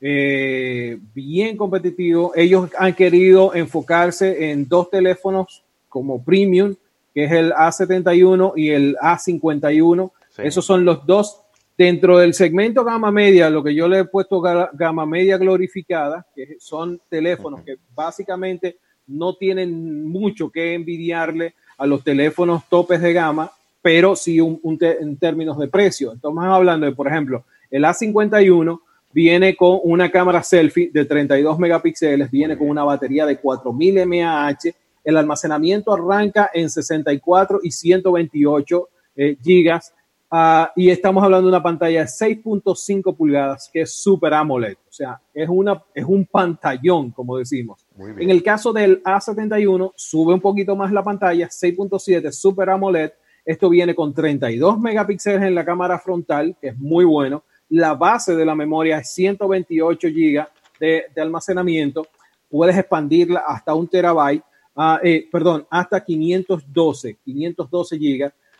Eh, 0.00 0.98
bien 1.14 1.56
competitivo. 1.56 2.32
Ellos 2.36 2.70
han 2.78 2.94
querido 2.94 3.54
enfocarse 3.54 4.50
en 4.50 4.68
dos 4.68 4.90
teléfonos 4.90 5.64
como 5.88 6.22
premium, 6.22 6.74
que 7.14 7.24
es 7.24 7.32
el 7.32 7.52
A71 7.52 8.52
y 8.56 8.70
el 8.70 8.96
A51 8.96 10.10
Esos 10.38 10.64
son 10.64 10.84
los 10.84 11.04
dos. 11.06 11.40
Dentro 11.78 12.18
del 12.18 12.34
segmento 12.34 12.82
gama 12.82 13.12
media, 13.12 13.48
lo 13.48 13.62
que 13.62 13.72
yo 13.72 13.86
le 13.86 14.00
he 14.00 14.04
puesto 14.04 14.40
gama 14.40 15.06
media 15.06 15.38
glorificada, 15.38 16.26
que 16.34 16.56
son 16.58 17.00
teléfonos 17.08 17.62
que 17.62 17.76
básicamente 17.94 18.78
no 19.06 19.36
tienen 19.36 20.04
mucho 20.08 20.50
que 20.50 20.74
envidiarle 20.74 21.54
a 21.76 21.86
los 21.86 22.02
teléfonos 22.02 22.64
topes 22.68 23.00
de 23.00 23.12
gama, 23.12 23.52
pero 23.80 24.16
sí 24.16 24.40
un, 24.40 24.60
en 24.80 25.16
términos 25.18 25.56
de 25.56 25.68
precio. 25.68 26.12
Estamos 26.14 26.42
hablando 26.44 26.84
de, 26.84 26.96
por 26.96 27.06
ejemplo, 27.06 27.44
el 27.70 27.84
A51 27.84 28.80
viene 29.12 29.54
con 29.54 29.78
una 29.84 30.10
cámara 30.10 30.42
selfie 30.42 30.90
de 30.92 31.04
32 31.04 31.60
megapíxeles, 31.60 32.28
viene 32.28 32.58
con 32.58 32.68
una 32.68 32.82
batería 32.82 33.24
de 33.24 33.38
4000 33.38 34.04
mAh, 34.04 34.58
el 35.04 35.16
almacenamiento 35.16 35.94
arranca 35.94 36.50
en 36.52 36.68
64 36.68 37.60
y 37.62 37.70
128 37.70 38.88
eh, 39.14 39.36
gigas 39.40 39.94
ah, 40.30 40.72
y 40.76 40.90
estamos 40.90 41.22
hablando 41.22 41.46
de 41.46 41.54
una 41.56 41.62
pantalla 41.62 42.00
de 42.00 42.06
6.5 42.06 43.16
pulgadas 43.16 43.70
que 43.72 43.82
es 43.82 43.92
Super 43.92 44.34
AMOLED, 44.34 44.76
o 44.88 44.92
sea, 44.92 45.20
es, 45.32 45.48
una, 45.48 45.82
es 45.94 46.04
un 46.04 46.26
pantallón, 46.26 47.10
como 47.10 47.38
decimos. 47.38 47.86
En 47.98 48.30
el 48.30 48.42
caso 48.42 48.72
del 48.72 49.02
A71, 49.02 49.92
sube 49.96 50.34
un 50.34 50.40
poquito 50.40 50.76
más 50.76 50.92
la 50.92 51.02
pantalla, 51.02 51.48
6.7 51.48 52.30
Super 52.32 52.70
AMOLED, 52.70 53.12
esto 53.48 53.70
viene 53.70 53.94
con 53.94 54.12
32 54.12 54.78
megapíxeles 54.78 55.42
en 55.42 55.54
la 55.54 55.64
cámara 55.64 55.98
frontal, 55.98 56.54
que 56.60 56.68
es 56.68 56.78
muy 56.78 57.06
bueno. 57.06 57.44
La 57.70 57.94
base 57.94 58.36
de 58.36 58.44
la 58.44 58.54
memoria 58.54 58.98
es 58.98 59.10
128 59.14 60.08
GB 60.08 60.46
de, 60.78 61.04
almacenamiento. 61.16 62.06
Puedes 62.50 62.76
expandirla 62.76 63.44
hasta 63.46 63.74
un 63.74 63.88
terabyte, 63.88 64.44
ah, 64.76 65.00
eh, 65.02 65.26
perdón, 65.32 65.66
hasta 65.70 66.04
512, 66.04 67.16
512 67.24 67.98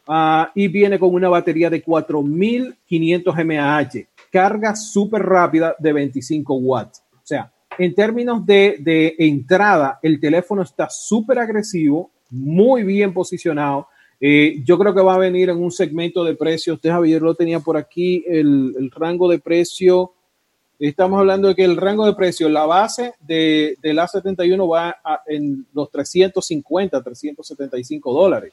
GB. 0.08 0.50
y 0.54 0.68
viene 0.68 0.98
con 0.98 1.14
una 1.14 1.28
batería 1.28 1.68
de 1.70 1.82
4500 1.82 3.34
mAh. 3.44 3.88
Carga 4.32 4.74
súper 4.74 5.22
rápida 5.22 5.76
de 5.78 5.92
25 5.92 6.54
watts. 6.54 7.02
O 7.14 7.26
sea, 7.26 7.52
en 7.78 7.94
términos 7.94 8.44
de, 8.44 8.76
de 8.80 9.14
entrada, 9.18 9.98
el 10.02 10.18
teléfono 10.18 10.62
está 10.62 10.88
súper 10.90 11.38
agresivo, 11.38 12.10
muy 12.30 12.82
bien 12.82 13.12
posicionado 13.12 13.88
eh, 14.20 14.62
yo 14.64 14.78
creo 14.78 14.94
que 14.94 15.00
va 15.00 15.14
a 15.14 15.18
venir 15.18 15.50
en 15.50 15.58
un 15.58 15.70
segmento 15.70 16.24
de 16.24 16.34
precios. 16.34 16.76
Usted, 16.76 16.90
Javier, 16.90 17.22
lo 17.22 17.34
tenía 17.34 17.60
por 17.60 17.76
aquí, 17.76 18.24
el, 18.26 18.90
rango 18.92 19.28
de 19.28 19.38
precio. 19.38 20.12
Estamos 20.78 21.18
hablando 21.18 21.48
de 21.48 21.54
que 21.54 21.64
el 21.64 21.76
rango 21.76 22.06
de 22.06 22.14
precio, 22.14 22.48
la 22.48 22.66
base 22.66 23.14
de, 23.20 23.76
del 23.82 23.98
A71 23.98 24.72
va 24.72 24.96
en 25.26 25.66
los 25.72 25.90
350, 25.90 27.02
375 27.02 28.12
dólares. 28.12 28.52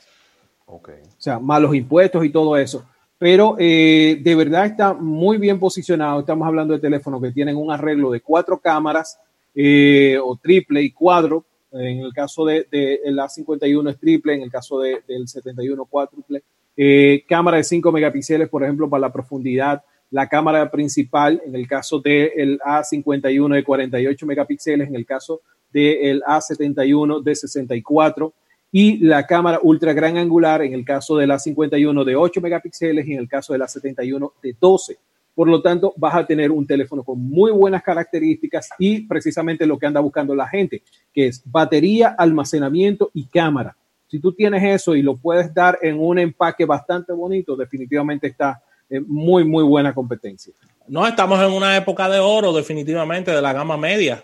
Okay. 0.66 1.02
O 1.04 1.22
sea, 1.22 1.40
más 1.40 1.62
los 1.62 1.76
impuestos 1.76 2.26
y 2.26 2.30
todo 2.30 2.58
eso. 2.58 2.86
Pero 3.18 3.56
eh, 3.60 4.20
de 4.22 4.36
verdad 4.36 4.66
está 4.66 4.94
muy 4.94 5.38
bien 5.38 5.60
posicionado. 5.60 6.20
Estamos 6.20 6.48
hablando 6.48 6.74
de 6.74 6.80
teléfonos 6.80 7.22
que 7.22 7.32
tienen 7.32 7.56
un 7.56 7.72
arreglo 7.72 8.12
de 8.12 8.22
cuatro 8.22 8.60
cámaras 8.60 9.20
eh, 9.54 10.18
o 10.22 10.36
triple 10.36 10.82
y 10.82 10.92
cuadro 10.92 11.46
en 11.82 12.00
el 12.00 12.14
caso 12.14 12.46
del 12.46 12.68
de, 12.72 13.02
A51 13.06 13.90
es 13.90 14.00
triple, 14.00 14.34
en 14.34 14.42
el 14.42 14.52
caso 14.52 14.80
del 14.80 15.28
71 15.28 15.86
cuádruple. 15.86 16.44
Eh, 16.78 17.24
cámara 17.28 17.58
de 17.58 17.64
5 17.64 17.92
megapíxeles, 17.92 18.50
por 18.50 18.64
ejemplo, 18.64 18.90
para 18.90 19.02
la 19.02 19.14
profundidad. 19.14 19.84
La 20.12 20.30
cámara 20.30 20.70
principal, 20.72 21.42
en 21.46 21.56
el 21.56 21.68
caso 21.68 22.00
del 22.00 22.60
A51 22.60 23.56
de 23.56 23.64
48 23.64 24.26
megapíxeles, 24.26 24.88
en 24.88 24.96
el 24.96 25.06
caso 25.06 25.42
del 25.72 26.22
A71 26.24 27.22
de 27.22 27.36
64 27.36 28.34
y 28.78 28.98
la 28.98 29.26
cámara 29.26 29.62
ultra 29.64 29.94
gran 29.94 30.18
angular 30.18 30.62
en 30.62 30.74
el 30.74 30.84
caso 30.84 31.16
del 31.16 31.32
A51 31.32 32.04
de 32.04 32.18
8 32.18 32.42
megapíxeles 32.42 33.08
y 33.08 33.14
en 33.14 33.20
el 33.20 33.30
caso 33.30 33.54
del 33.54 33.62
A71 33.62 34.34
de 34.44 34.54
12. 34.60 34.98
Por 35.34 35.48
lo 35.48 35.62
tanto, 35.62 35.94
vas 35.96 36.14
a 36.14 36.28
tener 36.28 36.52
un 36.52 36.68
teléfono 36.68 37.02
con 37.02 37.18
muy 37.18 37.54
buenas 37.54 37.82
características 37.82 38.68
y 38.78 39.08
precisamente 39.08 39.66
lo 39.66 39.80
que 39.80 39.86
anda 39.86 40.02
buscando 40.02 40.36
la 40.36 40.46
gente, 40.46 40.84
que 41.14 41.28
es 41.28 41.42
batería, 41.46 42.16
almacenamiento 42.18 43.12
y 43.14 43.24
cámara. 43.28 43.78
Si 44.08 44.20
tú 44.20 44.34
tienes 44.34 44.62
eso 44.62 44.94
y 44.94 45.02
lo 45.02 45.16
puedes 45.16 45.54
dar 45.54 45.80
en 45.82 45.98
un 45.98 46.20
empaque 46.20 46.66
bastante 46.66 47.14
bonito, 47.14 47.56
definitivamente 47.56 48.28
está 48.28 48.62
en 48.90 49.06
muy, 49.08 49.46
muy 49.46 49.64
buena 49.64 49.94
competencia. 49.94 50.54
No, 50.86 51.08
estamos 51.08 51.40
en 51.40 51.54
una 51.54 51.78
época 51.78 52.10
de 52.10 52.20
oro, 52.20 52.52
definitivamente, 52.52 53.32
de 53.32 53.42
la 53.42 53.54
gama 53.54 53.78
media. 53.78 54.22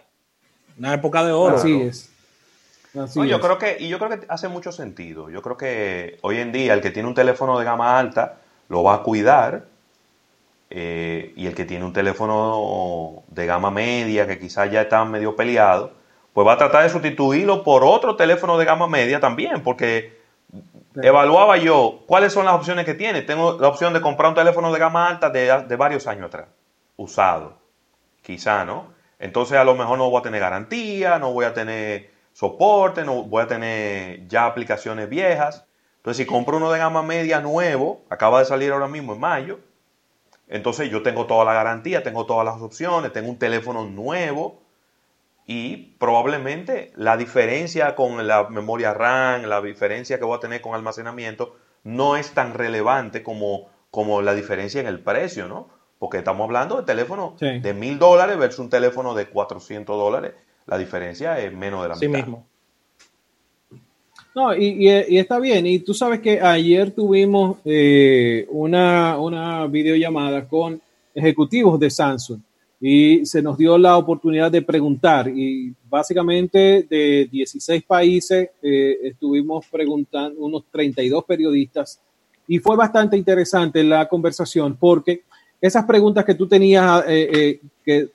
Una 0.77 0.93
época 0.93 1.23
de 1.23 1.31
oro. 1.31 1.55
Así 1.55 1.71
es. 1.71 2.11
Yo 2.93 3.39
creo 3.39 3.57
que, 3.57 3.77
y 3.79 3.87
yo 3.87 3.99
creo 3.99 4.19
que 4.19 4.25
hace 4.27 4.47
mucho 4.47 4.71
sentido. 4.71 5.29
Yo 5.29 5.41
creo 5.41 5.57
que 5.57 6.17
hoy 6.21 6.37
en 6.39 6.51
día 6.51 6.73
el 6.73 6.81
que 6.81 6.91
tiene 6.91 7.07
un 7.07 7.15
teléfono 7.15 7.57
de 7.57 7.65
gama 7.65 7.97
alta 7.97 8.37
lo 8.67 8.83
va 8.83 8.95
a 8.95 9.03
cuidar 9.03 9.65
eh, 10.69 11.33
y 11.35 11.47
el 11.47 11.55
que 11.55 11.65
tiene 11.65 11.85
un 11.85 11.93
teléfono 11.93 13.23
de 13.27 13.45
gama 13.45 13.71
media, 13.71 14.27
que 14.27 14.39
quizás 14.39 14.71
ya 14.71 14.81
está 14.81 15.03
medio 15.05 15.35
peleado, 15.35 15.91
pues 16.33 16.47
va 16.47 16.53
a 16.53 16.57
tratar 16.57 16.83
de 16.83 16.89
sustituirlo 16.89 17.63
por 17.63 17.83
otro 17.83 18.15
teléfono 18.15 18.57
de 18.57 18.65
gama 18.65 18.87
media 18.87 19.19
también, 19.19 19.63
porque 19.63 20.17
evaluaba 21.01 21.57
yo 21.57 22.03
cuáles 22.07 22.31
son 22.31 22.45
las 22.45 22.55
opciones 22.55 22.85
que 22.85 22.93
tiene. 22.93 23.21
Tengo 23.21 23.57
la 23.59 23.67
opción 23.67 23.93
de 23.93 24.01
comprar 24.01 24.29
un 24.29 24.35
teléfono 24.35 24.71
de 24.71 24.79
gama 24.79 25.07
alta 25.07 25.29
de, 25.29 25.63
de 25.67 25.75
varios 25.75 26.07
años 26.07 26.27
atrás, 26.27 26.47
usado, 26.95 27.57
quizá, 28.21 28.63
¿no? 28.63 28.93
Entonces 29.19 29.57
a 29.57 29.63
lo 29.63 29.75
mejor 29.75 29.97
no 29.97 30.09
voy 30.09 30.19
a 30.19 30.23
tener 30.23 30.39
garantía, 30.39 31.19
no 31.19 31.33
voy 31.33 31.45
a 31.45 31.53
tener 31.53 32.10
soporte, 32.33 33.03
no 33.03 33.23
voy 33.23 33.43
a 33.43 33.47
tener 33.47 34.27
ya 34.27 34.45
aplicaciones 34.45 35.09
viejas. 35.09 35.65
Entonces 35.97 36.25
si 36.25 36.25
compro 36.25 36.57
uno 36.57 36.71
de 36.71 36.79
gama 36.79 37.03
media 37.03 37.41
nuevo, 37.41 38.03
acaba 38.09 38.39
de 38.39 38.45
salir 38.45 38.71
ahora 38.71 38.87
mismo 38.87 39.13
en 39.13 39.19
mayo, 39.19 39.59
entonces 40.47 40.89
yo 40.89 41.01
tengo 41.01 41.27
toda 41.27 41.45
la 41.45 41.53
garantía, 41.53 42.03
tengo 42.03 42.25
todas 42.25 42.45
las 42.45 42.61
opciones, 42.61 43.13
tengo 43.13 43.29
un 43.29 43.39
teléfono 43.39 43.85
nuevo 43.85 44.61
y 45.45 45.95
probablemente 45.97 46.91
la 46.95 47.17
diferencia 47.17 47.95
con 47.95 48.27
la 48.27 48.49
memoria 48.49 48.93
RAM, 48.93 49.43
la 49.43 49.61
diferencia 49.61 50.17
que 50.19 50.25
voy 50.25 50.37
a 50.37 50.41
tener 50.41 50.61
con 50.61 50.75
almacenamiento, 50.75 51.55
no 51.83 52.17
es 52.17 52.31
tan 52.31 52.53
relevante 52.53 53.23
como, 53.23 53.69
como 53.91 54.21
la 54.21 54.33
diferencia 54.33 54.81
en 54.81 54.87
el 54.87 54.99
precio, 54.99 55.47
¿no? 55.47 55.69
Porque 55.99 56.17
estamos 56.17 56.45
hablando 56.45 56.77
de 56.77 56.83
teléfono 56.83 57.35
de 57.39 57.73
mil 57.73 57.97
dólares 57.97 58.37
versus 58.37 58.59
un 58.59 58.69
teléfono 58.69 59.13
de 59.13 59.27
400 59.27 59.97
dólares. 59.97 60.33
La 60.71 60.77
diferencia 60.77 61.37
es 61.37 61.51
menos 61.51 61.83
de 61.83 61.89
la 61.89 61.95
sí 61.95 62.07
mismo. 62.07 62.47
No, 64.33 64.55
y, 64.55 64.87
está 64.87 65.37
bien. 65.37 65.67
Y 65.67 65.79
tú 65.79 65.93
sabes 65.93 66.21
que 66.21 66.39
ayer 66.39 66.91
tuvimos 66.91 67.57
eh, 67.65 68.47
una, 68.49 69.19
una 69.19 69.67
videollamada 69.67 70.47
con 70.47 70.81
ejecutivos 71.13 71.77
de 71.77 71.89
Samsung 71.89 72.39
y 72.79 73.25
se 73.25 73.41
nos 73.41 73.57
dio 73.57 73.77
la 73.77 73.97
oportunidad 73.97 74.49
de 74.49 74.61
preguntar 74.61 75.27
y 75.27 75.73
básicamente 75.89 76.87
de 76.89 77.27
16 77.29 77.83
países 77.83 78.51
eh, 78.61 78.97
estuvimos 79.03 79.65
preguntando 79.69 80.39
unos 80.39 80.63
32 80.71 81.25
periodistas 81.25 81.99
y 82.47 82.59
fue 82.59 82.77
bastante 82.77 83.17
interesante 83.17 83.83
la 83.83 84.07
conversación 84.07 84.77
porque 84.79 85.23
esas 85.59 85.83
preguntas 85.83 86.23
que 86.23 86.33
tú 86.33 86.47
tenías, 86.47 87.03
eh, 87.07 87.59
que, 87.83 88.09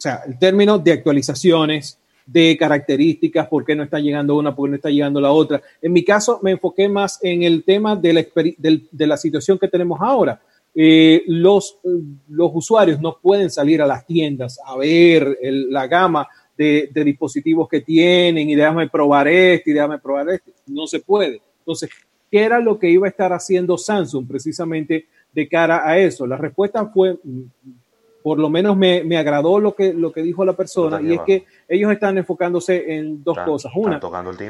o 0.00 0.02
sea, 0.02 0.22
el 0.26 0.38
término 0.38 0.78
de 0.78 0.92
actualizaciones, 0.92 1.98
de 2.24 2.56
características, 2.56 3.48
por 3.48 3.66
qué 3.66 3.76
no 3.76 3.82
está 3.82 4.00
llegando 4.00 4.34
una, 4.34 4.56
por 4.56 4.66
qué 4.66 4.70
no 4.70 4.76
está 4.76 4.88
llegando 4.88 5.20
la 5.20 5.30
otra. 5.30 5.60
En 5.82 5.92
mi 5.92 6.02
caso 6.02 6.40
me 6.42 6.52
enfoqué 6.52 6.88
más 6.88 7.18
en 7.22 7.42
el 7.42 7.64
tema 7.64 7.96
de 7.96 8.14
la, 8.14 8.24
de 8.56 9.06
la 9.06 9.18
situación 9.18 9.58
que 9.58 9.68
tenemos 9.68 10.00
ahora. 10.00 10.40
Eh, 10.74 11.22
los, 11.26 11.80
usuarios 12.28 12.98
no 12.98 13.18
pueden 13.20 13.50
salir 13.50 13.82
a 13.82 13.86
las 13.86 14.06
tiendas 14.06 14.58
a 14.64 14.74
ver 14.78 15.36
la 15.42 15.86
gama 15.86 16.26
de, 16.56 16.88
dispositivos 16.94 17.68
que 17.68 17.82
tienen 17.82 18.48
y 18.48 18.54
déjame 18.54 18.88
probar 18.88 19.28
este 19.28 19.70
y 19.70 19.74
déjame 19.74 19.98
probar 19.98 20.30
este. 20.30 20.54
No 20.66 20.86
se 20.86 21.00
puede. 21.00 21.42
Entonces, 21.58 21.90
¿qué 22.30 22.40
era 22.40 22.58
lo 22.58 22.78
que 22.78 22.88
iba 22.88 23.06
a 23.06 23.10
estar 23.10 23.34
haciendo 23.34 23.76
Samsung 23.76 24.26
precisamente 24.26 25.04
de 25.30 25.46
cara 25.46 25.86
a 25.86 25.98
eso? 25.98 26.26
La 26.26 26.38
respuesta 26.38 26.86
fue 26.86 27.18
por 28.22 28.38
lo 28.38 28.50
menos 28.50 28.76
me, 28.76 29.02
me, 29.04 29.16
agradó 29.16 29.58
lo 29.58 29.74
que, 29.74 29.92
lo 29.94 30.12
que 30.12 30.22
dijo 30.22 30.44
la 30.44 30.52
persona 30.52 31.00
y 31.00 31.14
es 31.14 31.20
que 31.22 31.44
ellos 31.68 31.90
están 31.92 32.18
enfocándose 32.18 32.96
en 32.96 33.22
dos 33.22 33.38
cosas. 33.38 33.72
Una, 33.74 34.00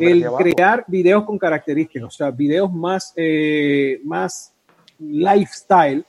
el, 0.00 0.26
crear 0.38 0.84
videos 0.88 1.24
con 1.24 1.38
características, 1.38 2.08
o 2.08 2.10
sea, 2.10 2.30
videos 2.30 2.72
más, 2.72 3.12
eh, 3.16 4.00
más 4.04 4.52
lifestyle 4.98 6.04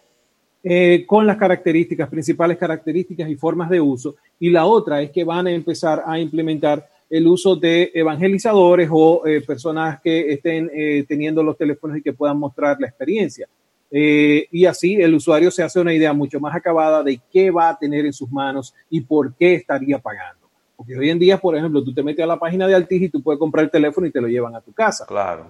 eh, 0.64 1.06
con 1.08 1.28
las 1.28 1.38
características, 1.38 2.10
principales 2.10 2.58
características 2.58 3.30
y 3.30 3.36
formas 3.36 3.70
de 3.70 3.80
uso. 3.80 4.16
Y 4.40 4.50
la 4.50 4.66
otra 4.66 5.02
es 5.02 5.12
que 5.12 5.24
van 5.24 5.48
a 5.48 5.52
empezar 5.52 6.04
a 6.06 6.20
implementar 6.20 6.88
el 7.10 7.28
uso 7.28 7.56
de 7.56 7.92
evangelizadores 7.94 8.90
o 8.92 9.26
eh, 9.28 9.42
personas 9.42 10.00
que 10.02 10.34
estén 10.34 10.72
teniendo 11.08 11.44
los 11.44 11.58
teléfonos 11.58 11.98
y 11.98 12.02
que 12.02 12.14
puedan 12.14 12.40
mostrar 12.40 12.78
la 12.80 12.88
experiencia. 12.88 13.48
Eh, 13.92 14.48
y 14.52 14.66
así 14.66 14.96
el 14.96 15.14
usuario 15.14 15.52
se 15.52 15.64
hace 15.64 15.80
una 15.80 15.94
idea 15.94 16.14
mucho 16.14 16.40
más 16.40 16.56
acabada 16.56 17.04
de 17.04 17.20
qué 17.32 17.52
va 17.52 17.70
a 17.70 17.78
tener 17.78 18.06
en 18.06 18.14
sus 18.14 18.32
manos 18.32 18.74
y 18.90 19.02
por 19.02 19.36
qué 19.36 19.56
estaría 19.56 20.00
pagando. 20.00 20.48
Porque 20.78 20.98
hoy 20.98 21.10
en 21.10 21.20
día, 21.20 21.38
por 21.38 21.56
ejemplo, 21.56 21.84
tú 21.84 21.94
te 21.94 22.02
metes 22.02 22.24
a 22.24 22.28
la 22.28 22.40
página 22.40 22.68
de 22.68 22.74
Altis 22.74 23.02
y 23.04 23.10
tú 23.10 23.22
puedes 23.22 23.38
comprar 23.38 23.66
el 23.66 23.72
teléfono 23.72 24.08
y 24.08 24.12
te 24.12 24.22
lo 24.22 24.28
llevan 24.28 24.56
a 24.56 24.62
tu 24.62 24.72
casa. 24.72 25.06
Claro. 25.06 25.46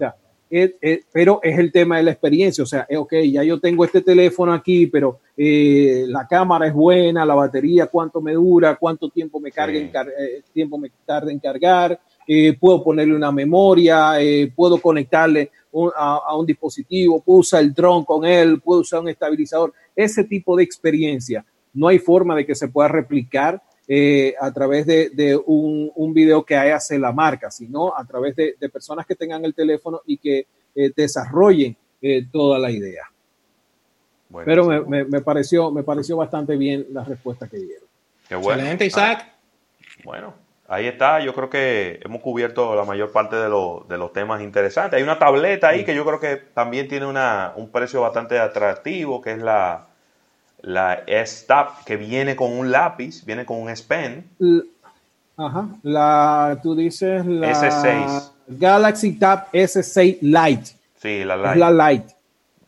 pero 1.13 1.39
es 1.41 1.57
el 1.57 1.71
tema 1.71 1.97
de 1.97 2.03
la 2.03 2.11
experiencia. 2.11 2.63
O 2.63 2.67
sea, 2.67 2.85
ok, 2.97 3.13
ya 3.31 3.43
yo 3.43 3.59
tengo 3.59 3.85
este 3.85 4.01
teléfono 4.01 4.51
aquí, 4.51 4.87
pero 4.87 5.19
la 5.37 6.27
cámara 6.27 6.67
es 6.67 6.73
buena, 6.73 7.25
la 7.25 7.35
batería, 7.35 7.85
cuánto 7.85 8.19
me 8.19 8.33
dura, 8.33 8.75
cuánto 8.75 9.07
tiempo 9.09 9.39
me, 9.39 9.51
carga 9.51 9.79
tiempo 10.51 10.77
me 10.77 10.91
tarda 11.05 11.31
en 11.31 11.39
cargar, 11.39 11.97
puedo 12.59 12.84
ponerle 12.84 13.15
una 13.15 13.32
memoria, 13.32 14.13
puedo 14.55 14.80
conectarle 14.80 15.51
a, 15.95 16.36
un 16.36 16.45
dispositivo, 16.45 17.22
puedo 17.22 17.39
usar 17.39 17.61
el 17.61 17.74
dron 17.74 18.03
con 18.05 18.26
él, 18.26 18.61
puedo 18.61 18.82
usar 18.82 19.01
un 19.01 19.09
estabilizador. 19.09 19.74
Ese 19.95 20.24
tipo 20.24 20.55
de 20.55 20.63
experiencia 20.63 21.45
no 21.74 21.88
hay 21.88 21.99
forma 21.99 22.36
de 22.36 22.45
que 22.45 22.55
se 22.55 22.67
pueda 22.67 22.88
replicar 22.88 23.61
eh, 23.88 24.36
a 24.39 24.51
través 24.51 24.86
de, 24.86 25.41
un, 25.45 26.13
video 26.13 26.45
que 26.45 26.55
hace 26.55 26.99
la 26.99 27.11
marca, 27.11 27.49
sino 27.49 27.95
a 27.95 28.05
través 28.05 28.36
de, 28.36 28.55
personas 28.72 29.05
que 29.05 29.15
tengan 29.15 29.43
el 29.43 29.53
teléfono 29.53 30.01
y 30.05 30.17
que 30.17 30.47
eh, 30.76 30.91
desarrollen 30.95 31.76
eh, 32.01 32.26
toda 32.32 32.59
la 32.59 32.72
idea. 32.72 33.03
Pero 34.45 34.65
me, 34.88 35.22
pareció, 35.22 35.72
me 35.72 35.84
pareció 35.84 36.15
bastante 36.15 36.55
bien 36.55 36.88
la 36.91 37.03
respuesta 37.03 37.49
que 37.49 37.57
dieron. 37.57 37.89
Qué 38.30 38.36
bueno. 38.36 38.61
Excelente, 38.61 38.86
Isaac. 38.86 39.34
bueno, 40.05 40.34
ahí 40.72 40.88
está. 40.88 41.19
Yo 41.19 41.34
creo 41.34 41.49
que 41.49 41.99
hemos 42.03 42.22
cubierto 42.22 42.76
la 42.76 42.86
mayor 42.86 43.11
parte 43.11 43.36
de, 43.36 43.43
de, 43.43 43.97
los 43.97 44.13
temas 44.13 44.41
interesantes. 44.41 44.97
Hay 44.97 45.03
una 45.03 45.19
tableta 45.19 45.67
ahí 45.67 45.84
que 45.84 45.93
yo 45.93 46.05
creo 46.05 46.19
que 46.19 46.38
también 46.38 46.88
tiene 46.88 47.05
una, 47.05 47.51
un 47.55 47.69
precio 47.69 48.01
bastante 48.01 48.39
atractivo, 48.39 49.22
que 49.22 49.34
es 49.34 49.39
la, 49.39 49.88
la 50.61 51.03
S-Tab, 51.05 51.84
que 51.86 51.97
viene 51.97 52.36
con 52.36 52.51
un 52.51 52.72
lápiz, 52.72 53.26
viene 53.26 53.45
con 53.45 53.61
un 53.61 53.69
S 53.69 53.84
Pen. 53.84 54.26
Ajá, 55.38 55.67
la, 55.84 56.59
tú 56.63 56.74
dices 56.74 57.26
la 57.26 57.51
S6. 57.51 58.32
Galaxy 58.47 59.19
Tab 59.19 59.51
S6 59.51 60.19
Lite. 60.22 60.72
Sí, 60.95 61.24
la 61.26 61.36
Lite. 61.36 61.55
La 61.55 61.72
Lite. 61.72 62.15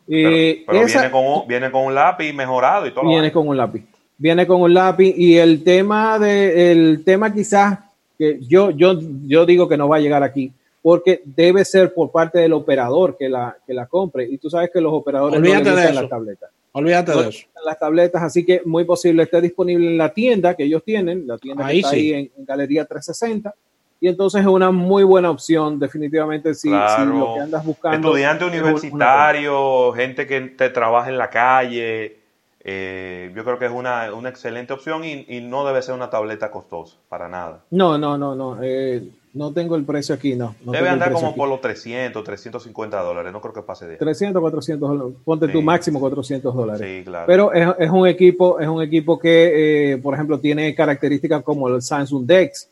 Pero, 0.05 0.29
eh, 0.29 0.65
viene, 0.67 1.11
con 1.11 1.25
un, 1.25 1.47
viene 1.47 1.71
con 1.71 1.85
un 1.85 1.95
lápiz 1.95 2.33
mejorado 2.33 2.85
y 2.85 2.91
todo. 2.91 3.07
Viene 3.07 3.31
con 3.31 3.47
un 3.47 3.55
lápiz. 3.55 3.85
Viene 4.17 4.45
con 4.45 4.61
un 4.61 4.73
lápiz 4.73 5.13
y 5.15 5.37
el 5.37 5.63
tema 5.63 6.19
de 6.19 6.71
el 6.71 7.03
tema 7.05 7.33
quizás 7.33 7.79
que 8.17 8.39
yo, 8.41 8.71
yo, 8.71 8.99
yo 9.25 9.45
digo 9.45 9.67
que 9.67 9.77
no 9.77 9.87
va 9.87 9.97
a 9.97 10.01
llegar 10.01 10.23
aquí 10.23 10.53
porque 10.83 11.21
debe 11.23 11.63
ser 11.63 11.93
por 11.93 12.11
parte 12.11 12.39
del 12.39 12.51
operador 12.51 13.15
que 13.17 13.29
la, 13.29 13.57
que 13.65 13.73
la 13.73 13.85
compre. 13.85 14.25
Y 14.25 14.37
tú 14.37 14.49
sabes 14.49 14.69
que 14.71 14.81
los 14.81 14.93
operadores 14.93 15.39
no 15.39 15.45
les 15.47 15.95
la 15.95 16.09
tableta. 16.09 16.47
Olvídate 16.73 17.11
de 17.13 17.29
eso. 17.29 17.47
Las 17.65 17.79
tabletas, 17.79 18.21
así 18.21 18.43
que 18.45 18.61
muy 18.65 18.83
posible 18.83 19.23
esté 19.23 19.39
disponible 19.39 19.87
en 19.87 19.97
la 19.97 20.09
tienda 20.09 20.53
que 20.55 20.63
ellos 20.63 20.83
tienen, 20.83 21.25
la 21.25 21.37
tienda 21.37 21.67
que 21.67 21.77
está 21.77 21.89
ahí 21.91 22.13
en, 22.13 22.45
Galería 22.45 22.83
360. 22.83 23.55
Y 24.01 24.09
entonces 24.09 24.41
es 24.41 24.47
una 24.47 24.71
muy 24.71 25.03
buena 25.03 25.29
opción, 25.29 25.79
definitivamente, 25.79 26.53
si, 26.53 26.69
lo 26.69 27.35
que 27.35 27.41
andas 27.41 27.65
buscando. 27.65 28.09
Estudiante 28.09 28.43
universitario, 28.43 29.93
gente 29.93 30.27
que 30.27 30.41
te 30.41 30.69
trabaja 30.69 31.09
en 31.09 31.17
la 31.17 31.29
calle. 31.29 32.22
Eh, 32.65 33.31
yo 33.35 33.43
creo 33.43 33.59
que 33.59 33.65
es 33.65 33.71
una, 33.71 34.07
excelente 34.27 34.71
opción 34.71 35.03
y, 35.03 35.25
y, 35.27 35.41
no 35.41 35.65
debe 35.65 35.81
ser 35.81 35.95
una 35.95 36.09
tableta 36.09 36.49
costosa, 36.49 36.95
para 37.09 37.27
nada. 37.27 37.65
No, 37.71 37.97
no, 37.97 38.17
no, 38.17 38.35
no. 38.35 38.57
Eh, 38.63 39.03
no 39.33 39.51
tengo 39.51 39.75
el 39.75 39.83
precio 39.83 40.15
aquí, 40.15 40.35
no. 40.35 40.55
Debe 40.63 40.87
andar 40.87 41.11
como 41.11 41.35
por 41.35 41.49
los 41.49 41.59
300, 41.59 42.23
350 42.23 43.01
dólares, 43.01 43.33
no 43.33 43.41
creo 43.41 43.53
que 43.53 43.63
pase 43.63 43.87
de 43.87 43.97
300, 43.97 44.39
400 44.39 44.89
dólares, 44.89 45.13
ponte 45.25 45.47
tu 45.47 45.61
máximo 45.61 45.99
400 45.99 46.55
dólares. 46.55 46.87
Sí, 46.87 47.03
claro. 47.03 47.25
Pero 47.27 47.51
es, 47.51 47.89
un 47.89 48.07
equipo, 48.07 48.59
es 48.59 48.67
un 48.67 48.81
equipo 48.81 49.19
que, 49.19 49.93
eh, 49.93 49.97
por 49.97 50.13
ejemplo, 50.13 50.39
tiene 50.39 50.73
características 50.73 51.43
como 51.43 51.67
el 51.67 51.81
Samsung 51.81 52.25
Dex, 52.25 52.69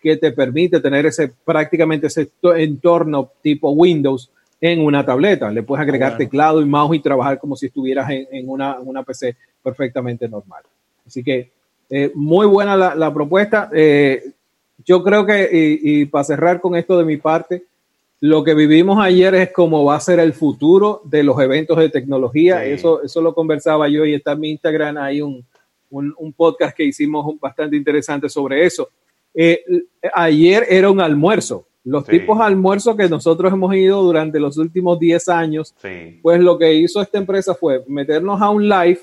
que 0.00 0.16
te 0.16 0.32
permite 0.32 0.80
tener 0.80 1.06
ese 1.06 1.32
prácticamente 1.44 2.06
ese 2.06 2.30
entorno 2.42 3.30
tipo 3.42 3.70
Windows 3.70 4.30
en 4.60 4.80
una 4.80 5.04
tableta. 5.04 5.50
Le 5.50 5.62
puedes 5.62 5.82
agregar 5.82 6.16
teclado 6.16 6.60
y 6.60 6.64
mouse 6.64 6.96
y 6.96 7.00
trabajar 7.00 7.38
como 7.38 7.56
si 7.56 7.66
estuvieras 7.66 8.08
en, 8.10 8.48
una, 8.48 8.78
una, 8.80 9.02
PC 9.02 9.36
perfectamente 9.62 10.28
normal. 10.28 10.62
Así 11.06 11.22
que 11.22 11.50
eh, 11.90 12.10
muy 12.14 12.46
buena 12.46 12.76
la, 12.76 12.94
la 12.94 13.12
propuesta. 13.12 13.70
Eh, 13.72 14.22
yo 14.84 15.02
creo 15.02 15.24
que, 15.24 15.48
y, 15.52 16.06
para 16.06 16.24
cerrar 16.24 16.60
con 16.60 16.76
esto 16.76 16.98
de 16.98 17.04
mi 17.04 17.16
parte, 17.16 17.64
lo 18.20 18.42
que 18.42 18.54
vivimos 18.54 18.98
ayer 19.02 19.34
es 19.34 19.52
cómo 19.52 19.84
va 19.84 19.96
a 19.96 20.00
ser 20.00 20.18
el 20.18 20.32
futuro 20.32 21.02
de 21.04 21.22
los 21.22 21.38
eventos 21.40 21.76
de 21.78 21.90
tecnología. 21.90 22.64
Eso, 22.64 23.02
eso 23.02 23.20
lo 23.20 23.34
conversaba 23.34 23.88
yo 23.88 24.04
y 24.04 24.14
está 24.14 24.32
en 24.32 24.40
mi 24.40 24.50
Instagram. 24.50 24.96
Hay 24.96 25.20
un, 25.20 25.44
un, 25.90 26.32
podcast 26.32 26.76
que 26.76 26.84
hicimos 26.84 27.38
bastante 27.38 27.76
interesante 27.76 28.28
sobre 28.28 28.64
eso. 28.64 28.88
Eh, 29.34 29.62
ayer 30.14 30.66
era 30.68 30.90
un 30.90 31.00
almuerzo. 31.00 31.66
Los 31.84 32.06
tipos 32.06 32.38
de 32.38 32.44
almuerzos 32.44 32.96
que 32.96 33.08
nosotros 33.08 33.52
hemos 33.52 33.74
ido 33.74 34.02
durante 34.02 34.40
los 34.40 34.56
últimos 34.56 34.98
10 34.98 35.28
años, 35.28 35.74
pues 36.22 36.40
lo 36.40 36.58
que 36.58 36.72
hizo 36.74 37.02
esta 37.02 37.18
empresa 37.18 37.54
fue 37.54 37.84
meternos 37.86 38.40
a 38.40 38.50
un 38.50 38.68
live 38.68 39.00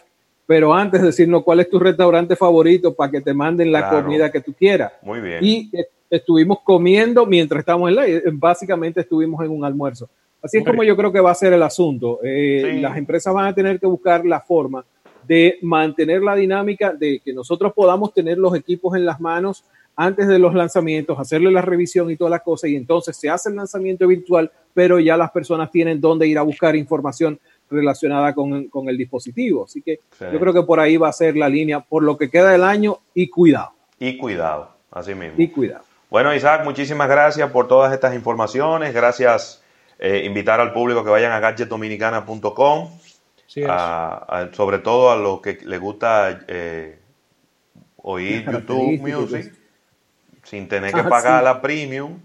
pero 0.52 0.74
antes 0.74 1.02
decirnos 1.02 1.44
cuál 1.44 1.62
es 1.62 1.70
tu 1.70 1.80
restaurante 1.80 2.36
favorito 2.36 2.94
para 2.94 3.10
que 3.10 3.22
te 3.22 3.34
manden 3.34 3.72
la 3.72 3.90
comida 3.90 4.30
que 4.30 4.42
tú 4.42 4.52
quieras. 4.52 4.92
Muy 5.02 5.22
bien. 5.22 5.40
Y 5.42 5.72
estuvimos 6.10 6.60
comiendo 6.66 7.26
mientras 7.26 7.60
estábamos 7.60 7.90
en 7.90 7.96
la, 7.96 8.04
básicamente 8.34 9.00
estuvimos 9.00 9.42
en 9.46 9.52
un 9.52 9.64
almuerzo. 9.64 10.10
Así 10.42 10.58
es 10.58 10.66
como 10.66 10.84
yo 10.84 10.98
creo 10.98 11.10
que 11.10 11.22
va 11.22 11.32
a 11.32 11.36
ser 11.36 11.54
el 11.54 11.64
asunto. 11.64 12.20
Eh, 12.22 12.80
las 12.82 12.98
empresas 12.98 13.34
van 13.34 13.46
a 13.46 13.56
tener 13.56 13.80
que 13.80 13.86
buscar 13.86 14.26
la 14.26 14.42
forma 14.42 14.84
de 15.26 15.58
mantener 15.62 16.22
la 16.22 16.36
dinámica 16.36 16.92
de 16.92 17.22
que 17.24 17.32
nosotros 17.32 17.72
podamos 17.74 18.14
tener 18.14 18.38
los 18.38 18.54
equipos 18.54 18.98
en 18.98 19.06
las 19.06 19.22
manos 19.22 19.64
antes 19.96 20.28
de 20.28 20.40
los 20.40 20.54
lanzamientos, 20.54 21.20
hacerle 21.20 21.52
la 21.52 21.62
revisión 21.62 22.10
y 22.10 22.16
todas 22.16 22.32
las 22.32 22.42
cosas, 22.42 22.70
y 22.70 22.76
entonces 22.76 23.16
se 23.18 23.30
hace 23.30 23.50
el 23.50 23.56
lanzamiento 23.56 24.08
virtual, 24.08 24.52
pero 24.74 25.00
ya 25.00 25.18
las 25.18 25.32
personas 25.32 25.70
tienen 25.72 26.00
dónde 26.00 26.28
ir 26.28 26.38
a 26.38 26.42
buscar 26.42 26.76
información 26.76 27.40
relacionada 27.70 28.34
con, 28.34 28.68
con 28.70 28.90
el 28.90 28.98
dispositivo. 28.98 29.66
Así 29.66 29.82
que 29.82 30.00
yo 30.20 30.40
creo 30.40 30.54
que 30.54 30.64
por 30.64 30.80
ahí 30.80 30.98
va 30.98 31.10
a 31.10 31.14
ser 31.14 31.38
la 31.38 31.50
línea 31.50 31.80
por 31.80 32.04
lo 32.04 32.18
que 32.18 32.30
queda 32.30 32.52
del 32.52 32.64
año 32.64 33.00
y 33.14 33.30
cuidado. 33.30 33.72
Y 34.00 34.18
cuidado, 34.18 34.72
así 34.92 35.14
mismo. 35.14 35.36
Y 35.38 35.50
cuidado. 35.50 35.84
Bueno, 36.10 36.34
Isaac, 36.36 36.64
muchísimas 36.66 37.08
gracias 37.08 37.50
por 37.52 37.68
todas 37.68 37.94
estas 37.94 38.14
informaciones. 38.14 38.94
Gracias. 38.94 39.64
Eh, 40.04 40.24
invitar 40.26 40.60
al 40.60 40.74
público 40.74 41.04
que 41.04 41.12
vayan 41.12 41.32
a 41.32 41.40
gadgetdominicana.com. 41.40 42.90
sobre 44.52 44.80
todo 44.80 45.12
a 45.12 45.16
los 45.16 45.42
que 45.42 45.60
les 45.64 45.80
gusta 45.80 46.44
eh, 46.48 46.98
oír 47.98 48.44
YouTube 48.52 49.00
Music 49.00 49.61
sin 50.52 50.68
tener 50.68 50.94
que 50.94 51.00
ah, 51.00 51.08
pagar 51.08 51.42
la 51.46 51.62
premium 51.62 52.20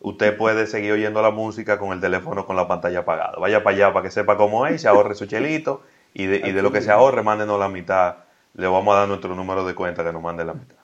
usted 0.00 0.34
puede 0.38 0.66
seguir 0.66 0.92
oyendo 0.92 1.20
la 1.20 1.30
música 1.30 1.78
con 1.78 1.92
el 1.92 2.00
teléfono 2.00 2.46
con 2.46 2.56
la 2.56 2.66
pantalla 2.66 3.00
apagada. 3.00 3.34
Vaya 3.38 3.62
para 3.62 3.76
allá 3.76 3.92
para 3.92 4.04
que 4.04 4.10
sepa 4.10 4.38
cómo 4.38 4.66
es, 4.66 4.80
se 4.80 4.88
ahorre 4.88 5.14
su 5.14 5.26
chelito 5.26 5.82
y 6.14 6.24
de, 6.24 6.48
y 6.48 6.52
de 6.52 6.62
lo 6.62 6.72
que 6.72 6.80
se 6.80 6.90
ahorre, 6.90 7.22
mándenos 7.22 7.60
la 7.60 7.68
mitad. 7.68 8.16
Le 8.54 8.66
vamos 8.66 8.94
a 8.94 9.00
dar 9.00 9.08
nuestro 9.08 9.34
número 9.34 9.66
de 9.66 9.74
cuenta 9.74 10.02
que 10.02 10.10
nos 10.14 10.22
mande 10.22 10.46
la 10.46 10.54
mitad. 10.54 10.76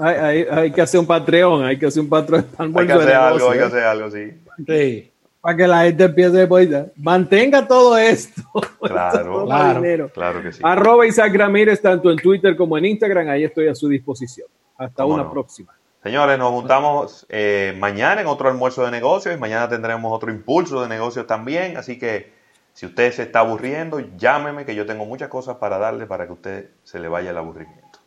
Hay, 0.00 0.46
hay, 0.48 0.70
que 0.70 0.80
hacer 0.80 1.00
un 1.00 1.06
Patreon, 1.06 1.64
hay 1.64 1.76
que 1.76 1.86
hacer 1.86 2.02
un 2.02 2.08
Patreon. 2.08 2.46
Hay 2.56 2.86
que 2.86 2.92
hacer 2.92 3.14
algo, 3.14 3.50
hay 3.50 3.58
que 3.58 3.64
¿eh? 3.64 3.66
hacer 3.66 3.82
algo, 3.82 4.10
sí. 4.10 4.32
Sí. 4.64 5.12
Para 5.40 5.56
que 5.56 5.66
la 5.66 5.82
gente 5.82 6.04
empiece 6.04 6.42
a 6.42 6.86
mantenga 6.96 7.66
todo 7.66 7.98
esto. 7.98 8.42
Claro, 8.80 9.44
claro, 9.44 10.08
claro 10.10 10.42
que 10.42 10.52
sí. 10.52 10.60
Arroba 10.62 11.04
Isaac 11.04 11.34
Ramírez, 11.34 11.82
tanto 11.82 12.12
en 12.12 12.16
Twitter 12.16 12.56
como 12.56 12.78
en 12.78 12.84
Instagram, 12.84 13.28
ahí 13.28 13.42
estoy 13.42 13.66
a 13.66 13.74
su 13.74 13.88
disposición. 13.88 14.46
Hasta 14.78 15.04
una 15.04 15.28
próxima. 15.28 15.72
Señores, 16.06 16.38
nos 16.38 16.52
juntamos 16.52 17.26
eh, 17.28 17.74
mañana 17.78 18.20
en 18.20 18.28
otro 18.28 18.48
almuerzo 18.48 18.84
de 18.84 18.92
negocios 18.92 19.34
y 19.34 19.40
mañana 19.40 19.68
tendremos 19.68 20.12
otro 20.12 20.30
impulso 20.30 20.80
de 20.80 20.88
negocios 20.88 21.26
también. 21.26 21.76
Así 21.76 21.98
que 21.98 22.32
si 22.74 22.86
usted 22.86 23.10
se 23.10 23.24
está 23.24 23.40
aburriendo, 23.40 23.98
llámeme 24.16 24.64
que 24.64 24.76
yo 24.76 24.86
tengo 24.86 25.04
muchas 25.04 25.28
cosas 25.28 25.56
para 25.56 25.78
darle 25.78 26.06
para 26.06 26.28
que 26.28 26.32
usted 26.32 26.70
se 26.84 27.00
le 27.00 27.08
vaya 27.08 27.30
el 27.30 27.36
aburrimiento. 27.36 27.98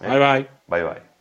¿Eh? 0.00 0.08
Bye 0.08 0.18
bye. 0.18 0.48
Bye 0.66 0.82
bye. 0.82 1.11